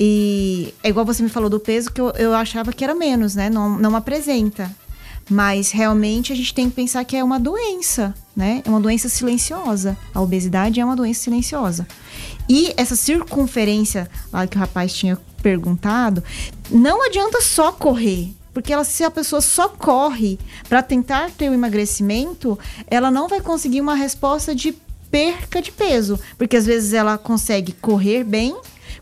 E 0.00 0.72
é 0.82 0.88
igual 0.88 1.04
você 1.04 1.22
me 1.22 1.28
falou 1.28 1.50
do 1.50 1.58
peso, 1.58 1.90
que 1.90 2.00
eu, 2.00 2.10
eu 2.10 2.34
achava 2.34 2.72
que 2.72 2.84
era 2.84 2.94
menos, 2.94 3.34
né? 3.34 3.50
Não, 3.50 3.76
não 3.78 3.96
apresenta. 3.96 4.70
Mas 5.30 5.70
realmente 5.70 6.32
a 6.32 6.36
gente 6.36 6.54
tem 6.54 6.70
que 6.70 6.76
pensar 6.76 7.04
que 7.04 7.16
é 7.16 7.22
uma 7.22 7.38
doença, 7.38 8.14
né? 8.34 8.62
É 8.64 8.68
uma 8.68 8.80
doença 8.80 9.08
silenciosa. 9.08 9.96
A 10.14 10.20
obesidade 10.20 10.80
é 10.80 10.84
uma 10.84 10.96
doença 10.96 11.22
silenciosa. 11.22 11.86
E 12.48 12.72
essa 12.76 12.96
circunferência 12.96 14.08
lá 14.32 14.46
que 14.46 14.56
o 14.56 14.60
rapaz 14.60 14.94
tinha 14.94 15.18
perguntado, 15.42 16.24
não 16.70 17.04
adianta 17.04 17.42
só 17.42 17.72
correr. 17.72 18.34
Porque 18.58 18.72
ela, 18.72 18.82
se 18.82 19.04
a 19.04 19.10
pessoa 19.10 19.40
só 19.40 19.68
corre 19.68 20.36
para 20.68 20.82
tentar 20.82 21.30
ter 21.30 21.48
o 21.48 21.54
emagrecimento, 21.54 22.58
ela 22.88 23.08
não 23.08 23.28
vai 23.28 23.40
conseguir 23.40 23.80
uma 23.80 23.94
resposta 23.94 24.52
de 24.52 24.72
perca 25.12 25.62
de 25.62 25.70
peso. 25.70 26.18
Porque 26.36 26.56
às 26.56 26.66
vezes 26.66 26.92
ela 26.92 27.16
consegue 27.16 27.70
correr 27.74 28.24
bem, 28.24 28.56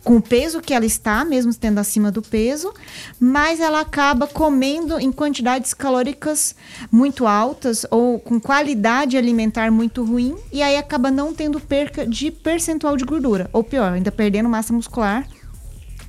com 0.05 0.19
o 0.19 0.21
peso 0.21 0.61
que 0.61 0.75
ela 0.75 0.85
está, 0.85 1.25
mesmo 1.25 1.51
estando 1.51 1.79
acima 1.79 2.13
do 2.13 2.21
peso, 2.21 2.71
mas 3.19 3.59
ela 3.59 3.81
acaba 3.81 4.27
comendo 4.27 5.01
em 5.01 5.11
quantidades 5.11 5.73
calóricas 5.73 6.55
muito 6.93 7.27
altas 7.27 7.87
ou 7.91 8.19
com 8.19 8.39
qualidade 8.39 9.17
alimentar 9.17 9.71
muito 9.73 10.05
ruim 10.05 10.37
e 10.53 10.63
aí 10.63 10.77
acaba 10.77 11.11
não 11.11 11.33
tendo 11.33 11.59
perca 11.59 12.07
de 12.07 12.31
percentual 12.31 12.95
de 12.95 13.07
gordura, 13.07 13.49
ou 13.55 13.65
pior, 13.65 13.95
ainda 13.95 14.13
perdendo 14.13 14.51
massa 14.51 14.71
muscular. 14.71 15.27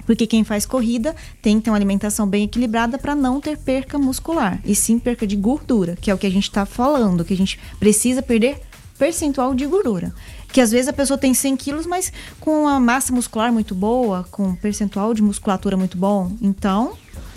Porque 0.07 0.25
quem 0.25 0.43
faz 0.43 0.65
corrida 0.65 1.15
tem 1.39 1.57
que 1.57 1.65
ter 1.65 1.69
uma 1.69 1.77
alimentação 1.77 2.27
bem 2.27 2.45
equilibrada 2.45 2.97
para 2.97 3.13
não 3.13 3.39
ter 3.39 3.57
perca 3.57 3.99
muscular, 3.99 4.59
e 4.65 4.73
sim 4.73 4.97
perca 4.97 5.27
de 5.27 5.35
gordura, 5.35 5.95
que 6.01 6.09
é 6.09 6.15
o 6.15 6.17
que 6.17 6.25
a 6.25 6.31
gente 6.31 6.45
está 6.45 6.65
falando, 6.65 7.23
que 7.23 7.35
a 7.35 7.37
gente 7.37 7.59
precisa 7.79 8.23
perder 8.23 8.59
percentual 8.97 9.53
de 9.53 9.67
gordura 9.67 10.11
que 10.51 10.59
às 10.61 10.71
vezes 10.71 10.87
a 10.87 10.93
pessoa 10.93 11.17
tem 11.17 11.33
100 11.33 11.57
quilos, 11.57 11.85
mas 11.85 12.13
com 12.39 12.61
uma 12.63 12.79
massa 12.79 13.11
muscular 13.13 13.51
muito 13.51 13.75
boa, 13.75 14.25
com 14.31 14.47
um 14.47 14.55
percentual 14.55 15.13
de 15.13 15.21
musculatura 15.21 15.75
muito 15.77 15.97
bom. 15.97 16.31
Então, 16.41 16.93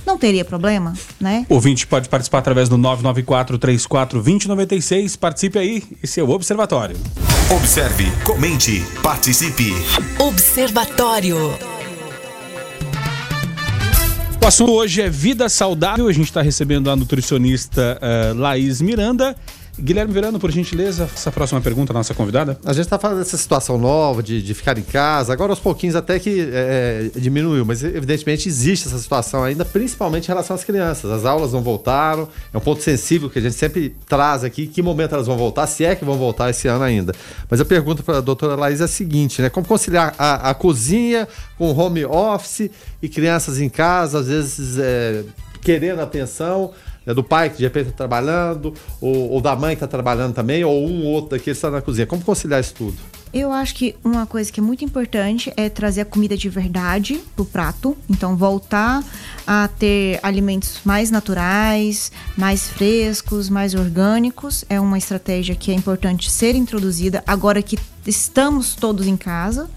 não 0.07 0.17
teria 0.19 0.45
problema, 0.45 0.95
né? 1.21 1.47
O 1.49 1.55
ouvinte 1.55 1.87
pode 1.87 2.09
participar 2.09 2.39
através 2.39 2.69
do 2.69 2.77
994-34-2096. 2.79 5.17
Participe 5.19 5.59
aí, 5.59 5.83
esse 6.03 6.21
é 6.21 6.23
o 6.23 6.31
Observatório. 6.31 6.97
Observe, 7.55 8.11
comente, 8.25 8.83
participe. 9.03 9.75
Observatório. 10.19 11.80
O 14.43 14.47
assunto 14.47 14.73
hoje 14.73 15.03
é 15.03 15.11
vida 15.11 15.51
saudável. 15.51 16.09
A 16.09 16.13
gente 16.13 16.27
está 16.27 16.41
recebendo 16.41 16.91
a 16.91 16.97
nutricionista 16.97 18.01
uh, 18.01 18.39
Laís 18.39 18.81
Miranda. 18.81 19.37
Guilherme 19.79 20.13
Verano, 20.13 20.39
por 20.39 20.51
gentileza, 20.51 21.09
essa 21.15 21.31
próxima 21.31 21.61
pergunta 21.61 21.93
nossa 21.93 22.13
convidada. 22.13 22.59
A 22.65 22.73
gente 22.73 22.85
está 22.85 22.99
falando 22.99 23.19
dessa 23.19 23.37
situação 23.37 23.79
nova 23.79 24.23
de, 24.23 24.43
de 24.43 24.55
ficar 24.55 24.77
em 24.77 24.83
casa, 24.83 25.33
agora 25.33 25.53
aos 25.53 25.61
pouquinhos 25.61 25.97
até 25.97 26.19
que 26.19 26.49
é, 26.53 27.11
diminuiu, 27.17 27.65
mas 27.65 27.83
evidentemente 27.83 28.49
existe 28.49 28.89
essa 28.89 28.99
situação 28.99 29.43
ainda, 29.43 29.65
principalmente 29.65 30.25
em 30.25 30.29
relação 30.29 30.55
às 30.55 30.65
crianças. 30.65 31.11
As 31.11 31.25
aulas 31.25 31.53
não 31.53 31.63
voltaram, 31.63 32.29
é 32.53 32.59
um 32.59 32.61
ponto 32.61 32.83
sensível 32.83 33.31
que 33.31 33.39
a 33.39 33.43
gente 33.43 33.55
sempre 33.55 33.95
traz 34.09 34.45
aqui, 34.45 34.67
que 34.67 34.83
momento 34.83 35.15
elas 35.15 35.27
vão 35.27 35.37
voltar, 35.37 35.67
se 35.67 35.85
é 35.85 35.95
que 35.95 36.05
vão 36.05 36.19
voltar 36.19 36.51
esse 36.51 36.69
ano 36.69 36.85
ainda. 36.85 37.15
Mas 37.49 37.61
a 37.61 37.65
pergunta 37.65 38.03
para 38.03 38.19
a 38.19 38.21
doutora 38.21 38.57
Laís 38.57 38.81
é 38.81 38.85
a 38.85 38.89
seguinte, 38.89 39.41
né? 39.41 39.49
Como 39.49 39.67
conciliar 39.67 40.15
a, 40.19 40.51
a 40.51 40.55
cozinha 40.55 41.27
com 41.57 41.73
home 41.73 42.05
office 42.05 42.71
e 43.03 43.09
crianças 43.09 43.61
em 43.61 43.69
casa, 43.69 44.19
às 44.19 44.27
vezes 44.27 44.79
é, 44.79 45.23
querendo 45.61 46.01
atenção, 46.01 46.73
né, 47.05 47.15
do 47.15 47.23
pai 47.23 47.51
que 47.51 47.59
de 47.59 47.65
repente 47.65 47.87
está 47.87 47.97
trabalhando, 47.97 48.75
ou, 49.01 49.31
ou, 49.31 49.41
da 49.41 49.57
mãe 49.57 49.71
que 49.71 49.85
está 49.85 49.87
trabalhando 49.87 50.35
também, 50.35 50.65
ou 50.65 50.87
um 50.87 51.05
ou 51.05 51.13
outro 51.13 51.31
daqui 51.37 51.51
está 51.51 51.71
na 51.71 51.81
cozinha. 51.81 52.07
Como 52.07 52.23
conciliar 52.23 52.61
isso 52.61 52.75
tudo? 52.75 52.97
Eu 53.33 53.53
acho 53.53 53.77
que 53.77 53.95
uma 54.03 54.27
coisa 54.27 54.51
que 54.51 54.59
é 54.59 54.63
muito 54.63 54.85
importante 54.85 55.53
é 55.57 55.69
trazer 55.69 56.01
a 56.01 56.05
comida 56.05 56.37
de 56.37 56.49
verdade 56.49 57.21
pro 57.37 57.45
prato. 57.45 57.97
Então, 58.09 58.37
voltar 58.37 59.05
a 59.47 59.69
ter 59.69 60.19
alimentos 60.21 60.81
mais 60.85 61.13
naturais, 61.13 62.11
mais 62.37 62.69
frescos, 62.69 63.49
mais 63.49 63.73
orgânicos. 63.75 64.65
É 64.69 64.81
uma 64.81 64.99
estratégia 64.99 65.55
que 65.55 65.71
é 65.71 65.75
importante 65.75 66.29
ser 66.29 66.57
introduzida 66.57 67.23
agora 67.25 67.63
que 67.63 67.79
estamos 68.05 68.75
todos 68.75 69.07
em 69.07 69.17
casa. 69.17 69.71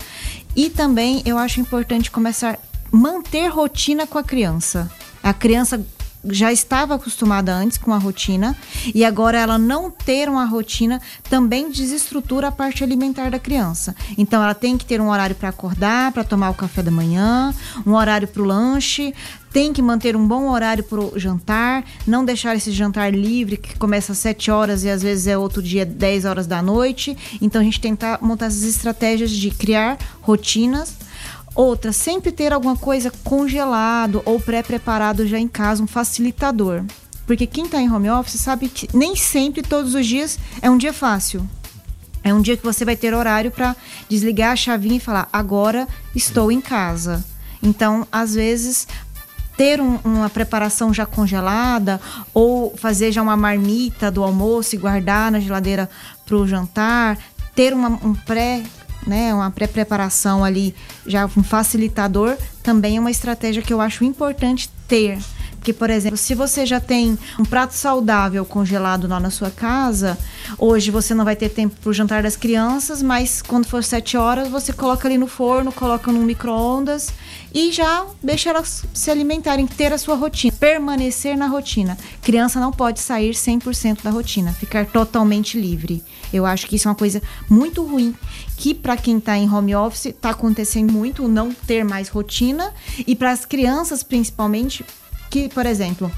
E 0.56 0.70
também 0.72 1.22
eu 1.24 1.38
acho 1.38 1.60
importante 1.60 2.10
começar 2.10 2.56
a 2.56 2.96
manter 2.96 3.50
rotina 3.50 4.08
com 4.08 4.18
a 4.18 4.24
criança. 4.24 4.90
A 5.22 5.34
criança 5.34 5.84
já 6.26 6.52
estava 6.52 6.96
acostumada 6.96 7.54
antes 7.54 7.78
com 7.78 7.94
a 7.94 7.98
rotina 7.98 8.56
e 8.94 9.04
agora 9.04 9.38
ela 9.38 9.58
não 9.58 9.92
ter 9.92 10.30
uma 10.30 10.46
rotina 10.46 11.02
também 11.30 11.70
desestrutura 11.70 12.48
a 12.48 12.52
parte 12.52 12.84
alimentar 12.84 13.30
da 13.30 13.40
criança. 13.40 13.96
Então 14.18 14.42
ela 14.42 14.54
tem 14.54 14.78
que 14.78 14.86
ter 14.86 15.02
um 15.02 15.10
horário 15.10 15.36
para 15.36 15.50
acordar, 15.50 16.12
para 16.12 16.24
tomar 16.24 16.50
o 16.50 16.54
café 16.54 16.82
da 16.82 16.92
manhã, 16.92 17.54
um 17.86 17.94
horário 17.94 18.28
para 18.28 18.42
o 18.42 18.46
lanche, 18.46 19.14
tem 19.52 19.72
que 19.72 19.82
manter 19.82 20.16
um 20.16 20.28
bom 20.28 20.50
horário 20.50 20.84
para 20.84 21.00
o 21.00 21.20
jantar, 21.20 21.84
não 22.08 22.26
deixar 22.26 22.56
esse 22.56 22.72
jantar 22.72 23.14
livre 23.14 23.58
que 23.58 23.78
começa 23.78 24.14
às 24.14 24.18
7 24.18 24.50
horas 24.50 24.84
e 24.84 24.90
às 24.90 25.04
vezes 25.04 25.28
é 25.28 25.38
outro 25.38 25.62
dia 25.62 25.86
10 25.86 26.26
horas 26.26 26.48
da 26.48 26.62
noite. 26.62 27.16
Então 27.40 27.62
a 27.62 27.64
gente 27.64 27.80
tentar 27.80 28.18
montar 28.22 28.48
essas 28.48 28.64
estratégias 28.64 29.30
de 29.30 29.52
criar 29.52 29.98
rotinas 30.22 30.96
Outra, 31.56 31.93
sempre 31.93 32.32
ter 32.32 32.51
alguma 32.51 32.76
coisa 32.76 33.12
congelado 33.24 34.22
ou 34.26 34.39
pré-preparado 34.39 35.28
já 35.28 35.38
em 35.38 35.47
casa, 35.47 35.84
um 35.84 35.88
facilitador. 35.88 36.84
Porque 37.28 37.45
quem 37.45 37.66
está 37.66 37.80
em 37.80 37.91
home 37.91 38.10
office 38.10 38.41
sabe 38.41 38.68
que 38.68 38.89
nem 38.95 39.16
sempre, 39.16 39.62
todos 39.62 39.93
os 39.93 40.06
dias, 40.06 40.39
é 40.62 40.70
um 40.70 40.78
dia 40.78 40.91
fácil. 40.91 41.47
É 42.24 42.34
um 42.34 42.41
dia 42.41 42.58
que 42.58 42.64
você 42.64 42.84
vai 42.84 42.95
ter 42.95 43.14
horário 43.14 43.51
para 43.51 43.76
desligar 44.10 44.54
a 44.54 44.56
chavinha 44.56 44.97
e 44.97 44.99
falar: 44.99 45.28
agora 45.32 45.88
estou 46.16 46.51
em 46.51 46.62
casa. 46.62 47.24
Então, 47.62 48.08
às 48.12 48.34
vezes, 48.34 48.88
ter 49.56 49.80
um, 49.80 49.99
uma 50.04 50.30
preparação 50.30 50.93
já 50.93 51.06
congelada 51.06 51.99
ou 52.34 52.76
fazer 52.76 53.12
já 53.12 53.22
uma 53.22 53.38
marmita 53.38 54.10
do 54.10 54.24
almoço 54.24 54.76
e 54.76 54.80
guardar 54.80 55.32
na 55.32 55.39
geladeira 55.39 55.89
para 56.26 56.36
o 56.36 56.47
jantar, 56.47 57.18
ter 57.54 57.74
uma, 57.74 57.89
um 57.89 58.14
pré 58.14 58.64
né, 59.06 59.34
uma 59.34 59.51
pré-preparação 59.51 60.43
ali, 60.43 60.76
já 61.06 61.26
um 61.38 61.43
facilitador, 61.43 62.38
também 62.62 62.97
é 62.97 62.99
uma 62.99 63.12
estratégia 63.12 63.62
que 63.62 63.74
eu 63.74 63.82
acho 63.82 64.04
importante 64.04 64.70
ter. 64.88 65.18
Porque, 65.64 65.72
por 65.72 65.89
exemplo, 65.89 66.18
se 66.18 66.36
você 66.36 66.66
já 66.66 66.82
tem 66.82 67.18
um 67.39 67.45
prato 67.45 67.74
saudável 67.74 68.43
congelado 68.43 69.08
lá 69.08 69.18
na 69.18 69.30
sua 69.30 69.49
casa, 69.49 70.18
hoje 70.58 70.91
você 70.91 71.14
não 71.14 71.24
vai 71.24 71.38
ter 71.38 71.47
tempo 71.47 71.74
para 71.82 71.89
o 71.89 71.93
jantar 71.93 72.22
das 72.22 72.36
crianças, 72.36 73.01
mas 73.01 73.41
quando 73.41 73.66
for 73.66 73.82
sete 73.82 74.18
horas, 74.18 74.49
você 74.49 74.74
coloca 74.74 75.08
ali 75.08 75.18
no 75.18 75.26
forno, 75.26 75.72
coloca 75.72 76.12
no 76.12 76.20
micro-ondas 76.20 77.14
e 77.54 77.72
já 77.72 78.06
deixa 78.22 78.49
elas 78.49 78.84
se 78.93 79.12
alimentarem, 79.12 79.68
ter 79.68 79.93
a 79.93 79.97
sua 79.97 80.16
rotina, 80.16 80.54
permanecer 80.60 81.38
na 81.38 81.47
rotina. 81.47 81.97
Criança 82.22 82.60
não 82.60 82.72
pode 82.72 82.99
sair 82.99 83.32
100% 83.32 84.01
da 84.01 84.10
rotina, 84.10 84.51
ficar 84.54 84.86
totalmente 84.88 85.60
livre. 85.60 86.04
Eu 86.34 86.45
acho 86.45 86.66
que 86.66 86.76
isso 86.76 86.88
é 86.88 86.91
uma 86.91 86.97
coisa 86.97 87.22
muito 87.49 87.84
ruim, 87.84 88.16
que 88.58 88.74
para 88.74 88.97
quem 88.97 89.18
está 89.18 89.38
em 89.38 89.49
home 89.49 89.76
office 89.76 90.08
está 90.08 90.32
acontecendo 90.32 90.91
muito 90.91 91.28
não 91.28 91.54
ter 91.54 91.84
mais 91.84 92.10
rotina 92.10 92.74
e 93.06 93.16
para 93.16 93.32
as 93.32 93.45
crianças 93.45 94.01
principalmente 94.01 94.84
que, 95.30 95.49
por 95.49 95.66
exemplo, 95.66 96.12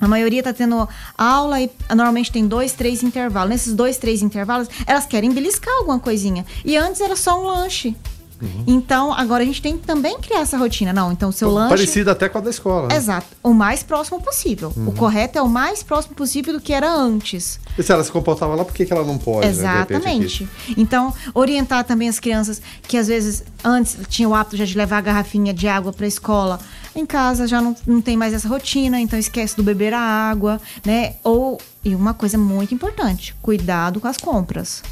a 0.00 0.08
maioria 0.08 0.40
está 0.40 0.52
tendo 0.52 0.88
aula 1.18 1.60
e 1.60 1.70
normalmente 1.90 2.32
tem 2.32 2.46
dois, 2.46 2.72
três 2.72 3.02
intervalos. 3.02 3.50
Nesses 3.50 3.74
dois, 3.74 3.98
três 3.98 4.22
intervalos, 4.22 4.68
elas 4.86 5.04
querem 5.04 5.30
beliscar 5.30 5.74
alguma 5.74 6.00
coisinha. 6.00 6.46
E 6.64 6.76
antes 6.76 7.00
era 7.00 7.14
só 7.14 7.38
um 7.40 7.46
lanche. 7.46 7.94
Uhum. 8.40 8.64
Então, 8.66 9.12
agora 9.12 9.42
a 9.42 9.46
gente 9.46 9.60
tem 9.60 9.76
que 9.76 9.86
também 9.86 10.18
criar 10.18 10.40
essa 10.40 10.56
rotina. 10.56 10.92
Não, 10.92 11.12
então 11.12 11.28
o 11.28 11.32
seu 11.32 11.50
lanche. 11.50 11.68
Parecido 11.68 12.10
até 12.10 12.28
com 12.28 12.38
a 12.38 12.40
da 12.40 12.50
escola. 12.50 12.88
Né? 12.88 12.96
Exato. 12.96 13.26
O 13.42 13.52
mais 13.52 13.82
próximo 13.82 14.20
possível. 14.20 14.72
Uhum. 14.76 14.88
O 14.88 14.92
correto 14.92 15.38
é 15.38 15.42
o 15.42 15.48
mais 15.48 15.82
próximo 15.82 16.14
possível 16.14 16.52
do 16.52 16.60
que 16.60 16.72
era 16.72 16.90
antes. 16.90 17.60
E 17.76 17.82
se 17.82 17.92
ela 17.92 18.02
se 18.02 18.10
comportava 18.10 18.54
lá, 18.54 18.64
por 18.64 18.74
que, 18.74 18.86
que 18.86 18.92
ela 18.92 19.04
não 19.04 19.18
pode? 19.18 19.46
Né, 19.46 19.52
Exatamente. 19.52 20.44
Né, 20.44 20.74
então, 20.76 21.12
orientar 21.34 21.84
também 21.84 22.08
as 22.08 22.18
crianças 22.18 22.60
que 22.82 22.96
às 22.96 23.08
vezes 23.08 23.44
antes 23.62 23.96
tinham 24.08 24.30
o 24.30 24.34
hábito 24.34 24.56
já 24.56 24.64
de 24.64 24.76
levar 24.76 24.98
a 24.98 25.02
garrafinha 25.02 25.52
de 25.52 25.68
água 25.68 25.92
para 25.92 26.04
a 26.04 26.08
escola. 26.08 26.58
Em 26.94 27.06
casa 27.06 27.46
já 27.46 27.60
não, 27.60 27.76
não 27.86 28.00
tem 28.00 28.16
mais 28.16 28.34
essa 28.34 28.48
rotina, 28.48 29.00
então 29.00 29.18
esquece 29.18 29.56
do 29.56 29.62
beber 29.62 29.94
a 29.94 30.00
água, 30.00 30.60
né? 30.84 31.14
Ou, 31.22 31.60
e 31.84 31.94
uma 31.94 32.12
coisa 32.14 32.36
muito 32.36 32.74
importante, 32.74 33.34
cuidado 33.40 34.00
com 34.00 34.08
as 34.08 34.16
compras 34.16 34.82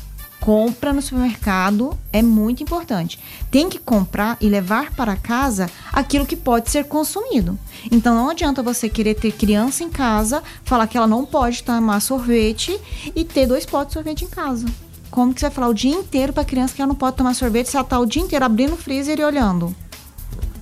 compra 0.40 0.92
no 0.92 1.02
supermercado 1.02 1.96
é 2.12 2.22
muito 2.22 2.62
importante. 2.62 3.18
Tem 3.50 3.68
que 3.68 3.78
comprar 3.78 4.36
e 4.40 4.48
levar 4.48 4.92
para 4.92 5.16
casa 5.16 5.70
aquilo 5.92 6.26
que 6.26 6.36
pode 6.36 6.70
ser 6.70 6.84
consumido. 6.84 7.58
Então 7.90 8.14
não 8.14 8.30
adianta 8.30 8.62
você 8.62 8.88
querer 8.88 9.14
ter 9.14 9.32
criança 9.32 9.84
em 9.84 9.90
casa, 9.90 10.42
falar 10.64 10.86
que 10.86 10.96
ela 10.96 11.06
não 11.06 11.24
pode 11.24 11.62
tomar 11.62 12.00
sorvete 12.00 12.78
e 13.14 13.24
ter 13.24 13.46
dois 13.46 13.66
potes 13.66 13.88
de 13.88 13.94
sorvete 13.94 14.24
em 14.24 14.28
casa. 14.28 14.66
Como 15.10 15.32
que 15.32 15.40
você 15.40 15.46
vai 15.46 15.54
falar 15.54 15.68
o 15.68 15.74
dia 15.74 15.94
inteiro 15.94 16.32
para 16.32 16.44
criança 16.44 16.74
que 16.74 16.82
ela 16.82 16.88
não 16.88 16.94
pode 16.94 17.16
tomar 17.16 17.34
sorvete 17.34 17.70
se 17.70 17.76
ela 17.76 17.84
tá 17.84 17.98
o 17.98 18.06
dia 18.06 18.22
inteiro 18.22 18.44
abrindo 18.44 18.74
o 18.74 18.76
freezer 18.76 19.18
e 19.18 19.24
olhando 19.24 19.74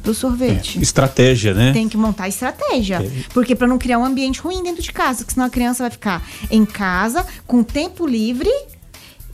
pro 0.02 0.14
sorvete? 0.14 0.80
Estratégia, 0.80 1.52
né? 1.52 1.72
Tem 1.72 1.88
que 1.88 1.96
montar 1.96 2.28
estratégia. 2.28 3.00
Porque 3.34 3.56
para 3.56 3.66
não 3.66 3.76
criar 3.76 3.98
um 3.98 4.04
ambiente 4.04 4.40
ruim 4.40 4.62
dentro 4.62 4.82
de 4.82 4.92
casa, 4.92 5.18
porque 5.18 5.34
senão 5.34 5.46
a 5.46 5.50
criança 5.50 5.82
vai 5.82 5.90
ficar 5.90 6.22
em 6.48 6.64
casa, 6.64 7.26
com 7.46 7.62
tempo 7.64 8.06
livre 8.06 8.50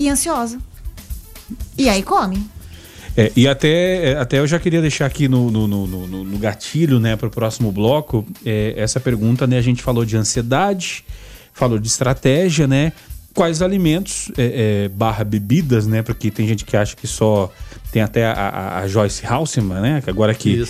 e 0.02 0.08
ansiosa. 0.08 0.58
E 1.76 1.88
aí 1.88 2.02
come. 2.02 2.44
É, 3.16 3.30
e 3.36 3.46
até, 3.46 4.12
é, 4.12 4.16
até 4.18 4.38
eu 4.38 4.46
já 4.46 4.58
queria 4.58 4.80
deixar 4.80 5.04
aqui 5.06 5.28
no, 5.28 5.50
no, 5.50 5.66
no, 5.68 5.86
no- 5.86 6.24
no 6.24 6.38
gatilho, 6.38 6.98
né, 6.98 7.14
para 7.14 7.28
o 7.28 7.30
próximo 7.30 7.70
bloco, 7.70 8.24
é, 8.44 8.72
essa 8.76 8.98
pergunta, 8.98 9.46
né? 9.46 9.58
A 9.58 9.62
gente 9.62 9.82
falou 9.82 10.04
de 10.04 10.16
ansiedade, 10.16 11.04
falou 11.52 11.78
de 11.78 11.86
estratégia, 11.88 12.66
né? 12.66 12.92
Quais 13.34 13.60
alimentos 13.62 14.30
é, 14.36 14.84
é, 14.84 14.88
barra 14.88 15.24
bebidas, 15.24 15.86
né? 15.86 16.02
Porque 16.02 16.30
tem 16.30 16.46
gente 16.48 16.64
que 16.64 16.76
acha 16.76 16.96
que 16.96 17.06
só 17.06 17.52
tem 17.90 18.00
até 18.00 18.24
a, 18.26 18.32
a- 18.32 18.78
a 18.80 18.88
Joyce 18.88 19.24
Halseman, 19.26 19.80
né? 19.80 20.00
Que 20.02 20.08
agora 20.08 20.34
que, 20.34 20.64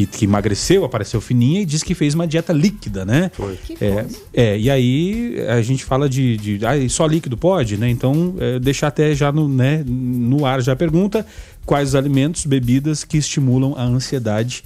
que, 0.00 0.06
que 0.06 0.24
emagreceu, 0.24 0.84
apareceu 0.84 1.20
fininha 1.20 1.60
e 1.62 1.66
diz 1.66 1.82
que 1.82 1.94
fez 1.94 2.14
uma 2.14 2.26
dieta 2.26 2.52
líquida, 2.52 3.04
né? 3.04 3.30
Foi. 3.34 3.58
É, 3.80 4.06
é, 4.32 4.58
e 4.58 4.70
aí 4.70 5.36
a 5.48 5.60
gente 5.62 5.84
fala 5.84 6.08
de, 6.08 6.36
de 6.36 6.66
ah, 6.66 6.72
só 6.88 7.06
líquido 7.06 7.36
pode, 7.36 7.76
né? 7.76 7.88
Então, 7.88 8.34
é, 8.38 8.58
deixar 8.58 8.88
até 8.88 9.14
já 9.14 9.30
no, 9.32 9.48
né, 9.48 9.82
no 9.86 10.46
ar 10.46 10.62
já 10.62 10.72
a 10.72 10.76
pergunta: 10.76 11.26
quais 11.66 11.90
os 11.90 11.94
alimentos, 11.94 12.46
bebidas 12.46 13.04
que 13.04 13.18
estimulam 13.18 13.74
a 13.76 13.82
ansiedade? 13.82 14.64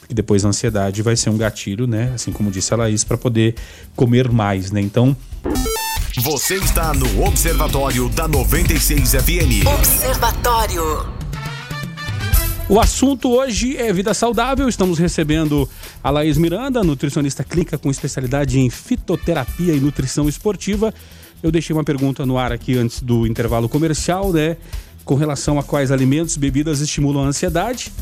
Porque 0.00 0.14
depois 0.14 0.44
a 0.44 0.48
ansiedade 0.48 1.02
vai 1.02 1.16
ser 1.16 1.30
um 1.30 1.36
gatilho, 1.36 1.86
né? 1.86 2.12
Assim 2.14 2.32
como 2.32 2.50
disse 2.50 2.72
a 2.72 2.76
Laís, 2.76 3.04
para 3.04 3.18
poder 3.18 3.54
comer 3.94 4.30
mais, 4.30 4.70
né? 4.70 4.80
Então, 4.80 5.16
Você 6.18 6.56
está 6.56 6.92
no 6.92 7.24
Observatório 7.24 8.08
da 8.08 8.26
96 8.26 9.12
FM. 9.12 9.66
Observatório. 9.66 11.20
O 12.70 12.78
assunto 12.78 13.28
hoje 13.30 13.76
é 13.76 13.92
vida 13.92 14.14
saudável. 14.14 14.68
Estamos 14.68 14.96
recebendo 14.96 15.68
a 16.04 16.08
Laís 16.08 16.38
Miranda, 16.38 16.84
nutricionista 16.84 17.42
clínica 17.42 17.76
com 17.76 17.90
especialidade 17.90 18.60
em 18.60 18.70
fitoterapia 18.70 19.74
e 19.74 19.80
nutrição 19.80 20.28
esportiva. 20.28 20.94
Eu 21.42 21.50
deixei 21.50 21.74
uma 21.74 21.82
pergunta 21.82 22.24
no 22.24 22.38
ar 22.38 22.52
aqui 22.52 22.78
antes 22.78 23.02
do 23.02 23.26
intervalo 23.26 23.68
comercial, 23.68 24.32
né? 24.32 24.56
Com 25.04 25.16
relação 25.16 25.58
a 25.58 25.64
quais 25.64 25.90
alimentos, 25.90 26.36
bebidas 26.36 26.80
estimulam 26.80 27.24
a 27.24 27.26
ansiedade. 27.26 27.92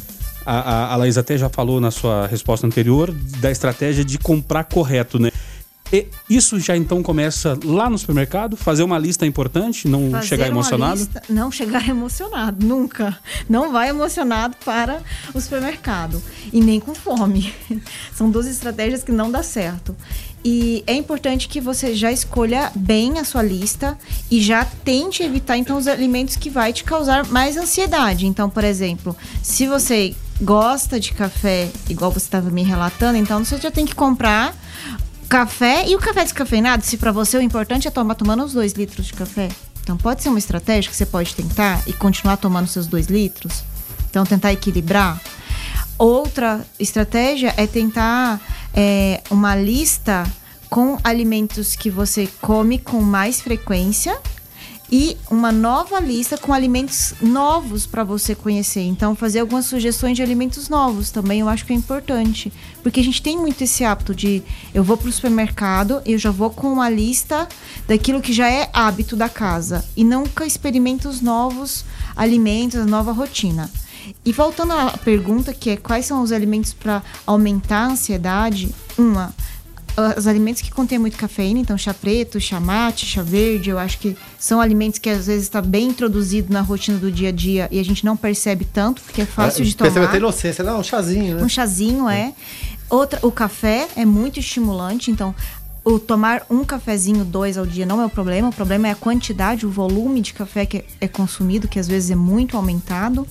A, 0.44 0.58
a, 0.58 0.92
a 0.92 0.96
Laís 0.96 1.16
até 1.16 1.38
já 1.38 1.48
falou 1.48 1.80
na 1.80 1.90
sua 1.90 2.26
resposta 2.26 2.66
anterior 2.66 3.10
da 3.40 3.50
estratégia 3.50 4.04
de 4.04 4.18
comprar 4.18 4.64
correto, 4.64 5.18
né? 5.18 5.30
E 5.92 6.06
isso 6.28 6.60
já 6.60 6.76
então 6.76 7.02
começa 7.02 7.58
lá 7.64 7.88
no 7.88 7.96
supermercado, 7.96 8.56
fazer 8.56 8.82
uma 8.82 8.98
lista 8.98 9.24
importante, 9.26 9.88
não 9.88 10.10
Fazer 10.10 10.26
chegar 10.26 10.46
emocionado. 10.48 10.96
lista- 11.00 11.22
não 11.30 11.50
chegar 11.50 11.86
emocionado, 11.88 12.64
nunca. 12.66 13.18
Não 13.48 13.72
vai 13.72 13.88
emocionado 13.88 14.54
para 14.64 15.00
o 15.34 15.40
supermercado. 15.40 16.22
E 16.52 16.60
nem 16.60 16.78
com 16.78 16.94
fome. 16.94 17.54
São 18.14 18.30
duas 18.30 18.46
estratégias 18.46 19.02
que 19.02 19.12
não 19.12 19.30
dá 19.30 19.42
certo. 19.42 19.96
E 20.44 20.84
é 20.86 20.94
importante 20.94 21.48
que 21.48 21.60
você 21.60 21.94
já 21.94 22.12
escolha 22.12 22.70
bem 22.74 23.18
a 23.18 23.24
sua 23.24 23.42
lista 23.42 23.98
e 24.30 24.40
já 24.40 24.64
tente 24.64 25.22
evitar 25.22 25.56
então 25.56 25.76
os 25.76 25.88
alimentos 25.88 26.36
que 26.36 26.48
vai 26.48 26.72
te 26.72 26.84
causar 26.84 27.26
mais 27.26 27.56
ansiedade. 27.56 28.26
Então, 28.26 28.48
por 28.48 28.62
exemplo, 28.62 29.16
se 29.42 29.66
você 29.66 30.14
gosta 30.40 31.00
de 31.00 31.12
café, 31.12 31.68
igual 31.90 32.12
você 32.12 32.26
estava 32.26 32.50
me 32.50 32.62
relatando, 32.62 33.18
então 33.18 33.44
você 33.44 33.58
já 33.58 33.70
tem 33.70 33.84
que 33.84 33.94
comprar 33.96 34.54
café 35.28 35.86
e 35.86 35.94
o 35.94 35.98
café 35.98 36.24
descafeinado, 36.24 36.84
se 36.84 36.96
para 36.96 37.12
você 37.12 37.36
o 37.36 37.42
importante 37.42 37.86
é 37.86 37.90
tomar 37.90 38.14
tomando 38.14 38.44
os 38.44 38.52
dois 38.52 38.72
litros 38.72 39.06
de 39.06 39.12
café. 39.12 39.48
Então 39.82 39.96
pode 39.96 40.22
ser 40.22 40.28
uma 40.28 40.38
estratégia 40.38 40.90
que 40.90 40.96
você 40.96 41.06
pode 41.06 41.34
tentar 41.34 41.82
e 41.86 41.92
continuar 41.92 42.36
tomando 42.36 42.66
seus 42.66 42.86
dois 42.86 43.06
litros. 43.06 43.62
Então 44.08 44.24
tentar 44.24 44.52
equilibrar. 44.52 45.20
Outra 45.98 46.64
estratégia 46.78 47.52
é 47.56 47.66
tentar 47.66 48.40
é, 48.72 49.22
uma 49.30 49.54
lista 49.54 50.24
com 50.70 50.98
alimentos 51.02 51.74
que 51.74 51.90
você 51.90 52.28
come 52.40 52.78
com 52.78 53.00
mais 53.00 53.40
frequência 53.40 54.18
e 54.90 55.16
uma 55.30 55.52
nova 55.52 56.00
lista 56.00 56.38
com 56.38 56.52
alimentos 56.52 57.14
novos 57.20 57.86
para 57.86 58.04
você 58.04 58.34
conhecer. 58.34 58.82
Então, 58.82 59.14
fazer 59.14 59.40
algumas 59.40 59.66
sugestões 59.66 60.16
de 60.16 60.22
alimentos 60.22 60.68
novos 60.68 61.10
também 61.10 61.40
eu 61.40 61.48
acho 61.48 61.66
que 61.66 61.72
é 61.72 61.76
importante. 61.76 62.52
Porque 62.82 63.00
a 63.00 63.04
gente 63.04 63.22
tem 63.22 63.36
muito 63.36 63.62
esse 63.62 63.84
hábito 63.84 64.14
de 64.14 64.42
eu 64.72 64.82
vou 64.82 64.96
para 64.96 65.08
o 65.08 65.12
supermercado 65.12 66.00
eu 66.06 66.18
já 66.18 66.30
vou 66.30 66.50
com 66.50 66.72
uma 66.72 66.88
lista 66.88 67.48
daquilo 67.86 68.20
que 68.20 68.32
já 68.32 68.50
é 68.50 68.70
hábito 68.72 69.14
da 69.14 69.28
casa. 69.28 69.84
E 69.96 70.04
nunca 70.04 70.46
experimento 70.46 71.08
os 71.08 71.20
novos 71.20 71.84
alimentos, 72.16 72.80
a 72.80 72.86
nova 72.86 73.12
rotina. 73.12 73.70
E 74.24 74.32
voltando 74.32 74.72
à 74.72 74.90
pergunta, 74.96 75.52
que 75.52 75.70
é 75.70 75.76
quais 75.76 76.06
são 76.06 76.22
os 76.22 76.32
alimentos 76.32 76.72
para 76.72 77.02
aumentar 77.26 77.80
a 77.80 77.86
ansiedade? 77.88 78.74
Uma, 78.96 79.34
os 80.16 80.26
alimentos 80.26 80.62
que 80.62 80.70
contêm 80.70 80.98
muito 80.98 81.16
cafeína, 81.16 81.60
então 81.60 81.76
chá 81.76 81.92
preto, 81.92 82.40
chá 82.40 82.60
mate, 82.60 83.04
chá 83.04 83.22
verde, 83.22 83.70
eu 83.70 83.78
acho 83.78 83.98
que 83.98 84.16
são 84.38 84.60
alimentos 84.60 84.98
que 84.98 85.10
às 85.10 85.26
vezes 85.26 85.44
está 85.44 85.60
bem 85.60 85.88
introduzido 85.88 86.52
na 86.52 86.60
rotina 86.60 86.98
do 86.98 87.10
dia 87.10 87.30
a 87.30 87.32
dia 87.32 87.68
e 87.70 87.80
a 87.80 87.82
gente 87.82 88.04
não 88.04 88.16
percebe 88.16 88.64
tanto, 88.64 89.02
porque 89.02 89.22
é 89.22 89.26
fácil 89.26 89.64
de 89.64 89.76
tomar. 89.76 89.90
Percebe 89.90 90.06
até 90.06 90.18
inocência, 90.18 90.62
não, 90.62 90.80
um 90.80 90.84
chazinho, 90.84 91.36
né? 91.36 91.42
Um 91.42 91.48
chazinho 91.48 92.08
é. 92.08 92.32
Outra, 92.88 93.18
o 93.22 93.30
café 93.30 93.88
é 93.96 94.04
muito 94.04 94.38
estimulante, 94.38 95.10
então 95.10 95.34
o 95.84 95.98
tomar 95.98 96.44
um 96.50 96.64
cafezinho, 96.64 97.24
dois 97.24 97.56
ao 97.56 97.66
dia 97.66 97.86
não 97.86 98.00
é 98.00 98.06
o 98.06 98.10
problema. 98.10 98.48
O 98.48 98.52
problema 98.52 98.88
é 98.88 98.90
a 98.90 98.94
quantidade, 98.94 99.66
o 99.66 99.70
volume 99.70 100.20
de 100.20 100.34
café 100.34 100.66
que 100.66 100.84
é 101.00 101.08
consumido, 101.08 101.66
que 101.66 101.78
às 101.78 101.88
vezes 101.88 102.10
é 102.10 102.14
muito 102.14 102.56
aumentado. 102.56 103.26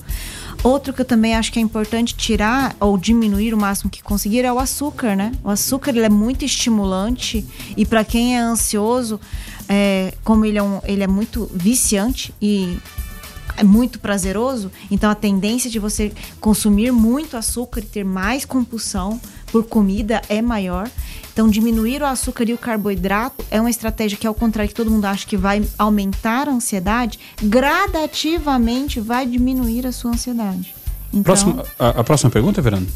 Outro 0.62 0.92
que 0.92 1.00
eu 1.00 1.04
também 1.04 1.36
acho 1.36 1.52
que 1.52 1.58
é 1.58 1.62
importante 1.62 2.14
tirar 2.16 2.76
ou 2.80 2.98
diminuir 2.98 3.54
o 3.54 3.56
máximo 3.56 3.90
que 3.90 4.02
conseguir 4.02 4.44
é 4.44 4.52
o 4.52 4.58
açúcar, 4.58 5.14
né? 5.14 5.32
O 5.44 5.50
açúcar 5.50 5.90
ele 5.90 6.04
é 6.04 6.08
muito 6.08 6.44
estimulante 6.44 7.46
e 7.76 7.86
para 7.86 8.04
quem 8.04 8.36
é 8.36 8.40
ansioso, 8.40 9.20
é, 9.68 10.12
como 10.24 10.44
ele 10.44 10.58
é, 10.58 10.62
um, 10.62 10.80
ele 10.84 11.04
é 11.04 11.06
muito 11.06 11.48
viciante 11.54 12.34
e 12.42 12.76
é 13.56 13.64
muito 13.64 13.98
prazeroso, 13.98 14.70
então 14.88 15.10
a 15.10 15.14
tendência 15.14 15.68
de 15.68 15.78
você 15.78 16.12
consumir 16.40 16.92
muito 16.92 17.36
açúcar 17.36 17.80
e 17.80 17.86
ter 17.86 18.04
mais 18.04 18.44
compulsão 18.44 19.20
por 19.50 19.64
comida 19.64 20.20
é 20.28 20.40
maior. 20.42 20.88
Então, 21.32 21.48
diminuir 21.48 22.02
o 22.02 22.06
açúcar 22.06 22.48
e 22.48 22.52
o 22.52 22.58
carboidrato 22.58 23.44
é 23.50 23.60
uma 23.60 23.70
estratégia 23.70 24.18
que, 24.18 24.26
ao 24.26 24.34
contrário 24.34 24.68
que 24.68 24.74
todo 24.74 24.90
mundo 24.90 25.04
acha 25.04 25.24
que 25.26 25.36
vai 25.36 25.62
aumentar 25.78 26.48
a 26.48 26.50
ansiedade, 26.52 27.18
gradativamente 27.42 29.00
vai 29.00 29.26
diminuir 29.26 29.86
a 29.86 29.92
sua 29.92 30.10
ansiedade. 30.12 30.74
Então, 31.10 31.22
Próximo, 31.22 31.62
a, 31.78 31.88
a 32.00 32.04
próxima 32.04 32.30
pergunta, 32.30 32.60
Verano? 32.60 32.86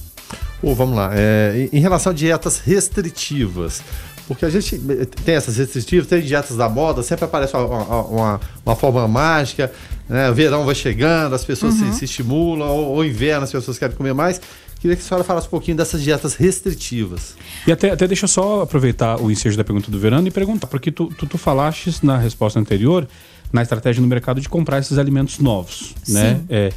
Pô, 0.61 0.74
vamos 0.74 0.96
lá. 0.96 1.11
É, 1.14 1.68
em 1.72 1.80
relação 1.80 2.12
a 2.12 2.14
dietas 2.14 2.59
restritivas, 2.59 3.82
porque 4.28 4.44
a 4.44 4.50
gente 4.50 4.74
eh, 4.88 5.05
tem 5.24 5.34
essas 5.34 5.57
restritivas, 5.57 6.07
tem 6.07 6.22
dietas 6.22 6.57
da 6.57 6.68
moda, 6.68 7.03
sempre 7.03 7.24
aparece 7.24 7.57
uma, 7.57 7.64
uma, 7.66 8.03
uma- 8.03 8.40
uma 8.64 8.76
forma 8.76 9.07
mágica, 9.09 9.72
né? 10.09 10.30
O 10.30 10.34
verão 10.34 10.64
vai 10.64 10.74
chegando, 10.74 11.34
as 11.34 11.44
pessoas 11.44 11.74
Uhum. 11.80 11.92
se, 11.92 11.98
se 12.00 12.05
estimulam, 12.05 12.68
ou, 12.68 12.88
ou 12.96 13.05
inverno, 13.05 13.44
as 13.44 13.50
pessoas 13.53 13.78
querem 13.78 13.96
comer 13.96 14.14
mais. 14.14 14.40
Queria 14.83 14.97
que 14.97 15.03
a 15.03 15.07
senhora 15.07 15.22
falasse 15.24 15.47
um 15.47 15.51
pouquinho 15.51 15.76
dessas 15.76 16.03
dietas 16.03 16.35
restritivas. 16.35 17.37
E 17.66 17.70
até, 17.72 17.91
até 17.93 18.07
deixa 18.09 18.24
eu 18.24 18.28
só 18.28 18.62
aproveitar 18.62 19.20
o 19.20 19.30
ensejo 19.30 19.57
da 19.57 19.62
pergunta 19.62 19.89
do 19.91 19.99
Verano 19.99 20.26
e 20.26 20.30
perguntar, 20.30 20.66
porque 20.66 20.91
tu, 20.91 21.07
tu, 21.07 21.24
tu 21.24 21.39
falaste 21.39 21.95
na 22.03 22.18
resposta 22.18 22.59
anterior, 22.59 23.07
na 23.53 23.62
estratégia 23.62 24.03
no 24.03 24.09
mercado 24.09 24.41
de 24.41 24.49
comprar 24.49 24.80
esses 24.80 24.99
alimentos 24.99 25.39
novos, 25.39 25.95
né? 26.09 26.35
Sim. 26.35 26.47
É, 26.51 26.72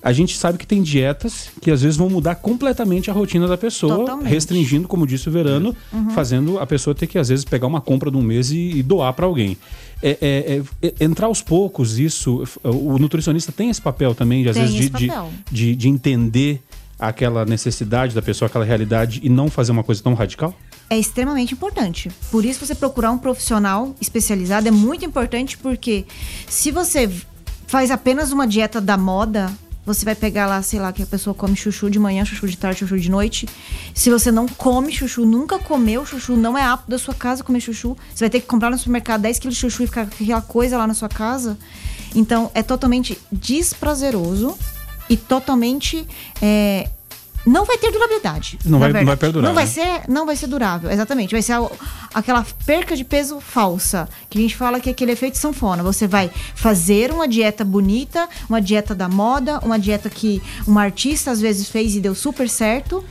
a 0.00 0.12
gente 0.12 0.38
sabe 0.38 0.56
que 0.56 0.64
tem 0.66 0.80
dietas 0.80 1.48
que 1.60 1.72
às 1.72 1.82
vezes 1.82 1.96
vão 1.96 2.08
mudar 2.08 2.36
completamente 2.36 3.10
a 3.10 3.12
rotina 3.12 3.48
da 3.48 3.56
pessoa, 3.58 3.96
Totalmente. 3.96 4.28
restringindo, 4.28 4.86
como 4.86 5.04
disse 5.04 5.28
o 5.28 5.32
Verano, 5.32 5.74
Uhum. 5.92 6.10
fazendo 6.10 6.60
a 6.60 6.66
pessoa 6.66 6.94
ter 6.94 7.08
que 7.08 7.18
às 7.18 7.28
vezes 7.28 7.44
pegar 7.44 7.66
uma 7.66 7.80
compra 7.80 8.08
de 8.08 8.16
um 8.16 8.22
mês 8.22 8.52
e, 8.52 8.70
e 8.76 8.82
doar 8.84 9.12
para 9.14 9.26
alguém. 9.26 9.56
É, 10.00 10.10
é- 10.20 10.62
é- 10.82 10.88
é- 11.00 11.04
entrar 11.04 11.26
aos 11.26 11.42
poucos, 11.42 11.98
isso, 11.98 12.44
o 12.62 12.96
nutricionista 13.00 13.50
tem 13.50 13.68
esse 13.68 13.82
papel 13.82 14.14
também, 14.14 14.44
de, 14.44 14.50
às 14.50 14.54
Tem 14.56 14.64
vezes, 14.66 14.78
de, 14.78 14.90
de, 14.90 15.10
de, 15.50 15.74
de 15.74 15.88
entender 15.88 16.62
aquela 16.98 17.44
necessidade 17.44 18.14
da 18.14 18.22
pessoa, 18.22 18.48
aquela 18.48 18.64
realidade 18.64 19.20
e 19.22 19.28
não 19.28 19.48
fazer 19.48 19.72
uma 19.72 19.84
coisa 19.84 20.02
tão 20.02 20.14
radical? 20.14 20.54
é 20.90 20.98
extremamente 20.98 21.52
importante. 21.52 22.10
Por 22.30 22.44
isso, 22.44 22.64
você 22.64 22.74
procurar 22.74 23.10
um 23.10 23.18
profissional 23.18 23.94
especializado 24.00 24.68
é 24.68 24.70
muito 24.70 25.04
importante, 25.04 25.58
porque 25.58 26.06
se 26.48 26.70
você 26.70 27.10
faz 27.66 27.90
apenas 27.90 28.32
uma 28.32 28.46
dieta 28.46 28.80
da 28.80 28.96
moda, 28.96 29.52
você 29.84 30.04
vai 30.04 30.14
pegar 30.14 30.46
lá, 30.46 30.60
sei 30.62 30.80
lá, 30.80 30.92
que 30.92 31.02
a 31.02 31.06
pessoa 31.06 31.34
come 31.34 31.56
chuchu 31.56 31.90
de 31.90 31.98
manhã, 31.98 32.24
chuchu 32.24 32.46
de 32.46 32.56
tarde, 32.56 32.80
chuchu 32.80 32.98
de 32.98 33.10
noite. 33.10 33.46
Se 33.94 34.10
você 34.10 34.30
não 34.30 34.46
come 34.46 34.92
chuchu, 34.92 35.24
nunca 35.24 35.58
comeu 35.58 36.04
chuchu, 36.06 36.36
não 36.36 36.56
é 36.56 36.62
apto 36.62 36.90
da 36.90 36.98
sua 36.98 37.14
casa 37.14 37.44
comer 37.44 37.60
chuchu, 37.60 37.96
você 38.14 38.24
vai 38.24 38.30
ter 38.30 38.40
que 38.40 38.46
comprar 38.46 38.70
no 38.70 38.78
supermercado 38.78 39.22
10 39.22 39.38
quilos 39.38 39.56
de 39.56 39.60
chuchu 39.60 39.82
e 39.82 39.86
ficar 39.86 40.02
aquela 40.02 40.42
coisa 40.42 40.78
lá 40.78 40.86
na 40.86 40.94
sua 40.94 41.08
casa. 41.08 41.58
Então, 42.14 42.50
é 42.54 42.62
totalmente 42.62 43.18
desprazeroso 43.30 44.56
e 45.08 45.16
totalmente. 45.16 46.06
é, 46.42 46.88
não 47.46 47.64
vai 47.64 47.78
ter 47.78 47.90
durabilidade. 47.90 48.58
Não 48.64 48.78
vai- 48.78 48.92
não 48.92 49.04
vai 49.06 49.16
perdurar, 49.16 49.48
Não 49.48 49.54
vai 49.54 49.64
né? 49.64 49.70
ser, 49.70 50.02
não 50.08 50.26
vai 50.26 50.36
ser 50.36 50.48
durável, 50.48 50.90
exatamente. 50.90 51.30
Vai 51.32 51.40
ser 51.40 51.52
a- 51.52 51.70
aquela 52.12 52.44
perca 52.66 52.94
de 52.94 53.04
peso 53.04 53.40
falsa, 53.40 54.06
que 54.28 54.36
a 54.38 54.40
gente 54.42 54.54
fala 54.54 54.78
que 54.80 54.90
é 54.90 54.92
aquele 54.92 55.12
efeito 55.12 55.38
sanfona. 55.38 55.82
Você 55.82 56.06
vai 56.06 56.30
fazer 56.54 57.10
uma 57.10 57.26
dieta 57.26 57.64
bonita, 57.64 58.28
uma 58.50 58.60
dieta 58.60 58.94
da 58.94 59.08
moda, 59.08 59.60
uma 59.60 59.78
dieta 59.78 60.10
que 60.10 60.42
um 60.66 60.78
artista 60.78 61.30
às 61.30 61.40
vezes 61.40 61.70
fez 61.70 61.94
e 61.96 62.00
deu 62.00 62.14
super 62.14 62.50
certo, 62.50 63.02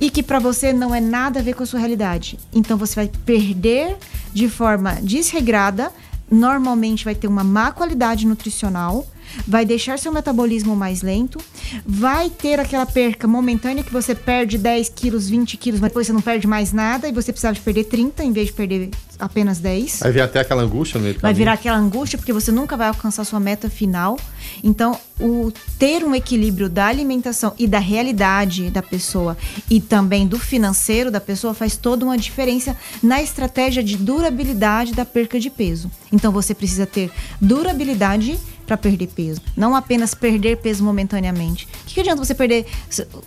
e 0.00 0.08
que 0.10 0.22
pra 0.22 0.38
você 0.38 0.72
não 0.72 0.94
é 0.94 1.00
nada 1.00 1.40
a 1.40 1.42
ver 1.42 1.52
com 1.54 1.62
a 1.62 1.66
sua 1.66 1.78
realidade. 1.80 2.38
Então 2.54 2.78
você 2.78 2.94
vai 2.94 3.10
perder 3.26 3.96
de 4.32 4.48
forma 4.48 4.92
desregrada, 5.02 5.92
normalmente 6.30 7.04
vai 7.04 7.14
ter 7.14 7.26
uma 7.26 7.44
má 7.44 7.72
qualidade 7.72 8.26
nutricional, 8.26 9.06
vai 9.46 9.64
deixar 9.64 9.98
seu 9.98 10.12
metabolismo 10.12 10.74
mais 10.76 11.02
lento, 11.02 11.38
vai 11.84 12.30
ter 12.30 12.60
aquela 12.60 12.86
perca 12.86 13.26
momentânea 13.26 13.82
que 13.82 13.92
você 13.92 14.14
perde 14.14 14.58
10 14.58 14.88
quilos, 14.90 15.28
20 15.28 15.56
quilos, 15.56 15.80
mas 15.80 15.90
depois 15.90 16.06
você 16.06 16.12
não 16.12 16.20
perde 16.20 16.46
mais 16.46 16.72
nada 16.72 17.08
e 17.08 17.12
você 17.12 17.32
precisava 17.32 17.54
de 17.54 17.60
perder 17.60 17.84
30 17.84 18.24
em 18.24 18.32
vez 18.32 18.48
de 18.48 18.52
perder 18.52 18.90
apenas 19.18 19.58
10. 19.58 20.00
Vai 20.00 20.12
vir 20.12 20.20
até 20.20 20.40
aquela 20.40 20.62
angústia 20.62 20.98
no 20.98 21.04
meio 21.04 21.18
Vai 21.20 21.34
virar 21.34 21.54
aquela 21.54 21.76
angústia 21.76 22.18
porque 22.18 22.32
você 22.32 22.52
nunca 22.52 22.76
vai 22.76 22.88
alcançar 22.88 23.24
sua 23.24 23.40
meta 23.40 23.68
final. 23.68 24.18
Então, 24.62 24.98
o 25.20 25.52
ter 25.78 26.04
um 26.04 26.14
equilíbrio 26.14 26.68
da 26.68 26.86
alimentação 26.86 27.54
e 27.58 27.66
da 27.66 27.78
realidade 27.78 28.70
da 28.70 28.82
pessoa 28.82 29.36
e 29.70 29.80
também 29.80 30.26
do 30.26 30.38
financeiro 30.38 31.10
da 31.10 31.20
pessoa 31.20 31.54
faz 31.54 31.76
toda 31.76 32.04
uma 32.04 32.18
diferença 32.18 32.76
na 33.02 33.22
estratégia 33.22 33.82
de 33.82 33.96
durabilidade 33.96 34.92
da 34.92 35.04
perca 35.04 35.40
de 35.40 35.50
peso. 35.50 35.90
Então, 36.12 36.30
você 36.30 36.54
precisa 36.54 36.86
ter 36.86 37.10
durabilidade 37.40 38.38
para 38.66 38.76
perder 38.76 39.06
peso, 39.08 39.40
não 39.56 39.74
apenas 39.74 40.14
perder 40.14 40.56
peso 40.56 40.84
momentaneamente. 40.84 41.66
O 41.82 41.86
que, 41.86 41.94
que 41.94 42.00
adianta 42.00 42.24
você 42.24 42.34
perder 42.34 42.66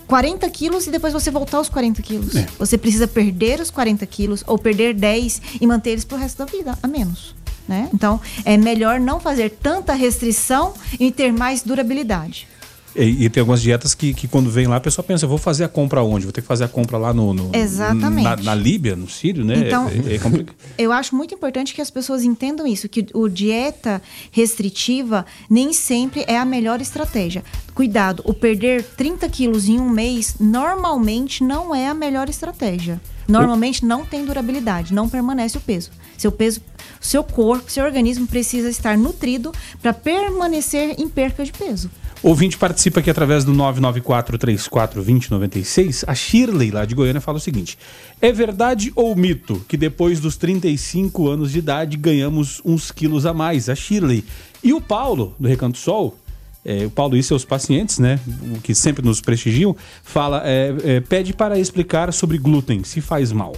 40 0.06 0.48
quilos 0.50 0.86
e 0.86 0.90
depois 0.90 1.12
você 1.12 1.30
voltar 1.30 1.58
aos 1.58 1.68
40 1.68 2.02
quilos? 2.02 2.36
É. 2.36 2.46
Você 2.58 2.76
precisa 2.76 3.08
perder 3.08 3.60
os 3.60 3.70
40 3.70 4.04
quilos 4.06 4.44
ou 4.46 4.58
perder 4.58 4.94
10 4.94 5.42
e 5.60 5.66
manter 5.66 5.90
eles 5.90 6.04
pro 6.04 6.18
resto 6.18 6.38
da 6.38 6.44
vida, 6.44 6.78
a 6.82 6.86
menos. 6.86 7.34
Né? 7.66 7.88
Então, 7.94 8.20
é 8.44 8.56
melhor 8.56 8.98
não 8.98 9.20
fazer 9.20 9.50
tanta 9.50 9.92
restrição 9.94 10.74
e 10.98 11.12
ter 11.12 11.32
mais 11.32 11.62
durabilidade. 11.62 12.48
E, 12.96 13.24
e 13.24 13.30
tem 13.30 13.40
algumas 13.40 13.62
dietas 13.62 13.94
que, 13.94 14.12
que 14.12 14.26
quando 14.26 14.50
vem 14.50 14.66
lá, 14.66 14.76
a 14.76 14.80
pessoa 14.80 15.04
pensa, 15.04 15.24
eu 15.24 15.28
vou 15.28 15.38
fazer 15.38 15.62
a 15.64 15.68
compra 15.68 16.02
onde? 16.02 16.24
Vou 16.26 16.32
ter 16.32 16.40
que 16.40 16.46
fazer 16.46 16.64
a 16.64 16.68
compra 16.68 16.98
lá 16.98 17.12
no... 17.14 17.32
no- 17.32 17.50
Exatamente. 17.54 18.22
Na, 18.24 18.36
na 18.36 18.54
Líbia, 18.54 18.96
no 18.96 19.08
Sírio, 19.08 19.44
né? 19.44 19.66
Então- 19.66 19.88
é, 19.88 20.16
é. 20.16 20.20
Eu 20.76 20.90
acho 20.92 21.14
muito 21.14 21.34
importante 21.34 21.72
que 21.74 21.80
as 21.80 21.90
pessoas 21.90 22.24
entendam 22.24 22.66
isso, 22.66 22.88
que 22.88 23.06
o 23.14 23.28
dieta 23.28 24.02
restritiva 24.32 25.24
nem 25.48 25.72
sempre 25.72 26.24
é 26.26 26.36
a 26.38 26.44
melhor 26.44 26.80
estratégia. 26.80 27.44
Cuidado, 27.74 28.22
o 28.26 28.34
perder 28.34 28.82
30 28.82 29.28
quilos 29.28 29.68
em 29.68 29.78
um 29.78 29.88
mês 29.88 30.36
normalmente 30.40 31.44
não 31.44 31.74
é 31.74 31.86
a 31.88 31.94
melhor 31.94 32.28
estratégia. 32.28 33.00
Normalmente 33.28 33.84
não 33.84 34.04
tem 34.04 34.24
durabilidade, 34.24 34.92
não 34.92 35.08
permanece 35.08 35.56
o 35.56 35.60
peso. 35.60 35.90
Seu 36.18 36.32
peso, 36.32 36.60
seu 37.00 37.22
corpo, 37.22 37.70
seu 37.70 37.84
organismo 37.84 38.26
precisa 38.26 38.68
estar 38.68 38.98
nutrido 38.98 39.52
para 39.80 39.92
permanecer 39.92 40.96
em 40.98 41.08
perca 41.08 41.44
de 41.44 41.52
peso. 41.52 41.88
Ouvinte 42.22 42.58
participa 42.58 43.00
aqui 43.00 43.08
através 43.08 43.44
do 43.44 43.54
994-34-2096. 43.54 46.04
A 46.06 46.14
Shirley, 46.14 46.70
lá 46.70 46.84
de 46.84 46.94
Goiânia, 46.94 47.18
fala 47.20 47.38
o 47.38 47.40
seguinte: 47.40 47.78
É 48.20 48.30
verdade 48.30 48.92
ou 48.94 49.16
mito 49.16 49.64
que 49.66 49.78
depois 49.78 50.20
dos 50.20 50.36
35 50.36 51.28
anos 51.28 51.50
de 51.50 51.60
idade 51.60 51.96
ganhamos 51.96 52.60
uns 52.62 52.92
quilos 52.92 53.24
a 53.24 53.32
mais? 53.32 53.70
A 53.70 53.74
Shirley. 53.74 54.22
E 54.62 54.74
o 54.74 54.82
Paulo, 54.82 55.34
do 55.40 55.48
Recanto 55.48 55.78
Sol, 55.78 56.14
é, 56.62 56.84
o 56.84 56.90
Paulo 56.90 57.16
e 57.16 57.22
seus 57.22 57.42
pacientes, 57.42 57.98
né, 57.98 58.20
que 58.62 58.74
sempre 58.74 59.02
nos 59.02 59.22
prestigiam, 59.22 59.74
fala, 60.02 60.42
é, 60.44 60.74
é, 60.84 61.00
pede 61.00 61.32
para 61.32 61.58
explicar 61.58 62.12
sobre 62.12 62.36
glúten, 62.36 62.84
se 62.84 63.00
faz 63.00 63.32
mal. 63.32 63.56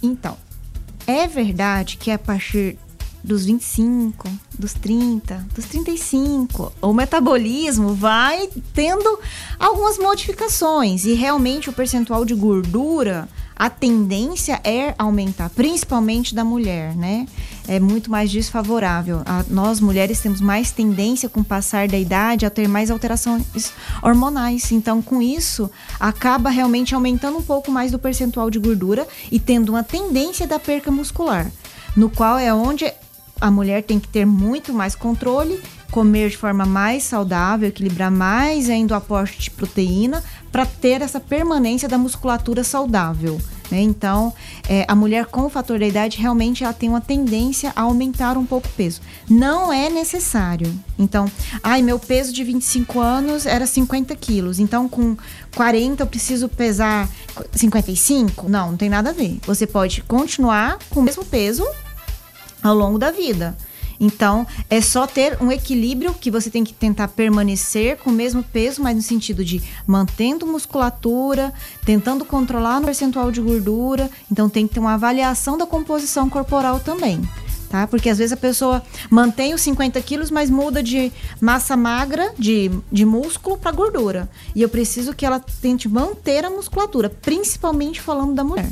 Então, 0.00 0.36
é 1.04 1.26
verdade 1.26 1.96
que 1.96 2.12
a 2.12 2.18
partir 2.18 2.78
dos 3.26 3.44
25, 3.44 4.28
dos 4.56 4.72
30, 4.72 5.44
dos 5.52 5.64
35, 5.64 6.72
o 6.80 6.92
metabolismo 6.92 7.92
vai 7.92 8.48
tendo 8.72 9.18
algumas 9.58 9.98
modificações 9.98 11.04
e 11.04 11.12
realmente 11.14 11.68
o 11.68 11.72
percentual 11.72 12.24
de 12.24 12.34
gordura, 12.34 13.28
a 13.58 13.68
tendência 13.68 14.60
é 14.62 14.94
aumentar, 14.96 15.50
principalmente 15.50 16.34
da 16.36 16.44
mulher, 16.44 16.94
né? 16.94 17.26
É 17.66 17.80
muito 17.80 18.10
mais 18.10 18.30
desfavorável. 18.30 19.22
A- 19.26 19.44
nós 19.48 19.80
mulheres 19.80 20.20
temos 20.20 20.40
mais 20.40 20.70
tendência 20.70 21.28
com 21.28 21.40
o 21.40 21.44
passar 21.44 21.88
da 21.88 21.98
idade 21.98 22.46
a 22.46 22.50
ter 22.50 22.68
mais 22.68 22.90
alterações 22.92 23.72
hormonais. 24.02 24.70
Então, 24.70 25.02
com 25.02 25.20
isso, 25.20 25.68
acaba 25.98 26.48
realmente 26.50 26.94
aumentando 26.94 27.38
um 27.38 27.42
pouco 27.42 27.72
mais 27.72 27.90
do 27.90 27.98
percentual 27.98 28.50
de 28.50 28.58
gordura 28.60 29.08
e 29.32 29.40
tendo 29.40 29.70
uma 29.70 29.82
tendência 29.82 30.46
da 30.46 30.60
perca 30.60 30.90
muscular, 30.92 31.50
no 31.96 32.08
qual 32.10 32.38
é 32.38 32.52
onde 32.54 32.84
a 33.40 33.50
mulher 33.50 33.82
tem 33.82 33.98
que 34.00 34.08
ter 34.08 34.24
muito 34.24 34.72
mais 34.72 34.94
controle, 34.94 35.60
comer 35.90 36.30
de 36.30 36.36
forma 36.36 36.64
mais 36.64 37.04
saudável, 37.04 37.68
equilibrar 37.68 38.10
mais 38.10 38.68
ainda 38.68 38.94
o 38.94 38.96
aporte 38.96 39.38
de 39.38 39.50
proteína 39.50 40.22
para 40.50 40.66
ter 40.66 41.02
essa 41.02 41.20
permanência 41.20 41.88
da 41.88 41.98
musculatura 41.98 42.64
saudável. 42.64 43.38
né? 43.70 43.80
Então, 43.80 44.32
é, 44.68 44.84
a 44.88 44.94
mulher 44.94 45.26
com 45.26 45.42
o 45.42 45.48
fator 45.50 45.78
da 45.78 45.86
idade 45.86 46.18
realmente 46.18 46.64
ela 46.64 46.72
tem 46.72 46.88
uma 46.88 47.00
tendência 47.00 47.72
a 47.76 47.82
aumentar 47.82 48.38
um 48.38 48.46
pouco 48.46 48.66
o 48.68 48.70
peso. 48.72 49.00
Não 49.28 49.72
é 49.72 49.90
necessário. 49.90 50.72
Então, 50.98 51.30
ai, 51.62 51.82
meu 51.82 51.98
peso 51.98 52.32
de 52.32 52.42
25 52.42 52.98
anos 53.00 53.44
era 53.44 53.66
50 53.66 54.14
quilos. 54.16 54.58
Então, 54.58 54.88
com 54.88 55.16
40 55.54 56.02
eu 56.02 56.06
preciso 56.06 56.48
pesar 56.48 57.08
55? 57.52 58.48
Não, 58.48 58.70
não 58.70 58.76
tem 58.76 58.88
nada 58.88 59.10
a 59.10 59.12
ver. 59.12 59.38
Você 59.46 59.66
pode 59.66 60.02
continuar 60.02 60.78
com 60.90 61.00
o 61.00 61.02
mesmo 61.02 61.24
peso 61.24 61.66
ao 62.66 62.74
longo 62.74 62.98
da 62.98 63.10
vida. 63.10 63.56
Então, 63.98 64.46
é 64.68 64.80
só 64.80 65.06
ter 65.06 65.38
um 65.40 65.50
equilíbrio 65.50 66.14
que 66.14 66.30
você 66.30 66.50
tem 66.50 66.64
que 66.64 66.74
tentar 66.74 67.08
permanecer 67.08 67.96
com 67.98 68.10
o 68.10 68.12
mesmo 68.12 68.42
peso, 68.42 68.82
mas 68.82 68.94
no 68.94 69.02
sentido 69.02 69.44
de 69.44 69.62
mantendo 69.86 70.46
musculatura, 70.46 71.52
tentando 71.84 72.24
controlar 72.24 72.80
no 72.80 72.86
percentual 72.86 73.30
de 73.30 73.40
gordura. 73.40 74.10
Então, 74.30 74.48
tem 74.48 74.66
que 74.66 74.74
ter 74.74 74.80
uma 74.80 74.94
avaliação 74.94 75.56
da 75.56 75.66
composição 75.66 76.28
corporal 76.28 76.78
também. 76.80 77.20
Tá? 77.68 77.86
Porque 77.86 78.08
às 78.08 78.18
vezes 78.18 78.32
a 78.32 78.36
pessoa 78.36 78.80
mantém 79.10 79.52
os 79.52 79.60
50 79.60 80.00
quilos, 80.02 80.30
mas 80.30 80.48
muda 80.48 80.82
de 80.82 81.12
massa 81.40 81.76
magra, 81.76 82.32
de, 82.38 82.70
de 82.92 83.04
músculo, 83.04 83.58
para 83.58 83.72
gordura. 83.72 84.28
E 84.54 84.62
eu 84.62 84.68
preciso 84.68 85.12
que 85.12 85.26
ela 85.26 85.40
tente 85.40 85.88
manter 85.88 86.44
a 86.44 86.50
musculatura, 86.50 87.10
principalmente 87.10 88.00
falando 88.00 88.34
da 88.34 88.44
mulher. 88.44 88.70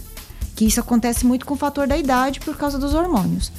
Que 0.54 0.64
isso 0.64 0.78
acontece 0.78 1.26
muito 1.26 1.44
com 1.44 1.54
o 1.54 1.56
fator 1.56 1.88
da 1.88 1.98
idade 1.98 2.38
por 2.38 2.56
causa 2.56 2.78
dos 2.78 2.94
hormônios. 2.94 3.50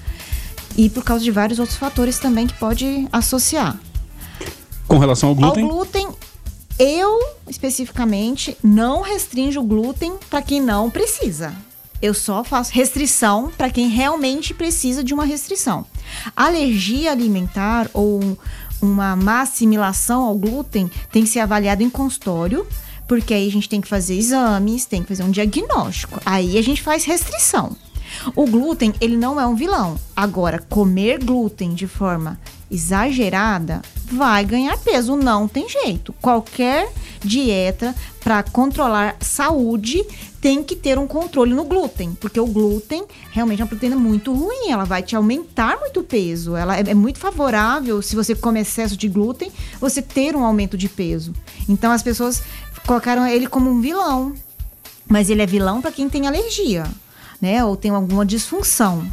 E 0.77 0.89
por 0.89 1.03
causa 1.03 1.23
de 1.23 1.31
vários 1.31 1.59
outros 1.59 1.77
fatores 1.77 2.19
também 2.19 2.47
que 2.47 2.53
pode 2.53 3.07
associar. 3.11 3.79
Com 4.87 4.97
relação 4.97 5.29
ao 5.29 5.35
glúten, 5.35 5.63
Ao 5.63 5.69
glúten, 5.69 6.07
eu 6.77 7.19
especificamente 7.47 8.57
não 8.63 9.01
restringo 9.01 9.59
o 9.59 9.63
glúten 9.63 10.13
para 10.29 10.41
quem 10.41 10.61
não 10.61 10.89
precisa. 10.89 11.53
Eu 12.01 12.13
só 12.13 12.43
faço 12.43 12.73
restrição 12.73 13.51
para 13.57 13.69
quem 13.69 13.87
realmente 13.87 14.53
precisa 14.53 15.03
de 15.03 15.13
uma 15.13 15.25
restrição. 15.25 15.85
Alergia 16.35 17.11
alimentar 17.11 17.89
ou 17.93 18.37
uma 18.81 19.15
má 19.15 19.41
assimilação 19.41 20.23
ao 20.23 20.35
glúten 20.35 20.91
tem 21.11 21.23
que 21.23 21.29
ser 21.29 21.39
avaliado 21.39 21.81
em 21.81 21.89
consultório, 21.89 22.67
porque 23.07 23.33
aí 23.33 23.47
a 23.47 23.51
gente 23.51 23.69
tem 23.69 23.79
que 23.79 23.87
fazer 23.87 24.17
exames, 24.17 24.85
tem 24.85 25.01
que 25.01 25.07
fazer 25.07 25.23
um 25.23 25.31
diagnóstico. 25.31 26.19
Aí 26.25 26.57
a 26.57 26.61
gente 26.61 26.81
faz 26.81 27.05
restrição. 27.05 27.75
O 28.35 28.45
glúten, 28.45 28.93
ele 28.99 29.17
não 29.17 29.39
é 29.39 29.45
um 29.45 29.55
vilão. 29.55 29.99
Agora, 30.15 30.59
comer 30.69 31.23
glúten 31.23 31.73
de 31.73 31.87
forma 31.87 32.39
exagerada 32.69 33.81
vai 34.11 34.43
ganhar 34.45 34.77
peso, 34.77 35.15
não 35.15 35.47
tem 35.47 35.67
jeito. 35.69 36.13
Qualquer 36.21 36.91
dieta 37.23 37.95
para 38.19 38.43
controlar 38.43 39.15
saúde 39.19 40.05
tem 40.41 40.63
que 40.63 40.75
ter 40.75 40.99
um 40.99 41.07
controle 41.07 41.53
no 41.53 41.63
glúten, 41.63 42.15
porque 42.21 42.39
o 42.39 42.45
glúten 42.45 43.03
realmente 43.31 43.61
é 43.61 43.63
uma 43.63 43.69
proteína 43.69 43.95
muito 43.95 44.31
ruim, 44.31 44.69
ela 44.69 44.83
vai 44.83 45.01
te 45.01 45.15
aumentar 45.15 45.79
muito 45.79 46.01
o 46.01 46.03
peso. 46.03 46.55
Ela 46.55 46.77
é, 46.77 46.83
é 46.87 46.93
muito 46.93 47.17
favorável 47.17 48.01
se 48.01 48.15
você 48.15 48.35
come 48.35 48.59
excesso 48.59 48.95
de 48.95 49.07
glúten, 49.07 49.51
você 49.79 50.01
ter 50.01 50.35
um 50.35 50.45
aumento 50.45 50.77
de 50.77 50.87
peso. 50.87 51.33
Então 51.67 51.91
as 51.91 52.03
pessoas 52.03 52.43
colocaram 52.85 53.25
ele 53.25 53.47
como 53.47 53.71
um 53.71 53.81
vilão, 53.81 54.33
mas 55.07 55.29
ele 55.29 55.41
é 55.41 55.47
vilão 55.47 55.81
para 55.81 55.91
quem 55.91 56.07
tem 56.07 56.27
alergia, 56.27 56.85
né? 57.41 57.63
Ou 57.63 57.75
tem 57.75 57.91
alguma 57.91 58.25
disfunção 58.25 59.05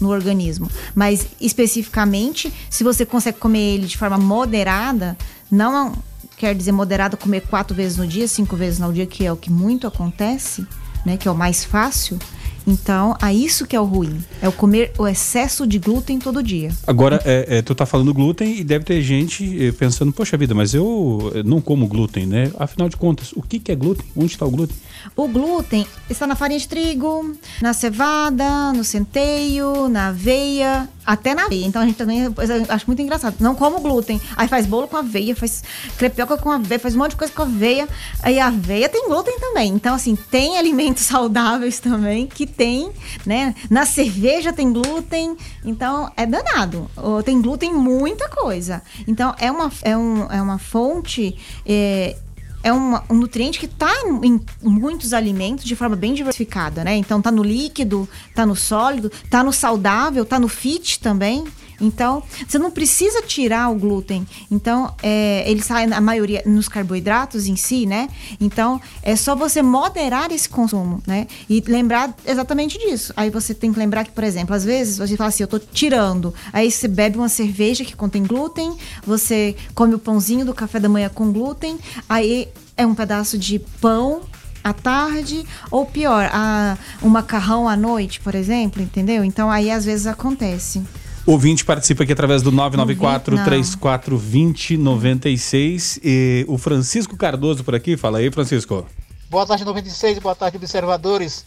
no 0.00 0.10
organismo. 0.10 0.68
Mas 0.94 1.26
especificamente, 1.40 2.52
se 2.68 2.82
você 2.82 3.04
consegue 3.04 3.38
comer 3.38 3.74
ele 3.74 3.86
de 3.86 3.98
forma 3.98 4.16
moderada, 4.16 5.16
não 5.50 5.94
quer 6.36 6.54
dizer 6.54 6.72
moderada 6.72 7.16
comer 7.16 7.42
quatro 7.42 7.76
vezes 7.76 7.98
no 7.98 8.06
dia, 8.06 8.26
cinco 8.26 8.56
vezes 8.56 8.78
no 8.78 8.92
dia, 8.92 9.06
que 9.06 9.26
é 9.26 9.32
o 9.32 9.36
que 9.36 9.50
muito 9.50 9.86
acontece, 9.86 10.66
né? 11.04 11.16
Que 11.16 11.28
é 11.28 11.30
o 11.30 11.34
mais 11.34 11.64
fácil. 11.64 12.18
Então, 12.66 13.16
é 13.22 13.32
isso 13.32 13.66
que 13.66 13.74
é 13.74 13.80
o 13.80 13.84
ruim. 13.84 14.22
É 14.40 14.48
o 14.48 14.52
comer 14.52 14.92
o 14.98 15.06
excesso 15.06 15.66
de 15.66 15.78
glúten 15.78 16.18
todo 16.18 16.42
dia. 16.42 16.70
Agora, 16.86 17.20
é, 17.24 17.58
é, 17.58 17.62
tu 17.62 17.74
tá 17.74 17.84
falando 17.84 18.12
glúten 18.14 18.58
e 18.58 18.64
deve 18.64 18.84
ter 18.84 19.02
gente 19.02 19.66
eh, 19.66 19.72
pensando, 19.72 20.12
poxa 20.12 20.36
vida, 20.36 20.54
mas 20.54 20.74
eu 20.74 21.32
eh, 21.34 21.42
não 21.42 21.60
como 21.60 21.86
glúten, 21.86 22.26
né? 22.26 22.50
Afinal 22.58 22.88
de 22.88 22.96
contas, 22.96 23.32
o 23.32 23.42
que, 23.42 23.58
que 23.58 23.72
é 23.72 23.74
glúten? 23.74 24.06
Onde 24.16 24.32
está 24.32 24.46
o 24.46 24.50
glúten? 24.50 24.76
O 25.16 25.28
glúten 25.28 25.86
está 26.08 26.26
na 26.26 26.34
farinha 26.34 26.58
de 26.58 26.68
trigo, 26.68 27.36
na 27.60 27.72
cevada, 27.72 28.72
no 28.72 28.84
centeio, 28.84 29.88
na 29.88 30.08
aveia, 30.08 30.88
até 31.04 31.34
na 31.34 31.44
aveia. 31.44 31.66
Então 31.66 31.82
a 31.82 31.86
gente 31.86 31.96
também 31.96 32.22
acho 32.68 32.86
muito 32.86 33.02
engraçado. 33.02 33.36
Não 33.40 33.54
como 33.54 33.80
glúten. 33.80 34.20
Aí 34.36 34.48
faz 34.48 34.66
bolo 34.66 34.88
com 34.88 34.96
aveia, 34.96 35.34
faz 35.34 35.62
crepioca 35.96 36.36
com 36.36 36.50
aveia, 36.50 36.78
faz 36.78 36.94
um 36.94 36.98
monte 36.98 37.10
de 37.10 37.16
coisa 37.16 37.32
com 37.32 37.42
aveia. 37.42 37.88
Aí 38.22 38.38
a 38.38 38.46
aveia 38.46 38.88
tem 38.88 39.08
glúten 39.08 39.38
também. 39.38 39.72
Então, 39.72 39.94
assim, 39.94 40.16
tem 40.16 40.56
alimentos 40.58 41.04
saudáveis 41.04 41.80
também 41.80 42.26
que 42.26 42.46
tem, 42.46 42.90
né? 43.26 43.54
Na 43.68 43.84
cerveja 43.84 44.52
tem 44.52 44.72
glúten. 44.72 45.36
Então, 45.64 46.10
é 46.16 46.26
danado. 46.26 46.90
Tem 47.24 47.40
glúten 47.40 47.72
muita 47.72 48.28
coisa. 48.28 48.82
Então, 49.06 49.34
é 49.38 49.50
uma, 49.50 49.70
é 49.82 49.96
um, 49.96 50.30
é 50.30 50.40
uma 50.40 50.58
fonte. 50.58 51.36
é, 51.66 52.16
é 52.62 52.72
uma- 52.72 53.04
um 53.08 53.14
nutriente 53.14 53.58
que 53.58 53.66
está 53.66 53.90
em 54.22 54.40
muitos 54.62 55.12
alimentos 55.12 55.64
de 55.64 55.74
forma 55.74 55.96
bem 55.96 56.14
diversificada, 56.14 56.84
né? 56.84 56.96
Então 56.96 57.20
tá 57.22 57.30
no 57.30 57.42
líquido, 57.42 58.08
tá 58.34 58.44
no 58.44 58.54
sólido, 58.54 59.10
tá 59.30 59.42
no 59.42 59.52
saudável, 59.52 60.24
tá 60.24 60.38
no 60.38 60.48
fit 60.48 61.00
também. 61.00 61.44
Então, 61.80 62.22
você 62.46 62.58
não 62.58 62.70
precisa 62.70 63.22
tirar 63.22 63.70
o 63.70 63.74
glúten. 63.74 64.26
Então, 64.50 64.92
é, 65.02 65.44
ele 65.50 65.62
sai 65.62 65.86
na 65.86 66.00
maioria 66.00 66.42
nos 66.44 66.68
carboidratos 66.68 67.46
em 67.46 67.56
si, 67.56 67.86
né? 67.86 68.08
Então, 68.40 68.80
é 69.02 69.16
só 69.16 69.34
você 69.34 69.62
moderar 69.62 70.30
esse 70.32 70.48
consumo, 70.48 71.02
né? 71.06 71.26
E 71.48 71.62
lembrar 71.66 72.14
exatamente 72.26 72.78
disso. 72.78 73.12
Aí 73.16 73.30
você 73.30 73.54
tem 73.54 73.72
que 73.72 73.78
lembrar 73.78 74.04
que, 74.04 74.12
por 74.12 74.24
exemplo, 74.24 74.54
às 74.54 74.64
vezes 74.64 74.98
você 74.98 75.16
fala 75.16 75.28
assim, 75.28 75.42
eu 75.42 75.48
tô 75.48 75.58
tirando. 75.58 76.34
Aí 76.52 76.70
você 76.70 76.88
bebe 76.88 77.16
uma 77.16 77.28
cerveja 77.28 77.84
que 77.84 77.96
contém 77.96 78.22
glúten, 78.22 78.76
você 79.04 79.56
come 79.74 79.94
o 79.94 79.98
pãozinho 79.98 80.44
do 80.44 80.54
café 80.54 80.78
da 80.78 80.88
manhã 80.88 81.08
com 81.08 81.32
glúten, 81.32 81.78
aí 82.08 82.48
é 82.76 82.86
um 82.86 82.94
pedaço 82.94 83.38
de 83.38 83.58
pão 83.80 84.22
à 84.62 84.72
tarde, 84.72 85.46
ou 85.70 85.86
pior, 85.86 86.28
a, 86.32 86.76
um 87.02 87.08
macarrão 87.08 87.68
à 87.68 87.76
noite, 87.76 88.20
por 88.20 88.34
exemplo, 88.34 88.82
entendeu? 88.82 89.24
Então 89.24 89.50
aí 89.50 89.70
às 89.70 89.84
vezes 89.84 90.06
acontece. 90.06 90.82
Ouvinte 91.26 91.64
participa 91.64 92.02
aqui 92.02 92.12
através 92.12 92.42
do 92.42 92.50
994 92.50 93.36
Não. 93.36 93.44
34 93.44 94.16
20 94.16 94.76
96 94.76 96.00
e 96.02 96.44
o 96.48 96.56
Francisco 96.56 97.16
Cardoso 97.16 97.62
por 97.62 97.74
aqui, 97.74 97.96
fala 97.96 98.18
aí, 98.18 98.30
Francisco. 98.30 98.86
Boa 99.28 99.46
tarde, 99.46 99.64
96, 99.64 100.18
boa 100.18 100.34
tarde, 100.34 100.56
observadores. 100.56 101.46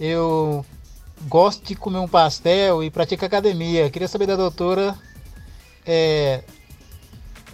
Eu 0.00 0.64
gosto 1.28 1.66
de 1.66 1.74
comer 1.74 1.98
um 1.98 2.08
pastel 2.08 2.82
e 2.82 2.90
pratico 2.90 3.24
academia. 3.24 3.90
Queria 3.90 4.08
saber 4.08 4.26
da 4.26 4.36
doutora 4.36 4.96
é, 5.84 6.42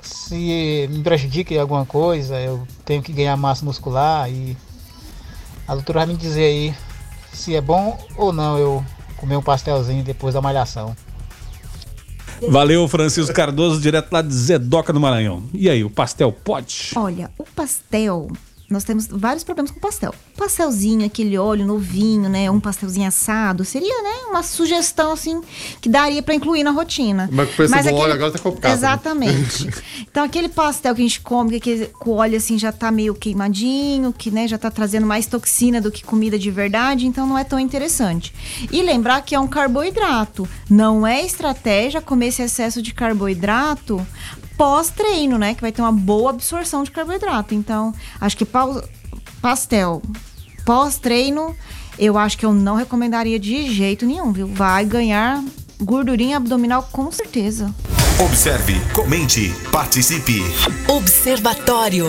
se 0.02 0.86
me 0.90 1.02
prejudica 1.02 1.54
em 1.54 1.58
alguma 1.58 1.84
coisa, 1.84 2.38
eu 2.40 2.66
tenho 2.84 3.02
que 3.02 3.12
ganhar 3.12 3.36
massa 3.36 3.64
muscular 3.64 4.30
e 4.30 4.56
a 5.66 5.74
doutora 5.74 6.00
vai 6.00 6.08
me 6.08 6.16
dizer 6.16 6.44
aí 6.44 6.74
se 7.32 7.54
é 7.54 7.60
bom 7.60 7.98
ou 8.16 8.32
não 8.32 8.58
eu 8.58 8.84
comer 9.18 9.36
um 9.36 9.42
pastelzinho 9.42 10.02
depois 10.02 10.34
da 10.34 10.40
malhação. 10.40 10.96
Valeu, 12.48 12.86
Francisco 12.86 13.34
Cardoso, 13.34 13.80
direto 13.80 14.12
lá 14.12 14.22
de 14.22 14.32
Zedoca 14.32 14.92
do 14.92 15.00
Maranhão. 15.00 15.42
E 15.52 15.68
aí, 15.68 15.82
o 15.82 15.90
pastel 15.90 16.32
pode? 16.32 16.92
Olha, 16.94 17.30
o 17.36 17.44
pastel, 17.44 18.28
nós 18.70 18.84
temos 18.84 19.06
vários 19.06 19.42
problemas 19.42 19.70
com 19.70 19.80
pastel. 19.80 20.14
Pastelzinho, 20.36 21.06
aquele 21.06 21.38
óleo 21.38 21.64
novinho, 21.64 22.28
né? 22.28 22.50
Um 22.50 22.60
pastelzinho 22.60 23.08
assado, 23.08 23.64
seria, 23.64 24.02
né? 24.02 24.10
Uma 24.28 24.42
sugestão, 24.42 25.12
assim, 25.12 25.40
que 25.80 25.88
daria 25.88 26.22
pra 26.22 26.34
incluir 26.34 26.62
na 26.62 26.70
rotina. 26.70 27.30
Mas 27.32 27.48
com 27.48 27.56
preço 27.56 27.72
do 27.72 27.94
óleo 27.94 28.12
agora 28.12 28.30
tá 28.30 28.38
complicado, 28.38 28.70
né? 28.70 28.76
Exatamente. 28.76 29.68
então, 30.10 30.22
aquele 30.22 30.50
pastel 30.50 30.94
que 30.94 31.00
a 31.00 31.04
gente 31.04 31.20
come, 31.22 31.50
que 31.50 31.56
aquele, 31.56 31.90
o 32.04 32.10
óleo, 32.10 32.36
assim, 32.36 32.58
já 32.58 32.70
tá 32.70 32.90
meio 32.90 33.14
queimadinho, 33.14 34.12
que, 34.12 34.30
né, 34.30 34.46
já 34.46 34.58
tá 34.58 34.70
trazendo 34.70 35.06
mais 35.06 35.24
toxina 35.24 35.80
do 35.80 35.90
que 35.90 36.04
comida 36.04 36.38
de 36.38 36.50
verdade, 36.50 37.06
então 37.06 37.26
não 37.26 37.38
é 37.38 37.44
tão 37.44 37.58
interessante. 37.58 38.34
E 38.70 38.82
lembrar 38.82 39.22
que 39.22 39.34
é 39.34 39.40
um 39.40 39.48
carboidrato. 39.48 40.46
Não 40.68 41.06
é 41.06 41.24
estratégia 41.24 42.02
comer 42.02 42.28
esse 42.28 42.42
excesso 42.42 42.82
de 42.82 42.92
carboidrato 42.92 44.06
pós-treino, 44.58 45.38
né? 45.38 45.54
Que 45.54 45.62
vai 45.62 45.72
ter 45.72 45.80
uma 45.80 45.92
boa 45.92 46.30
absorção 46.30 46.82
de 46.82 46.90
carboidrato. 46.90 47.54
Então, 47.54 47.94
acho 48.20 48.36
que 48.36 48.46
pastel 49.40 50.02
pós-treino, 50.66 51.56
eu 51.98 52.18
acho 52.18 52.36
que 52.36 52.44
eu 52.44 52.52
não 52.52 52.74
recomendaria 52.74 53.38
de 53.38 53.72
jeito 53.72 54.04
nenhum, 54.04 54.32
viu? 54.32 54.46
Vai 54.46 54.84
ganhar 54.84 55.42
gordurinha 55.80 56.36
abdominal 56.36 56.86
com 56.92 57.10
certeza. 57.10 57.72
Observe, 58.18 58.74
comente, 58.92 59.50
participe. 59.70 60.42
Observatório. 60.88 62.06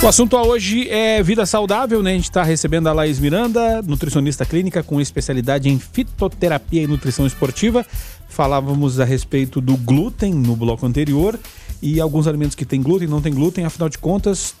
O 0.00 0.06
assunto 0.06 0.36
hoje 0.36 0.88
é 0.88 1.20
vida 1.24 1.44
saudável, 1.44 2.04
né? 2.04 2.12
A 2.12 2.14
gente 2.14 2.30
está 2.30 2.44
recebendo 2.44 2.86
a 2.86 2.92
Laís 2.92 3.18
Miranda, 3.18 3.82
nutricionista 3.82 4.46
clínica 4.46 4.80
com 4.80 5.00
especialidade 5.00 5.68
em 5.68 5.76
fitoterapia 5.76 6.82
e 6.82 6.86
nutrição 6.86 7.26
esportiva. 7.26 7.84
Falávamos 8.28 9.00
a 9.00 9.04
respeito 9.04 9.60
do 9.60 9.76
glúten 9.76 10.32
no 10.32 10.54
bloco 10.54 10.86
anterior 10.86 11.36
e 11.82 12.00
alguns 12.00 12.28
alimentos 12.28 12.54
que 12.54 12.64
têm 12.64 12.80
glúten, 12.80 13.08
não 13.08 13.20
tem 13.20 13.34
glúten, 13.34 13.64
afinal 13.64 13.88
de 13.88 13.98
contas, 13.98 14.54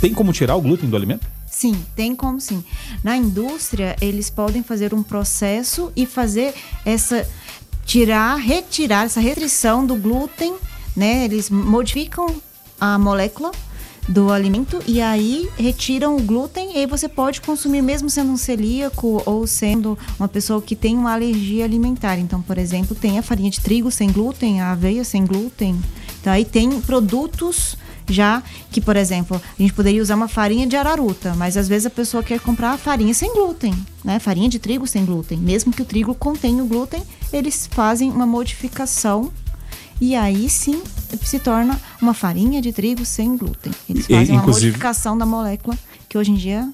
tem 0.00 0.12
como 0.12 0.32
tirar 0.32 0.56
o 0.56 0.60
glúten 0.60 0.90
do 0.90 0.96
alimento? 0.96 1.24
Sim, 1.46 1.80
tem 1.94 2.16
como 2.16 2.40
sim. 2.40 2.64
Na 3.04 3.16
indústria, 3.16 3.94
eles 4.00 4.28
podem 4.28 4.64
fazer 4.64 4.92
um 4.92 5.02
processo 5.02 5.92
e 5.94 6.06
fazer 6.06 6.52
essa 6.84 7.24
tirar, 7.86 8.34
retirar 8.34 9.04
essa 9.04 9.20
restrição 9.20 9.86
do 9.86 9.94
glúten, 9.94 10.56
né? 10.96 11.24
Eles 11.24 11.48
modificam 11.48 12.34
a 12.80 12.98
molécula 12.98 13.52
do 14.08 14.32
alimento 14.32 14.80
e 14.86 15.00
aí 15.00 15.48
retiram 15.56 16.16
o 16.16 16.22
glúten 16.22 16.72
e 16.74 16.78
aí 16.78 16.86
você 16.86 17.08
pode 17.08 17.40
consumir 17.40 17.82
mesmo 17.82 18.10
sendo 18.10 18.32
um 18.32 18.36
celíaco 18.36 19.22
ou 19.24 19.46
sendo 19.46 19.96
uma 20.18 20.28
pessoa 20.28 20.60
que 20.60 20.74
tem 20.74 20.96
uma 20.96 21.12
alergia 21.12 21.64
alimentar. 21.64 22.18
Então, 22.18 22.42
por 22.42 22.58
exemplo, 22.58 22.96
tem 22.96 23.18
a 23.18 23.22
farinha 23.22 23.50
de 23.50 23.60
trigo 23.60 23.90
sem 23.90 24.10
glúten, 24.10 24.60
a 24.60 24.72
aveia 24.72 25.04
sem 25.04 25.24
glúten. 25.24 25.80
Então 26.20 26.32
aí 26.32 26.44
tem 26.44 26.80
produtos 26.80 27.76
já 28.08 28.42
que, 28.70 28.80
por 28.80 28.96
exemplo, 28.96 29.40
a 29.58 29.62
gente 29.62 29.72
poderia 29.72 30.02
usar 30.02 30.16
uma 30.16 30.28
farinha 30.28 30.66
de 30.66 30.76
araruta, 30.76 31.34
mas 31.36 31.56
às 31.56 31.68
vezes 31.68 31.86
a 31.86 31.90
pessoa 31.90 32.22
quer 32.22 32.40
comprar 32.40 32.76
farinha 32.76 33.14
sem 33.14 33.32
glúten, 33.32 33.74
né? 34.04 34.18
Farinha 34.18 34.48
de 34.48 34.58
trigo 34.58 34.86
sem 34.86 35.04
glúten. 35.04 35.38
Mesmo 35.38 35.72
que 35.72 35.82
o 35.82 35.84
trigo 35.84 36.14
contenha 36.14 36.62
o 36.62 36.66
glúten, 36.66 37.02
eles 37.32 37.68
fazem 37.70 38.10
uma 38.10 38.26
modificação 38.26 39.32
e 40.04 40.16
aí 40.16 40.48
sim 40.50 40.82
se 41.22 41.38
torna 41.38 41.80
uma 42.00 42.12
farinha 42.12 42.60
de 42.60 42.72
trigo 42.72 43.04
sem 43.04 43.36
glúten. 43.36 43.72
Eles 43.88 44.04
E, 44.08 44.12
fazem 44.14 44.34
uma 44.34 44.40
inclusive- 44.42 44.66
modificação 44.66 45.16
da 45.16 45.24
molécula 45.24 45.78
que 46.08 46.18
hoje 46.18 46.32
em 46.32 46.34
dia, 46.34 46.68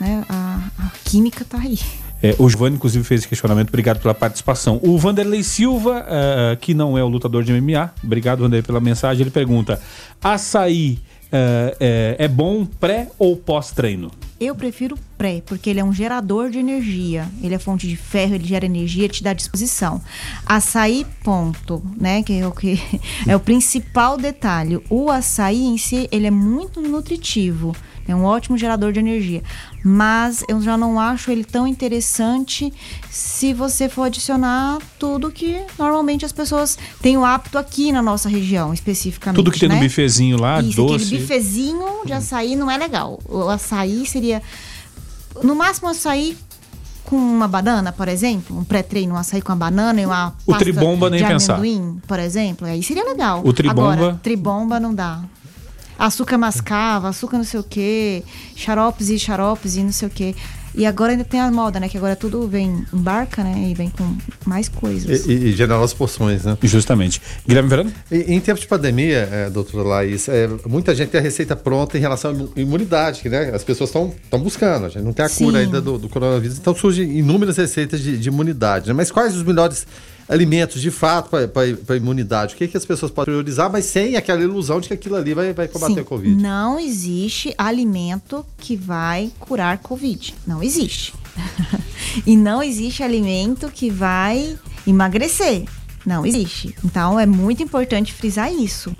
né, 0.00 0.24
a, 0.28 0.58
a 0.78 0.90
química 1.04 1.44
tá 1.44 1.58
aí. 1.58 1.78
É, 2.22 2.34
o 2.38 2.48
Giovanni, 2.48 2.76
inclusive, 2.76 3.04
fez 3.04 3.20
esse 3.22 3.28
questionamento. 3.28 3.68
Obrigado 3.68 4.00
pela 4.00 4.14
participação. 4.14 4.78
O 4.82 4.96
Vanderlei 4.96 5.42
Silva, 5.42 6.06
ah, 6.08 6.56
que 6.56 6.72
não 6.72 6.96
é 6.96 7.02
o 7.04 7.08
lutador 7.08 7.42
de 7.44 7.52
MMA, 7.52 7.92
obrigado, 8.02 8.38
Vanderlei, 8.38 8.62
pela 8.62 8.80
mensagem. 8.80 9.22
Ele 9.22 9.30
pergunta: 9.30 9.80
açaí 10.22 10.98
ah, 11.32 11.74
é, 11.80 12.16
é 12.18 12.28
bom 12.28 12.66
pré 12.66 13.08
ou 13.18 13.36
pós-treino? 13.36 14.10
Eu 14.38 14.54
prefiro 14.54 14.98
pré, 15.16 15.40
porque 15.46 15.70
ele 15.70 15.78
é 15.78 15.84
um 15.84 15.92
gerador 15.92 16.50
de 16.50 16.58
energia. 16.58 17.28
Ele 17.42 17.54
é 17.54 17.58
fonte 17.58 17.86
de 17.86 17.96
ferro, 17.96 18.34
ele 18.34 18.44
gera 18.44 18.66
energia, 18.66 19.08
te 19.08 19.22
dá 19.22 19.32
disposição. 19.32 20.02
Açaí, 20.44 21.06
ponto, 21.22 21.80
né? 21.96 22.22
Que 22.22 22.40
é 22.40 22.46
o 22.46 22.50
que 22.50 22.78
é 23.26 23.36
o 23.36 23.40
principal 23.40 24.18
detalhe. 24.18 24.82
O 24.90 25.10
açaí 25.10 25.62
em 25.62 25.78
si, 25.78 26.08
ele 26.10 26.26
é 26.26 26.30
muito 26.30 26.80
nutritivo. 26.80 27.74
É 28.06 28.14
um 28.14 28.24
ótimo 28.24 28.58
gerador 28.58 28.92
de 28.92 28.98
energia. 28.98 29.42
Mas 29.84 30.44
eu 30.48 30.60
já 30.60 30.76
não 30.76 30.98
acho 30.98 31.30
ele 31.30 31.44
tão 31.44 31.66
interessante 31.66 32.72
se 33.10 33.54
você 33.54 33.88
for 33.88 34.04
adicionar 34.04 34.78
tudo 34.98 35.30
que 35.30 35.60
normalmente 35.78 36.24
as 36.24 36.32
pessoas 36.32 36.76
têm 37.00 37.16
o 37.16 37.24
hábito 37.24 37.56
aqui 37.58 37.92
na 37.92 38.02
nossa 38.02 38.28
região, 38.28 38.72
especificamente. 38.74 39.36
Tudo 39.36 39.50
que 39.50 39.60
tem 39.60 39.68
no 39.68 39.76
né? 39.76 39.80
bifezinho 39.80 40.40
lá, 40.40 40.60
Isso, 40.60 40.76
doce. 40.76 41.04
aquele 41.06 41.20
bifezinho 41.20 42.04
de 42.04 42.12
açaí 42.12 42.56
não 42.56 42.70
é 42.70 42.76
legal. 42.76 43.20
O 43.28 43.48
açaí 43.48 44.04
seria. 44.06 44.42
No 45.42 45.54
máximo, 45.54 45.88
açaí 45.88 46.36
com 47.04 47.16
uma 47.16 47.48
banana, 47.48 47.92
por 47.92 48.08
exemplo. 48.08 48.56
Um 48.58 48.64
pré-treino, 48.64 49.14
um 49.14 49.18
açaí 49.18 49.40
com 49.42 49.52
a 49.52 49.56
banana 49.56 50.00
e 50.00 50.06
uma. 50.06 50.34
O 50.46 50.52
pasta 50.52 50.64
tribomba 50.64 51.08
nem 51.10 51.20
de 51.22 51.26
pensar. 51.28 51.54
amendoim, 51.54 52.00
por 52.06 52.18
exemplo. 52.18 52.66
Aí 52.66 52.82
seria 52.82 53.04
legal. 53.04 53.42
O 53.44 53.52
tribomba- 53.52 53.92
Agora, 53.92 54.20
tribomba 54.22 54.80
não 54.80 54.94
dá. 54.94 55.20
Açúcar 56.04 56.36
mascavo, 56.36 57.06
açúcar 57.06 57.36
não 57.36 57.44
sei 57.44 57.60
o 57.60 57.62
quê, 57.62 58.24
xaropes 58.56 59.08
e 59.08 59.18
xaropes 59.18 59.76
e 59.76 59.84
não 59.84 59.92
sei 59.92 60.08
o 60.08 60.10
quê. 60.10 60.34
E 60.74 60.86
agora 60.86 61.12
ainda 61.12 61.24
tem 61.24 61.38
a 61.38 61.50
moda, 61.50 61.78
né? 61.78 61.88
Que 61.88 61.96
agora 61.96 62.16
tudo 62.16 62.48
vem 62.48 62.84
em 62.92 62.98
barca, 62.98 63.44
né? 63.44 63.68
E 63.70 63.74
vem 63.74 63.90
com 63.90 64.16
mais 64.46 64.68
coisas. 64.68 65.26
E, 65.26 65.32
e 65.32 65.52
generosas 65.52 65.92
porções, 65.92 66.44
né? 66.44 66.56
Justamente. 66.62 67.20
Guilherme 67.46 67.68
Verano? 67.68 67.92
Em, 68.10 68.34
em 68.34 68.40
tempos 68.40 68.62
de 68.62 68.66
pandemia, 68.66 69.28
é, 69.30 69.50
doutora 69.50 69.86
Laís, 69.86 70.28
é, 70.28 70.48
muita 70.66 70.94
gente 70.94 71.10
tem 71.10 71.20
a 71.20 71.22
receita 71.22 71.54
pronta 71.54 71.98
em 71.98 72.00
relação 72.00 72.50
à 72.56 72.60
imunidade, 72.60 73.28
né? 73.28 73.50
As 73.54 73.62
pessoas 73.62 73.90
estão 73.90 74.12
buscando, 74.40 74.86
a 74.86 74.88
gente 74.88 75.04
não 75.04 75.12
tem 75.12 75.24
a 75.24 75.28
Sim. 75.28 75.44
cura 75.44 75.58
ainda 75.58 75.80
do, 75.80 75.98
do 75.98 76.08
coronavírus, 76.08 76.58
então 76.58 76.74
surgem 76.74 77.18
inúmeras 77.18 77.56
receitas 77.58 78.00
de, 78.00 78.16
de 78.16 78.28
imunidade. 78.28 78.88
Né? 78.88 78.94
Mas 78.94 79.10
quais 79.10 79.36
os 79.36 79.42
melhores 79.42 79.86
alimentos, 80.28 80.80
de 80.80 80.90
fato, 80.90 81.30
para 81.30 81.94
a 81.94 81.96
imunidade? 81.96 82.54
O 82.54 82.56
que, 82.56 82.68
que 82.68 82.76
as 82.76 82.84
pessoas 82.84 83.10
podem 83.10 83.32
priorizar, 83.34 83.70
mas 83.70 83.84
sem 83.86 84.16
aquela 84.16 84.42
ilusão 84.42 84.80
de 84.80 84.88
que 84.88 84.94
aquilo 84.94 85.16
ali 85.16 85.34
vai, 85.34 85.52
vai 85.52 85.68
combater 85.68 85.94
Sim, 85.94 86.00
o 86.00 86.04
Covid? 86.04 86.34
Não 86.42 86.78
existe 86.78 87.54
alimento 87.56 88.44
que 88.58 88.76
vai 88.76 89.30
curar 89.38 89.78
Covid. 89.78 90.34
Não 90.46 90.62
existe. 90.62 91.14
e 92.26 92.36
não 92.36 92.62
existe 92.62 93.02
alimento 93.02 93.70
que 93.70 93.90
vai 93.90 94.58
emagrecer. 94.86 95.64
Não 96.04 96.26
existe. 96.26 96.74
Então 96.84 97.18
é 97.18 97.26
muito 97.26 97.62
importante 97.62 98.12
frisar 98.12 98.52
isso. 98.52 98.94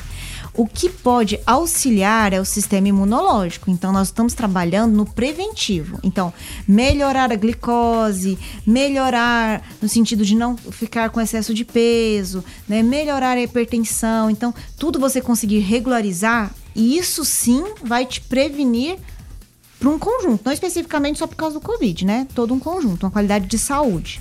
O 0.54 0.66
que 0.66 0.90
pode 0.90 1.40
auxiliar 1.46 2.34
é 2.34 2.40
o 2.40 2.44
sistema 2.44 2.88
imunológico. 2.88 3.70
Então, 3.70 3.90
nós 3.90 4.08
estamos 4.08 4.34
trabalhando 4.34 4.94
no 4.94 5.06
preventivo. 5.06 5.98
Então, 6.02 6.32
melhorar 6.68 7.32
a 7.32 7.36
glicose, 7.36 8.38
melhorar 8.66 9.62
no 9.80 9.88
sentido 9.88 10.26
de 10.26 10.34
não 10.34 10.56
ficar 10.56 11.08
com 11.08 11.20
excesso 11.20 11.54
de 11.54 11.64
peso, 11.64 12.44
né? 12.68 12.82
melhorar 12.82 13.38
a 13.38 13.42
hipertensão. 13.42 14.28
Então, 14.28 14.54
tudo 14.78 15.00
você 15.00 15.22
conseguir 15.22 15.60
regularizar, 15.60 16.54
e 16.74 16.98
isso 16.98 17.24
sim 17.24 17.64
vai 17.82 18.04
te 18.04 18.20
prevenir 18.20 18.98
para 19.78 19.88
um 19.88 19.98
conjunto, 19.98 20.42
não 20.44 20.52
especificamente 20.52 21.18
só 21.18 21.26
por 21.26 21.34
causa 21.34 21.54
do 21.58 21.60
Covid, 21.60 22.04
né? 22.06 22.26
Todo 22.34 22.54
um 22.54 22.58
conjunto, 22.58 23.04
uma 23.04 23.10
qualidade 23.10 23.46
de 23.46 23.58
saúde. 23.58 24.20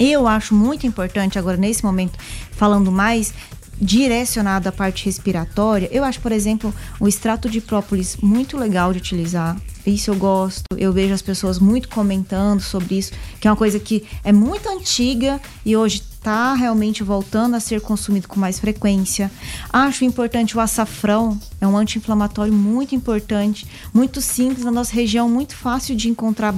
Eu 0.00 0.26
acho 0.26 0.54
muito 0.54 0.86
importante 0.86 1.38
agora 1.38 1.56
nesse 1.56 1.84
momento, 1.84 2.18
falando 2.52 2.90
mais 2.90 3.34
direcionado 3.80 4.68
à 4.68 4.72
parte 4.72 5.04
respiratória, 5.04 5.88
eu 5.92 6.04
acho, 6.04 6.20
por 6.20 6.32
exemplo, 6.32 6.74
o 7.00 7.08
extrato 7.08 7.48
de 7.48 7.60
própolis 7.60 8.16
muito 8.16 8.56
legal 8.56 8.92
de 8.92 8.98
utilizar. 8.98 9.56
Isso 9.86 10.10
eu 10.10 10.16
gosto. 10.16 10.64
Eu 10.78 10.92
vejo 10.92 11.12
as 11.12 11.20
pessoas 11.20 11.58
muito 11.58 11.88
comentando 11.88 12.60
sobre 12.60 12.98
isso, 12.98 13.12
que 13.38 13.46
é 13.46 13.50
uma 13.50 13.56
coisa 13.56 13.78
que 13.78 14.04
é 14.22 14.32
muito 14.32 14.68
antiga 14.68 15.40
e 15.64 15.76
hoje 15.76 16.02
está 16.24 16.54
realmente 16.54 17.02
voltando 17.02 17.54
a 17.54 17.60
ser 17.60 17.82
consumido 17.82 18.26
com 18.26 18.40
mais 18.40 18.58
frequência. 18.58 19.30
Acho 19.70 20.06
importante 20.06 20.56
o 20.56 20.60
açafrão, 20.60 21.38
é 21.60 21.66
um 21.66 21.76
anti-inflamatório 21.76 22.52
muito 22.52 22.94
importante, 22.94 23.66
muito 23.92 24.22
simples 24.22 24.64
na 24.64 24.70
nossa 24.70 24.94
região, 24.94 25.28
muito 25.28 25.54
fácil 25.54 25.94
de 25.94 26.08
encontrar 26.08 26.54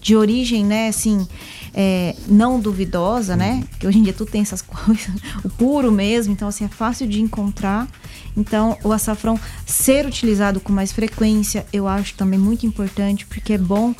de 0.00 0.14
origem, 0.14 0.64
né, 0.64 0.88
assim, 0.88 1.26
é, 1.74 2.14
não 2.28 2.60
duvidosa, 2.60 3.36
né? 3.36 3.64
Que 3.78 3.86
hoje 3.86 3.98
em 3.98 4.02
dia 4.02 4.12
tudo 4.12 4.30
tem 4.30 4.40
essas 4.40 4.62
coisas, 4.62 5.10
o 5.44 5.48
puro 5.48 5.90
mesmo, 5.90 6.32
então 6.32 6.48
assim 6.48 6.64
é 6.64 6.68
fácil 6.68 7.06
de 7.06 7.20
encontrar. 7.20 7.88
Então, 8.36 8.76
o 8.82 8.92
açafrão 8.92 9.38
ser 9.66 10.06
utilizado 10.06 10.60
com 10.60 10.72
mais 10.72 10.92
frequência, 10.92 11.66
eu 11.72 11.86
acho 11.86 12.14
também 12.14 12.38
muito 12.38 12.66
importante, 12.66 13.26
porque 13.26 13.52
é 13.52 13.58
bom 13.58 13.94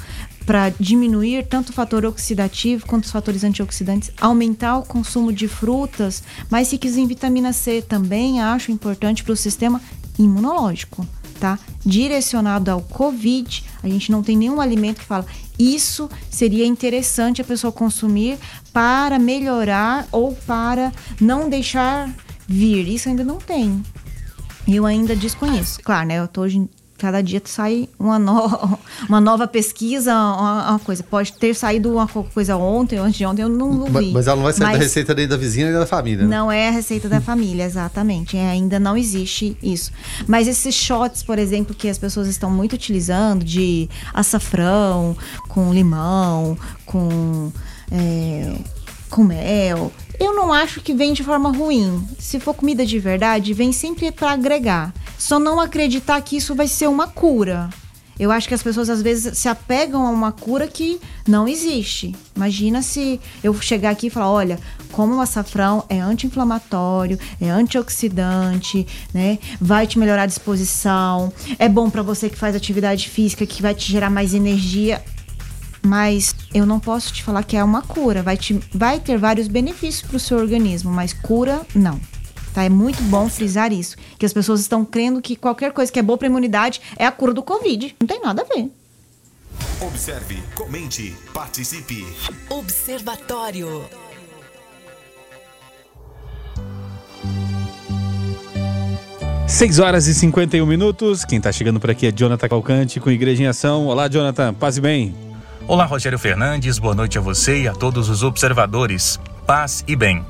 para 0.45 0.71
diminuir 0.79 1.47
tanto 1.47 1.71
o 1.71 1.73
fator 1.73 2.05
oxidativo 2.05 2.87
quanto 2.87 3.05
os 3.05 3.11
fatores 3.11 3.45
antioxidantes, 3.45 4.11
aumentar 4.21 4.79
o 4.79 4.83
consumo 4.83 5.33
de 5.33 5.49
frutas, 5.49 6.23
mas 6.51 6.69
se 6.69 6.79
quiser 6.79 7.07
vitamina 7.07 7.53
C 7.53 7.81
também 7.81 8.41
acho 8.41 8.71
importante 8.71 9.25
para 9.25 9.33
o 9.33 9.37
sistema 9.37 9.81
imunológico, 10.19 11.07
tá? 11.45 11.59
Direcionado 11.85 12.71
ao 12.71 12.81
COVID, 12.81 13.65
a 13.83 13.89
gente 13.89 14.11
não 14.11 14.23
tem 14.23 14.35
nenhum 14.35 14.63
alimento 14.63 15.01
que 15.01 15.05
fala 15.05 15.27
isso 15.59 16.09
seria 16.31 16.65
interessante 16.65 17.43
a 17.43 17.45
pessoa 17.45 17.71
consumir 17.71 18.39
para 18.73 19.19
melhorar 19.19 20.09
ou 20.11 20.35
para 20.35 20.91
não 21.21 21.51
deixar 21.51 22.11
vir. 22.49 22.89
Isso 22.89 23.11
ainda 23.11 23.23
não 23.23 23.37
tem. 23.37 23.83
Eu 24.67 24.87
ainda 24.87 25.15
desconheço. 25.15 25.81
Claro, 25.83 26.09
né? 26.09 26.19
Eu 26.19 26.27
tô 26.27 26.41
hoje 26.41 26.67
cada 26.99 27.23
dia 27.23 27.41
sai 27.45 27.89
uma, 27.99 28.19
no... 28.19 28.79
uma 29.09 29.21
nova 29.21 29.47
pesquisa, 29.47 30.13
uma, 30.13 30.71
uma, 30.71 30.79
coisa. 30.79 31.03
Pode 31.03 31.33
ter 31.33 31.55
saído 31.55 31.93
uma 31.93 32.07
coisa 32.07 32.57
ontem, 32.57 32.99
antes 32.99 33.17
de 33.17 33.27
ontem, 33.27 33.43
eu 33.43 33.49
não, 33.49 33.73
não 33.73 33.87
vi. 33.87 34.13
Mas 34.13 34.27
ela 34.27 34.37
não 34.37 34.45
vai 34.45 34.53
sair 34.53 34.67
mas 34.67 34.79
da 34.79 34.83
receita 34.83 35.15
nem 35.15 35.27
da 35.27 35.37
vizinha 35.37 35.71
nem 35.71 35.79
da 35.79 35.87
família, 35.87 36.25
né? 36.25 36.37
Não 36.37 36.51
é 36.51 36.69
a 36.69 36.71
receita 36.71 37.09
da 37.09 37.21
família, 37.21 37.65
exatamente. 37.65 38.37
É, 38.37 38.49
ainda 38.49 38.79
não 38.79 38.97
existe 38.97 39.57
isso. 39.63 39.93
Mas 40.27 40.49
esses 40.49 40.75
shots, 40.75 41.23
por 41.23 41.39
exemplo, 41.39 41.75
que 41.75 41.89
as 41.89 41.99
pessoas 41.99 42.29
estão 42.29 42.51
muito 42.51 42.75
utilizando, 42.75 43.45
de 43.45 43.89
açafrão, 44.13 45.17
com 45.49 45.73
limão, 45.73 46.57
com, 46.87 47.53
é, 47.91 48.55
com 49.11 49.25
mel, 49.25 49.93
eu 50.19 50.35
não 50.35 50.53
acho 50.53 50.81
que 50.81 50.95
vem 50.95 51.13
de 51.13 51.25
forma 51.25 51.51
ruim. 51.51 52.07
Se 52.19 52.39
for 52.39 52.55
comida 52.55 52.87
de 52.87 52.99
verdade, 52.99 53.53
vem 53.53 53.73
sempre 53.73 54.11
para 54.13 54.33
agregar. 54.33 54.93
Só 55.25 55.39
não 55.39 55.59
acreditar 55.59 56.21
que 56.21 56.37
isso 56.37 56.55
vai 56.55 56.69
ser 56.69 56.87
uma 56.87 57.09
cura. 57.09 57.71
Eu 58.21 58.31
acho 58.31 58.47
que 58.47 58.53
as 58.53 58.63
pessoas 58.63 58.91
às 58.91 59.01
vezes 59.01 59.39
se 59.39 59.49
apegam 59.49 60.07
a 60.07 60.11
uma 60.11 60.31
cura 60.31 60.69
que 60.69 61.01
não 61.27 61.49
existe. 61.49 62.15
Imagina 62.37 62.83
se 62.83 63.19
eu 63.43 63.59
chegar 63.59 63.89
aqui 63.89 64.09
e 64.09 64.11
falar: 64.11 64.31
olha, 64.31 64.59
como 64.93 65.15
o 65.15 65.23
açafrão 65.23 65.83
é 65.89 65.99
anti-inflamatório, 65.99 67.19
é 67.41 67.49
antioxidante, 67.49 68.87
né? 69.15 69.39
Vai 69.59 69.87
te 69.87 69.99
melhorar 69.99 70.25
a 70.25 70.27
disposição, 70.27 71.33
é 71.59 71.71
bom 71.71 71.89
para 71.89 72.03
você 72.03 72.29
que 72.29 72.37
faz 72.37 72.55
atividade 72.55 73.09
física, 73.09 73.47
que 73.47 73.63
vai 73.63 73.75
te 73.75 73.91
gerar 73.91 74.11
mais 74.11 74.35
energia. 74.35 75.03
Mas 75.81 76.35
eu 76.53 76.67
não 76.67 76.79
posso 76.79 77.15
te 77.15 77.23
falar 77.23 77.45
que 77.45 77.57
é 77.57 77.65
uma 77.65 77.81
cura. 77.81 78.23
Vai, 78.23 78.37
te, 78.37 78.61
vai 78.75 79.01
ter 79.01 79.17
vários 79.17 79.49
benefícios 79.49 80.07
para 80.07 80.19
o 80.19 80.21
seu 80.21 80.37
organismo, 80.37 80.93
mas 80.93 81.15
cura, 81.15 81.63
não. 81.75 81.99
Tá? 82.55 82.63
É 82.63 82.69
muito 82.69 83.03
bom 83.03 83.29
frisar 83.29 83.73
isso. 83.73 83.97
Que 84.17 84.25
as 84.25 84.33
pessoas 84.33 84.61
estão 84.61 84.85
crendo 84.85 85.21
que 85.21 85.35
qualquer 85.35 85.73
coisa 85.73 85.93
que 85.93 85.99
é 85.99 86.03
boa 86.03 86.17
para 86.17 86.29
a 86.29 86.31
imunidade 86.31 86.81
é 86.97 87.05
a 87.05 87.13
cura 87.13 87.35
do 87.35 87.43
Covid. 87.43 87.97
Não 88.01 88.07
tem 88.07 88.21
nada 88.23 88.43
a 88.43 88.55
ver. 88.55 88.71
Observe, 89.81 90.43
comente, 90.55 91.15
participe. 91.33 92.07
Observatório. 92.49 93.85
Seis 99.47 99.79
horas 99.79 100.07
e 100.07 100.15
51 100.15 100.65
minutos. 100.65 101.25
Quem 101.25 101.39
está 101.39 101.53
chegando 101.53 101.79
por 101.79 101.91
aqui 101.91 102.07
é 102.07 102.13
Jonathan 102.13 102.49
Calcante 102.49 102.99
com 102.99 103.11
Igreja 103.11 103.43
em 103.43 103.47
Ação. 103.47 103.87
Olá, 103.87 104.09
Jonathan. 104.09 104.55
Paz 104.55 104.77
e 104.77 104.81
bem. 104.81 105.15
Olá, 105.67 105.85
Rogério 105.85 106.19
Fernandes. 106.19 106.79
Boa 106.79 106.95
noite 106.95 107.19
a 107.19 107.21
você 107.21 107.63
e 107.63 107.69
a 107.69 107.73
todos 107.73 108.09
os 108.09 108.23
observadores. 108.23 109.21
Paz 109.47 109.85
e 109.87 109.95
bem. 109.95 110.25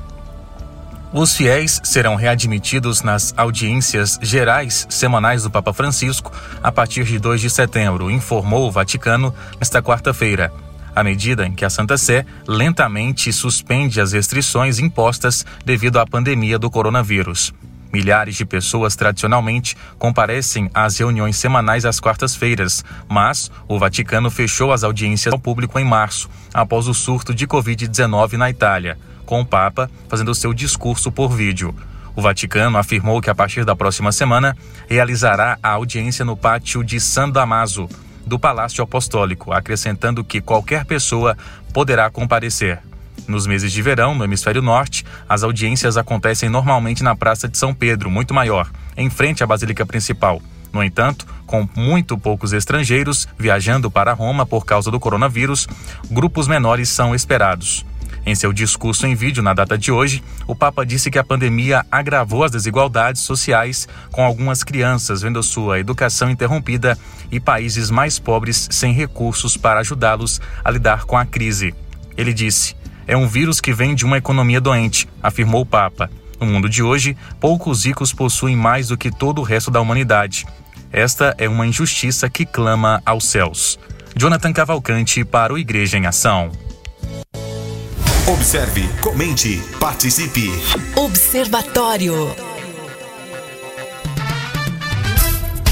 Os 1.17 1.33
fiéis 1.33 1.79
serão 1.81 2.15
readmitidos 2.15 3.01
nas 3.01 3.33
audiências 3.37 4.19
gerais 4.21 4.85
semanais 4.89 5.43
do 5.43 5.49
Papa 5.49 5.71
Francisco 5.71 6.29
a 6.61 6.73
partir 6.73 7.05
de 7.05 7.17
2 7.17 7.39
de 7.39 7.49
setembro, 7.49 8.11
informou 8.11 8.67
o 8.67 8.71
Vaticano 8.71 9.33
nesta 9.57 9.81
quarta-feira. 9.81 10.51
À 10.93 11.05
medida 11.05 11.47
em 11.47 11.53
que 11.53 11.63
a 11.63 11.69
Santa 11.69 11.97
Sé 11.97 12.25
lentamente 12.45 13.31
suspende 13.31 14.01
as 14.01 14.11
restrições 14.11 14.77
impostas 14.77 15.45
devido 15.63 15.99
à 15.99 16.05
pandemia 16.05 16.59
do 16.59 16.69
coronavírus. 16.69 17.53
Milhares 17.93 18.35
de 18.35 18.43
pessoas 18.43 18.97
tradicionalmente 18.97 19.77
comparecem 19.97 20.69
às 20.73 20.97
reuniões 20.97 21.37
semanais 21.37 21.85
às 21.85 21.97
quartas-feiras, 21.97 22.83
mas 23.07 23.49
o 23.69 23.79
Vaticano 23.79 24.29
fechou 24.29 24.73
as 24.73 24.83
audiências 24.83 25.31
ao 25.31 25.39
público 25.39 25.79
em 25.79 25.85
março, 25.85 26.29
após 26.53 26.89
o 26.89 26.93
surto 26.93 27.33
de 27.33 27.47
Covid-19 27.47 28.33
na 28.33 28.49
Itália 28.49 28.97
com 29.25 29.41
o 29.41 29.45
Papa 29.45 29.89
fazendo 30.07 30.35
seu 30.35 30.53
discurso 30.53 31.11
por 31.11 31.29
vídeo. 31.29 31.75
O 32.15 32.21
Vaticano 32.21 32.77
afirmou 32.77 33.21
que 33.21 33.29
a 33.29 33.35
partir 33.35 33.65
da 33.65 33.75
próxima 33.75 34.11
semana 34.11 34.55
realizará 34.87 35.57
a 35.61 35.71
audiência 35.71 36.23
no 36.23 36.37
pátio 36.37 36.83
de 36.83 36.99
San 36.99 37.29
Damaso, 37.29 37.89
do 38.25 38.39
Palácio 38.39 38.83
Apostólico, 38.83 39.51
acrescentando 39.51 40.23
que 40.23 40.39
qualquer 40.39 40.85
pessoa 40.85 41.37
poderá 41.73 42.09
comparecer. 42.09 42.79
Nos 43.27 43.45
meses 43.47 43.71
de 43.71 43.81
verão, 43.81 44.15
no 44.15 44.23
hemisfério 44.23 44.61
norte, 44.61 45.03
as 45.27 45.43
audiências 45.43 45.97
acontecem 45.97 46.47
normalmente 46.47 47.03
na 47.03 47.15
Praça 47.15 47.47
de 47.47 47.57
São 47.57 47.73
Pedro, 47.73 48.09
muito 48.09 48.33
maior, 48.33 48.69
em 48.95 49.09
frente 49.09 49.43
à 49.43 49.47
Basílica 49.47 49.85
Principal. 49.85 50.41
No 50.71 50.83
entanto, 50.83 51.25
com 51.45 51.67
muito 51.75 52.17
poucos 52.17 52.53
estrangeiros 52.53 53.27
viajando 53.37 53.89
para 53.89 54.13
Roma 54.13 54.45
por 54.45 54.65
causa 54.65 54.91
do 54.91 54.99
coronavírus, 54.99 55.67
grupos 56.09 56.47
menores 56.47 56.89
são 56.89 57.15
esperados. 57.15 57.85
Em 58.25 58.33
seu 58.33 58.51
discurso 58.51 59.05
em 59.05 59.13
vídeo 59.13 59.43
na 59.43 59.53
data 59.53 59.77
de 59.77 59.91
hoje, 59.91 60.23
o 60.47 60.55
Papa 60.55 60.83
disse 60.83 61.11
que 61.11 61.19
a 61.19 61.23
pandemia 61.23 61.85
agravou 61.91 62.43
as 62.43 62.51
desigualdades 62.51 63.21
sociais, 63.21 63.87
com 64.11 64.23
algumas 64.23 64.63
crianças 64.63 65.21
vendo 65.21 65.43
sua 65.43 65.79
educação 65.79 66.31
interrompida 66.31 66.97
e 67.31 67.39
países 67.39 67.91
mais 67.91 68.17
pobres 68.17 68.67
sem 68.71 68.93
recursos 68.93 69.55
para 69.55 69.79
ajudá-los 69.81 70.41
a 70.63 70.71
lidar 70.71 71.05
com 71.05 71.15
a 71.15 71.25
crise. 71.25 71.75
Ele 72.17 72.33
disse: 72.33 72.75
É 73.05 73.15
um 73.15 73.27
vírus 73.27 73.61
que 73.61 73.71
vem 73.71 73.93
de 73.93 74.03
uma 74.03 74.17
economia 74.17 74.59
doente, 74.59 75.07
afirmou 75.21 75.61
o 75.61 75.65
Papa. 75.65 76.09
No 76.39 76.47
mundo 76.47 76.67
de 76.67 76.81
hoje, 76.81 77.15
poucos 77.39 77.85
ricos 77.85 78.11
possuem 78.11 78.55
mais 78.55 78.87
do 78.87 78.97
que 78.97 79.11
todo 79.11 79.39
o 79.39 79.43
resto 79.43 79.69
da 79.69 79.79
humanidade. 79.79 80.47
Esta 80.91 81.35
é 81.37 81.47
uma 81.47 81.67
injustiça 81.67 82.27
que 82.27 82.45
clama 82.45 83.03
aos 83.05 83.25
céus. 83.25 83.77
Jonathan 84.15 84.51
Cavalcante 84.51 85.23
para 85.23 85.53
o 85.53 85.57
Igreja 85.57 85.97
em 85.97 86.07
Ação. 86.07 86.51
Observe, 88.27 88.81
comente, 89.01 89.61
participe. 89.79 90.49
Observatório. 90.95 92.15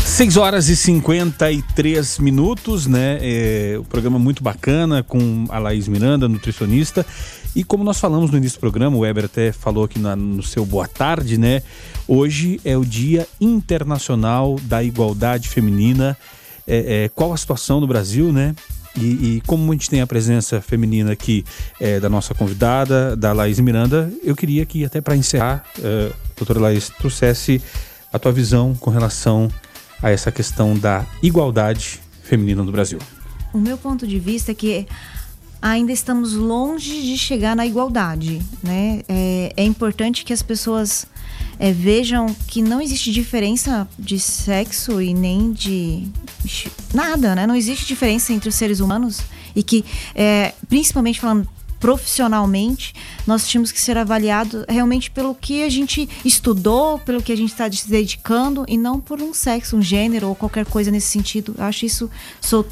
6 0.05 0.37
horas 0.37 0.69
e 0.69 0.75
53 0.75 2.19
minutos, 2.19 2.85
né? 2.85 3.17
É, 3.23 3.75
o 3.79 3.83
programa 3.83 4.19
muito 4.19 4.43
bacana 4.43 5.01
com 5.01 5.45
a 5.49 5.57
Laís 5.57 5.87
Miranda, 5.87 6.29
nutricionista. 6.29 7.03
E 7.55 7.63
como 7.63 7.83
nós 7.83 7.99
falamos 7.99 8.29
no 8.29 8.37
início 8.37 8.59
do 8.59 8.61
programa, 8.61 8.95
o 8.95 8.99
Weber 8.99 9.25
até 9.25 9.51
falou 9.51 9.85
aqui 9.85 9.97
na, 9.97 10.15
no 10.15 10.43
seu 10.43 10.63
boa 10.63 10.87
tarde, 10.87 11.39
né? 11.39 11.63
Hoje 12.07 12.61
é 12.63 12.77
o 12.77 12.85
Dia 12.85 13.27
Internacional 13.41 14.59
da 14.61 14.83
Igualdade 14.83 15.49
Feminina. 15.49 16.15
É, 16.67 17.05
é, 17.05 17.09
qual 17.09 17.33
a 17.33 17.37
situação 17.37 17.81
no 17.81 17.87
Brasil, 17.87 18.31
né? 18.31 18.53
E, 18.95 19.37
e, 19.37 19.41
como 19.47 19.71
a 19.71 19.75
gente 19.75 19.89
tem 19.89 20.01
a 20.01 20.07
presença 20.07 20.61
feminina 20.61 21.11
aqui 21.11 21.43
é, 21.79 21.99
da 21.99 22.09
nossa 22.09 22.33
convidada, 22.33 23.15
da 23.15 23.33
Laís 23.33 23.59
Miranda, 23.59 24.11
eu 24.23 24.35
queria 24.35 24.65
que 24.65 24.85
até 24.85 25.01
para 25.01 25.15
encerrar, 25.15 25.63
é, 25.81 26.11
doutora 26.37 26.59
Laís, 26.59 26.89
trouxesse 26.89 27.61
a 28.11 28.19
tua 28.19 28.31
visão 28.31 28.75
com 28.75 28.91
relação 28.91 29.49
a 30.01 30.11
essa 30.11 30.31
questão 30.31 30.77
da 30.77 31.05
igualdade 31.23 31.99
feminina 32.21 32.63
no 32.63 32.71
Brasil. 32.71 32.99
O 33.51 33.57
meu 33.57 33.77
ponto 33.77 34.05
de 34.05 34.19
vista 34.19 34.51
é 34.51 34.55
que 34.55 34.85
ainda 35.61 35.91
estamos 35.91 36.33
longe 36.33 37.01
de 37.01 37.17
chegar 37.17 37.55
na 37.55 37.65
igualdade, 37.65 38.41
né? 38.61 39.01
É, 39.07 39.53
é 39.55 39.63
importante 39.63 40.25
que 40.25 40.33
as 40.33 40.43
pessoas 40.43 41.07
é, 41.59 41.71
vejam 41.71 42.27
que 42.47 42.61
não 42.61 42.81
existe 42.81 43.11
diferença 43.11 43.87
de 43.97 44.19
sexo 44.19 45.01
e 45.01 45.13
nem 45.13 45.51
de 45.51 46.07
nada, 46.93 47.35
né? 47.35 47.47
Não 47.47 47.55
existe 47.55 47.85
diferença 47.85 48.33
entre 48.33 48.49
os 48.49 48.55
seres 48.55 48.79
humanos 48.79 49.21
e 49.55 49.63
que, 49.63 49.85
é, 50.15 50.53
principalmente 50.67 51.19
falando 51.19 51.47
profissionalmente, 51.79 52.93
nós 53.27 53.45
tínhamos 53.45 53.69
que 53.69 53.81
ser 53.81 53.97
avaliados 53.97 54.63
realmente 54.69 55.11
pelo 55.11 55.35
que 55.35 55.63
a 55.63 55.69
gente 55.69 56.07
estudou, 56.23 56.97
pelo 56.99 57.21
que 57.21 57.29
a 57.29 57.35
gente 57.35 57.51
está 57.51 57.69
se 57.69 57.89
dedicando 57.89 58.63
e 58.69 58.77
não 58.77 59.01
por 59.01 59.21
um 59.21 59.33
sexo, 59.33 59.75
um 59.75 59.81
gênero 59.81 60.29
ou 60.29 60.35
qualquer 60.35 60.65
coisa 60.65 60.89
nesse 60.89 61.07
sentido. 61.07 61.53
Eu 61.57 61.65
acho 61.65 61.85
isso. 61.85 62.09
Sou, 62.39 62.65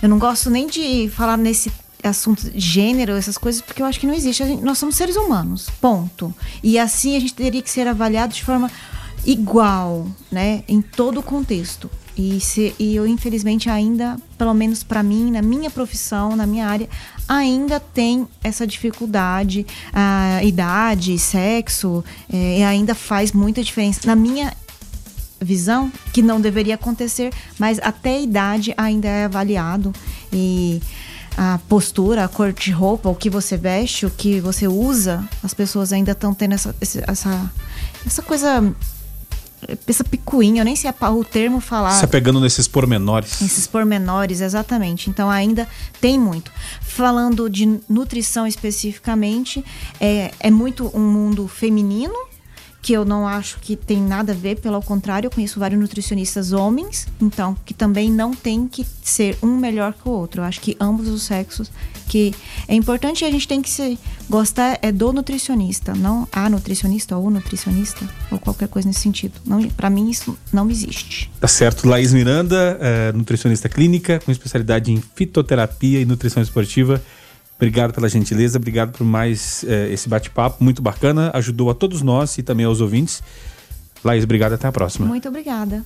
eu 0.00 0.08
não 0.08 0.18
gosto 0.18 0.48
nem 0.48 0.66
de 0.66 1.10
falar 1.10 1.36
nesse 1.36 1.70
assunto 2.02 2.50
de 2.50 2.58
gênero, 2.58 3.12
essas 3.12 3.38
coisas, 3.38 3.60
porque 3.60 3.82
eu 3.82 3.86
acho 3.86 4.00
que 4.00 4.06
não 4.06 4.14
existe. 4.14 4.44
Gente, 4.44 4.62
nós 4.62 4.78
somos 4.78 4.96
seres 4.96 5.16
humanos, 5.16 5.68
ponto. 5.80 6.34
E 6.62 6.78
assim 6.78 7.16
a 7.16 7.20
gente 7.20 7.34
teria 7.34 7.62
que 7.62 7.70
ser 7.70 7.86
avaliado 7.86 8.34
de 8.34 8.44
forma 8.44 8.70
igual, 9.24 10.06
né, 10.30 10.64
em 10.66 10.80
todo 10.82 11.20
o 11.20 11.22
contexto. 11.22 11.90
E, 12.16 12.40
se, 12.40 12.74
e 12.78 12.94
eu, 12.94 13.06
infelizmente, 13.06 13.70
ainda, 13.70 14.18
pelo 14.36 14.52
menos 14.52 14.82
para 14.82 15.02
mim, 15.02 15.30
na 15.30 15.40
minha 15.40 15.70
profissão, 15.70 16.36
na 16.36 16.46
minha 16.46 16.66
área, 16.66 16.88
ainda 17.26 17.80
tem 17.80 18.28
essa 18.44 18.66
dificuldade. 18.66 19.66
A 19.92 20.44
idade, 20.44 21.18
sexo, 21.18 22.04
é, 22.30 22.64
ainda 22.66 22.94
faz 22.94 23.32
muita 23.32 23.62
diferença. 23.62 24.00
Na 24.04 24.14
minha 24.14 24.52
visão, 25.40 25.90
que 26.12 26.20
não 26.22 26.40
deveria 26.40 26.74
acontecer, 26.74 27.32
mas 27.58 27.78
até 27.82 28.16
a 28.16 28.20
idade 28.20 28.74
ainda 28.76 29.08
é 29.08 29.24
avaliado. 29.24 29.92
E 30.30 30.80
a 31.36 31.58
postura, 31.68 32.24
a 32.24 32.28
cor 32.28 32.52
de 32.52 32.70
roupa, 32.70 33.08
o 33.08 33.14
que 33.14 33.30
você 33.30 33.56
veste, 33.56 34.06
o 34.06 34.10
que 34.10 34.40
você 34.40 34.68
usa, 34.68 35.26
as 35.42 35.54
pessoas 35.54 35.92
ainda 35.92 36.12
estão 36.12 36.34
tendo 36.34 36.54
essa, 36.54 36.74
essa, 36.80 37.52
essa 38.06 38.22
coisa. 38.22 38.74
Essa 39.86 40.02
picuinha, 40.02 40.60
eu 40.60 40.64
nem 40.64 40.74
sei 40.74 40.90
o 40.90 41.24
termo 41.24 41.60
falar. 41.60 41.92
Se 41.92 42.04
apegando 42.04 42.40
nesses 42.40 42.66
pormenores. 42.66 43.40
Esses 43.40 43.64
pormenores, 43.64 44.40
exatamente. 44.40 45.08
Então 45.08 45.30
ainda 45.30 45.68
tem 46.00 46.18
muito. 46.18 46.50
Falando 46.80 47.48
de 47.48 47.78
nutrição 47.88 48.44
especificamente, 48.44 49.64
é, 50.00 50.32
é 50.40 50.50
muito 50.50 50.90
um 50.92 51.08
mundo 51.08 51.46
feminino 51.46 52.31
que 52.82 52.92
eu 52.92 53.04
não 53.04 53.28
acho 53.28 53.60
que 53.60 53.76
tem 53.76 54.02
nada 54.02 54.32
a 54.32 54.34
ver, 54.34 54.60
pelo 54.60 54.82
contrário, 54.82 55.28
eu 55.28 55.30
conheço 55.30 55.60
vários 55.60 55.80
nutricionistas 55.80 56.52
homens, 56.52 57.06
então, 57.20 57.56
que 57.64 57.72
também 57.72 58.10
não 58.10 58.34
tem 58.34 58.66
que 58.66 58.84
ser 59.00 59.38
um 59.40 59.56
melhor 59.56 59.94
que 59.94 60.08
o 60.08 60.10
outro. 60.10 60.40
Eu 60.40 60.44
acho 60.44 60.60
que 60.60 60.76
ambos 60.80 61.06
os 61.06 61.22
sexos, 61.22 61.70
que 62.08 62.34
é 62.66 62.74
importante 62.74 63.22
e 63.22 63.24
a 63.24 63.30
gente 63.30 63.46
tem 63.46 63.62
que 63.62 63.70
se 63.70 63.96
gostar 64.28 64.80
é 64.82 64.90
do 64.90 65.12
nutricionista, 65.12 65.94
não 65.94 66.26
a 66.32 66.50
nutricionista 66.50 67.16
ou 67.16 67.28
o 67.28 67.30
nutricionista, 67.30 68.08
ou 68.32 68.38
qualquer 68.40 68.66
coisa 68.66 68.88
nesse 68.88 69.00
sentido. 69.00 69.34
Não, 69.46 69.62
para 69.70 69.88
mim 69.88 70.10
isso 70.10 70.36
não 70.52 70.68
existe. 70.68 71.30
Tá 71.40 71.46
certo. 71.46 71.88
Laís 71.88 72.12
Miranda, 72.12 72.78
é, 72.80 73.12
nutricionista 73.12 73.68
clínica, 73.68 74.18
com 74.18 74.32
especialidade 74.32 74.90
em 74.90 75.00
fitoterapia 75.14 76.00
e 76.00 76.04
nutrição 76.04 76.42
esportiva. 76.42 77.00
Obrigado 77.62 77.94
pela 77.94 78.08
gentileza, 78.08 78.58
obrigado 78.58 78.90
por 78.90 79.04
mais 79.04 79.64
eh, 79.68 79.92
esse 79.92 80.08
bate-papo 80.08 80.64
muito 80.64 80.82
bacana, 80.82 81.30
ajudou 81.32 81.70
a 81.70 81.74
todos 81.74 82.02
nós 82.02 82.36
e 82.36 82.42
também 82.42 82.66
aos 82.66 82.80
ouvintes. 82.80 83.22
Laís, 84.04 84.24
obrigado, 84.24 84.54
até 84.54 84.66
a 84.66 84.72
próxima. 84.72 85.06
Muito 85.06 85.28
obrigada. 85.28 85.84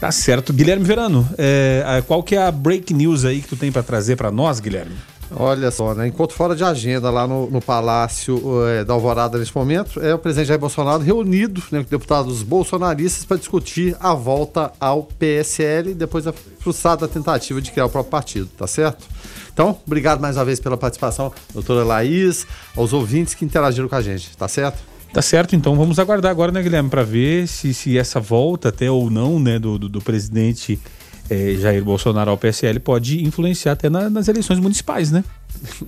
Tá 0.00 0.10
certo. 0.10 0.54
Guilherme 0.54 0.86
Verano, 0.86 1.28
eh, 1.36 2.02
qual 2.06 2.22
que 2.22 2.34
é 2.34 2.42
a 2.42 2.50
break 2.50 2.94
news 2.94 3.26
aí 3.26 3.42
que 3.42 3.48
tu 3.48 3.56
tem 3.56 3.70
para 3.70 3.82
trazer 3.82 4.16
para 4.16 4.30
nós, 4.30 4.58
Guilherme? 4.58 4.94
Olha 5.36 5.70
só, 5.70 5.94
né? 5.94 6.06
Enquanto 6.06 6.32
fora 6.32 6.56
de 6.56 6.64
agenda 6.64 7.10
lá 7.10 7.26
no, 7.26 7.50
no 7.50 7.60
Palácio 7.60 8.40
é, 8.68 8.82
da 8.82 8.94
Alvorada 8.94 9.38
nesse 9.38 9.54
momento, 9.54 10.00
é 10.00 10.14
o 10.14 10.18
presidente 10.18 10.48
Jair 10.48 10.60
Bolsonaro 10.60 11.02
reunido 11.02 11.62
né, 11.70 11.82
com 11.82 11.90
deputados 11.90 12.42
bolsonaristas 12.42 13.26
para 13.26 13.36
discutir 13.36 13.94
a 14.00 14.14
volta 14.14 14.72
ao 14.80 15.04
PSL 15.04 15.92
depois 15.92 16.24
da 16.24 16.32
frustrada 16.32 17.06
tentativa 17.06 17.60
de 17.60 17.70
criar 17.70 17.84
o 17.84 17.90
próprio 17.90 18.10
partido, 18.10 18.48
tá 18.56 18.66
certo? 18.66 19.06
Então, 19.52 19.78
obrigado 19.86 20.20
mais 20.20 20.36
uma 20.36 20.44
vez 20.44 20.58
pela 20.58 20.76
participação, 20.76 21.32
doutora 21.52 21.84
Laís, 21.84 22.46
aos 22.76 22.92
ouvintes 22.92 23.34
que 23.34 23.44
interagiram 23.44 23.88
com 23.88 23.94
a 23.94 24.02
gente, 24.02 24.36
tá 24.36 24.48
certo? 24.48 24.82
Tá 25.12 25.20
certo, 25.20 25.54
então 25.54 25.76
vamos 25.76 25.98
aguardar 25.98 26.30
agora, 26.30 26.50
né, 26.50 26.62
Guilherme, 26.62 26.88
para 26.88 27.02
ver 27.02 27.46
se, 27.46 27.74
se 27.74 27.98
essa 27.98 28.18
volta 28.18 28.70
até 28.70 28.90
ou 28.90 29.10
não, 29.10 29.38
né, 29.38 29.58
do, 29.58 29.78
do, 29.78 29.88
do 29.88 30.00
presidente 30.00 30.80
eh, 31.28 31.56
Jair 31.60 31.84
Bolsonaro 31.84 32.30
ao 32.30 32.38
PSL 32.38 32.80
pode 32.80 33.22
influenciar 33.22 33.72
até 33.72 33.90
na, 33.90 34.08
nas 34.08 34.28
eleições 34.28 34.58
municipais, 34.58 35.10
né? 35.10 35.22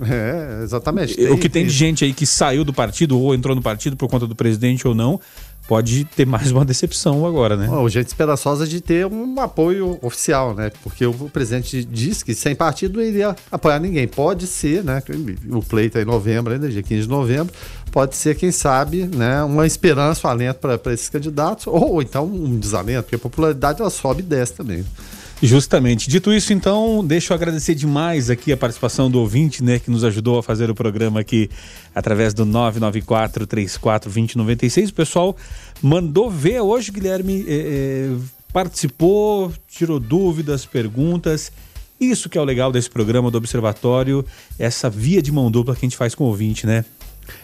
É, 0.07 0.63
exatamente. 0.63 1.17
Tem, 1.17 1.31
o 1.31 1.39
que 1.39 1.49
tem 1.49 1.65
de 1.65 1.73
gente 1.73 2.05
aí 2.05 2.13
que 2.13 2.27
saiu 2.27 2.65
do 2.65 2.73
partido 2.73 3.19
ou 3.19 3.35
entrou 3.35 3.57
no 3.57 3.63
partido 3.63 3.97
por 3.97 4.09
conta 4.09 4.27
do 4.27 4.35
presidente 4.35 4.87
ou 4.87 4.95
não, 4.95 5.19
pode 5.67 6.05
ter 6.05 6.27
mais 6.27 6.51
uma 6.51 6.65
decepção 6.65 7.27
agora, 7.27 7.57
né? 7.57 7.69
O 7.71 7.89
gente 7.89 8.07
esperançosa 8.07 8.67
de 8.67 8.81
ter 8.81 9.07
um 9.07 9.41
apoio 9.41 9.99
oficial, 10.03 10.55
né? 10.55 10.71
Porque 10.83 11.07
o 11.07 11.13
presidente 11.31 11.85
disse 11.85 12.25
que 12.25 12.35
sem 12.35 12.55
partido 12.55 12.99
não 12.99 13.07
iria 13.07 13.35
apoiar 13.51 13.79
ninguém. 13.79 14.07
Pode 14.07 14.47
ser, 14.47 14.85
né? 14.85 15.03
O 15.51 15.63
pleito 15.63 15.99
é 15.99 16.03
em 16.03 16.05
novembro, 16.05 16.53
ainda 16.53 16.69
dia 16.69 16.83
15 16.83 17.03
de 17.03 17.09
novembro. 17.09 17.55
Pode 17.91 18.17
ser, 18.17 18.35
quem 18.35 18.51
sabe, 18.51 19.09
né? 19.15 19.43
Uma 19.43 19.67
esperança, 19.67 20.27
um 20.27 20.31
alento 20.31 20.61
para 20.61 20.93
esses 20.93 21.09
candidatos, 21.09 21.67
ou 21.67 22.03
então 22.03 22.27
um 22.27 22.59
desalento, 22.59 23.05
porque 23.05 23.17
a 23.17 23.19
popularidade 23.19 23.81
ela 23.81 23.91
sobe 23.91 24.21
e 24.21 24.25
desce 24.25 24.55
também. 24.55 24.85
Justamente. 25.43 26.09
Dito 26.09 26.33
isso, 26.33 26.53
então, 26.53 27.05
deixa 27.05 27.33
eu 27.33 27.35
agradecer 27.37 27.75
demais 27.75 28.31
aqui 28.31 28.53
a 28.53 28.57
participação 28.57 29.11
do 29.11 29.21
ouvinte, 29.21 29.63
né, 29.63 29.79
que 29.79 29.91
nos 29.91 30.05
ajudou 30.05 30.39
a 30.39 30.43
fazer 30.43 30.71
o 30.71 30.75
programa 30.75 31.21
aqui 31.21 31.51
através 31.95 32.33
do 32.33 32.45
994 32.45 33.47
34 33.47 34.11
2096. 34.11 34.91
O 34.91 34.95
pessoal 34.95 35.37
mandou 35.83 36.31
ver 36.31 36.61
hoje, 36.61 36.91
Guilherme, 36.91 37.45
é, 37.47 37.53
é, 37.53 38.17
participou, 38.53 39.53
tirou 39.69 40.01
dúvidas, 40.01 40.65
perguntas. 40.65 41.53
Isso 42.01 42.29
que 42.29 42.39
é 42.39 42.41
o 42.41 42.45
legal 42.45 42.73
desse 42.73 42.91
programa 42.91 43.31
do 43.31 43.39
Observatório, 43.39 44.25
essa 44.59 44.91
via 44.91 45.23
de 45.23 45.31
mão 45.31 45.51
dupla 45.51 45.75
que 45.75 45.85
a 45.85 45.89
gente 45.89 45.97
faz 45.97 46.15
com 46.15 46.25
o 46.25 46.29
ouvinte, 46.29 46.67
né? 46.67 46.85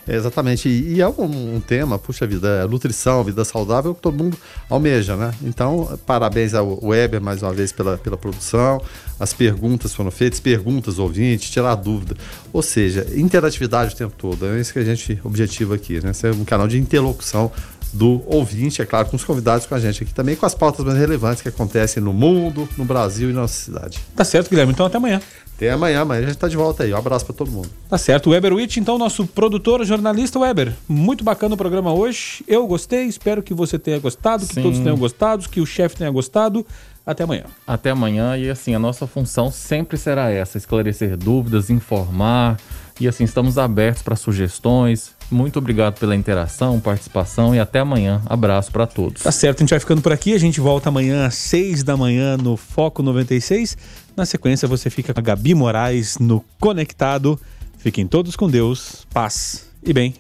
É, 0.06 0.14
exatamente. 0.16 0.68
E, 0.68 1.00
é 1.00 1.08
um, 1.08 1.56
um, 1.56 1.60
tema, 1.60 1.98
puxa 1.98 2.26
vida, 2.26 2.48
é 2.64 2.66
nutrição, 2.66 3.22
vida 3.24 3.44
saudável, 3.44 3.94
que 3.94 4.00
todo 4.00 4.16
mundo 4.16 4.36
almeja, 4.68 5.16
né? 5.16 5.32
Então, 5.42 5.98
parabéns 6.06 6.54
ao 6.54 6.84
Weber 6.84 7.20
mais 7.20 7.42
uma 7.42 7.52
vez 7.52 7.72
pela, 7.72 7.98
pela 7.98 8.16
produção. 8.16 8.82
As 9.18 9.32
perguntas 9.32 9.94
foram 9.94 10.10
feitas, 10.10 10.40
perguntas 10.40 10.98
ouvintes, 10.98 11.50
tirar 11.50 11.74
dúvida. 11.74 12.16
Ou 12.52 12.62
seja, 12.62 13.06
interatividade 13.14 13.94
o 13.94 13.96
tempo 13.96 14.14
todo. 14.16 14.46
É 14.46 14.60
isso 14.60 14.72
que 14.72 14.78
a 14.78 14.84
gente 14.84 15.20
objetiva 15.24 15.74
aqui, 15.74 16.02
né? 16.02 16.12
Ser 16.12 16.32
um 16.32 16.44
canal 16.44 16.66
de 16.66 16.78
interlocução 16.78 17.52
do 17.92 18.22
ouvinte, 18.26 18.80
é 18.80 18.86
claro, 18.86 19.08
com 19.08 19.16
os 19.16 19.24
convidados 19.24 19.66
com 19.66 19.74
a 19.74 19.78
gente 19.78 20.02
aqui 20.02 20.14
também, 20.14 20.36
com 20.36 20.46
as 20.46 20.54
pautas 20.54 20.84
mais 20.84 20.98
relevantes 20.98 21.42
que 21.42 21.48
acontecem 21.48 22.02
no 22.02 22.12
mundo, 22.12 22.68
no 22.76 22.84
Brasil 22.84 23.30
e 23.30 23.32
na 23.32 23.42
nossa 23.42 23.64
cidade. 23.64 23.98
Tá 24.14 24.24
certo, 24.24 24.48
Guilherme. 24.48 24.72
Então 24.72 24.86
até 24.86 24.96
amanhã. 24.96 25.20
Até 25.60 25.72
amanhã, 25.72 26.00
amanhã 26.00 26.22
a 26.22 26.26
gente 26.26 26.38
tá 26.38 26.48
de 26.48 26.56
volta 26.56 26.84
aí. 26.84 26.94
Um 26.94 26.96
abraço 26.96 27.26
para 27.26 27.34
todo 27.34 27.50
mundo. 27.50 27.68
Tá 27.86 27.98
certo. 27.98 28.30
Weber 28.30 28.54
Witt, 28.54 28.80
então, 28.80 28.96
nosso 28.96 29.26
produtor, 29.26 29.84
jornalista 29.84 30.38
Weber. 30.38 30.72
Muito 30.88 31.22
bacana 31.22 31.54
o 31.54 31.58
programa 31.58 31.92
hoje. 31.92 32.42
Eu 32.48 32.66
gostei, 32.66 33.04
espero 33.04 33.42
que 33.42 33.52
você 33.52 33.78
tenha 33.78 33.98
gostado, 33.98 34.46
que 34.46 34.54
Sim. 34.54 34.62
todos 34.62 34.78
tenham 34.78 34.96
gostado, 34.96 35.46
que 35.50 35.60
o 35.60 35.66
chefe 35.66 35.96
tenha 35.96 36.10
gostado. 36.10 36.66
Até 37.04 37.24
amanhã. 37.24 37.44
Até 37.66 37.90
amanhã 37.90 38.38
e 38.38 38.48
assim, 38.48 38.74
a 38.74 38.78
nossa 38.78 39.06
função 39.06 39.50
sempre 39.50 39.98
será 39.98 40.30
essa: 40.30 40.56
esclarecer 40.56 41.14
dúvidas, 41.14 41.68
informar, 41.68 42.56
E 42.98 43.06
assim, 43.06 43.24
estamos 43.24 43.58
abertos 43.58 44.02
para 44.02 44.16
sugestões. 44.16 45.14
Muito 45.30 45.58
obrigado 45.58 45.98
pela 45.98 46.16
interação, 46.16 46.80
participação 46.80 47.54
e 47.54 47.60
até 47.60 47.78
amanhã. 47.78 48.20
Abraço 48.26 48.72
para 48.72 48.86
todos. 48.86 49.22
Tá 49.22 49.30
certo, 49.30 49.58
a 49.58 49.60
gente 49.60 49.70
vai 49.70 49.78
ficando 49.78 50.02
por 50.02 50.12
aqui. 50.12 50.34
A 50.34 50.38
gente 50.38 50.60
volta 50.60 50.88
amanhã 50.88 51.26
às 51.26 51.34
6 51.34 51.82
da 51.84 51.96
manhã 51.96 52.36
no 52.36 52.56
Foco 52.56 53.02
96. 53.02 53.76
Na 54.16 54.26
sequência, 54.26 54.66
você 54.68 54.90
fica 54.90 55.14
com 55.14 55.20
a 55.20 55.22
Gabi 55.22 55.54
Moraes 55.54 56.18
no 56.18 56.44
Conectado. 56.60 57.40
Fiquem 57.78 58.06
todos 58.06 58.36
com 58.36 58.48
Deus, 58.48 59.06
paz 59.12 59.70
e 59.82 59.92
bem. 59.92 60.14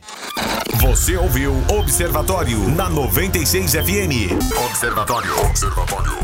Você 0.80 1.16
ouviu 1.16 1.52
Observatório 1.78 2.58
na 2.70 2.88
96 2.88 3.72
FM. 3.72 4.32
Observatório. 4.66 5.38
Observatório. 5.46 6.20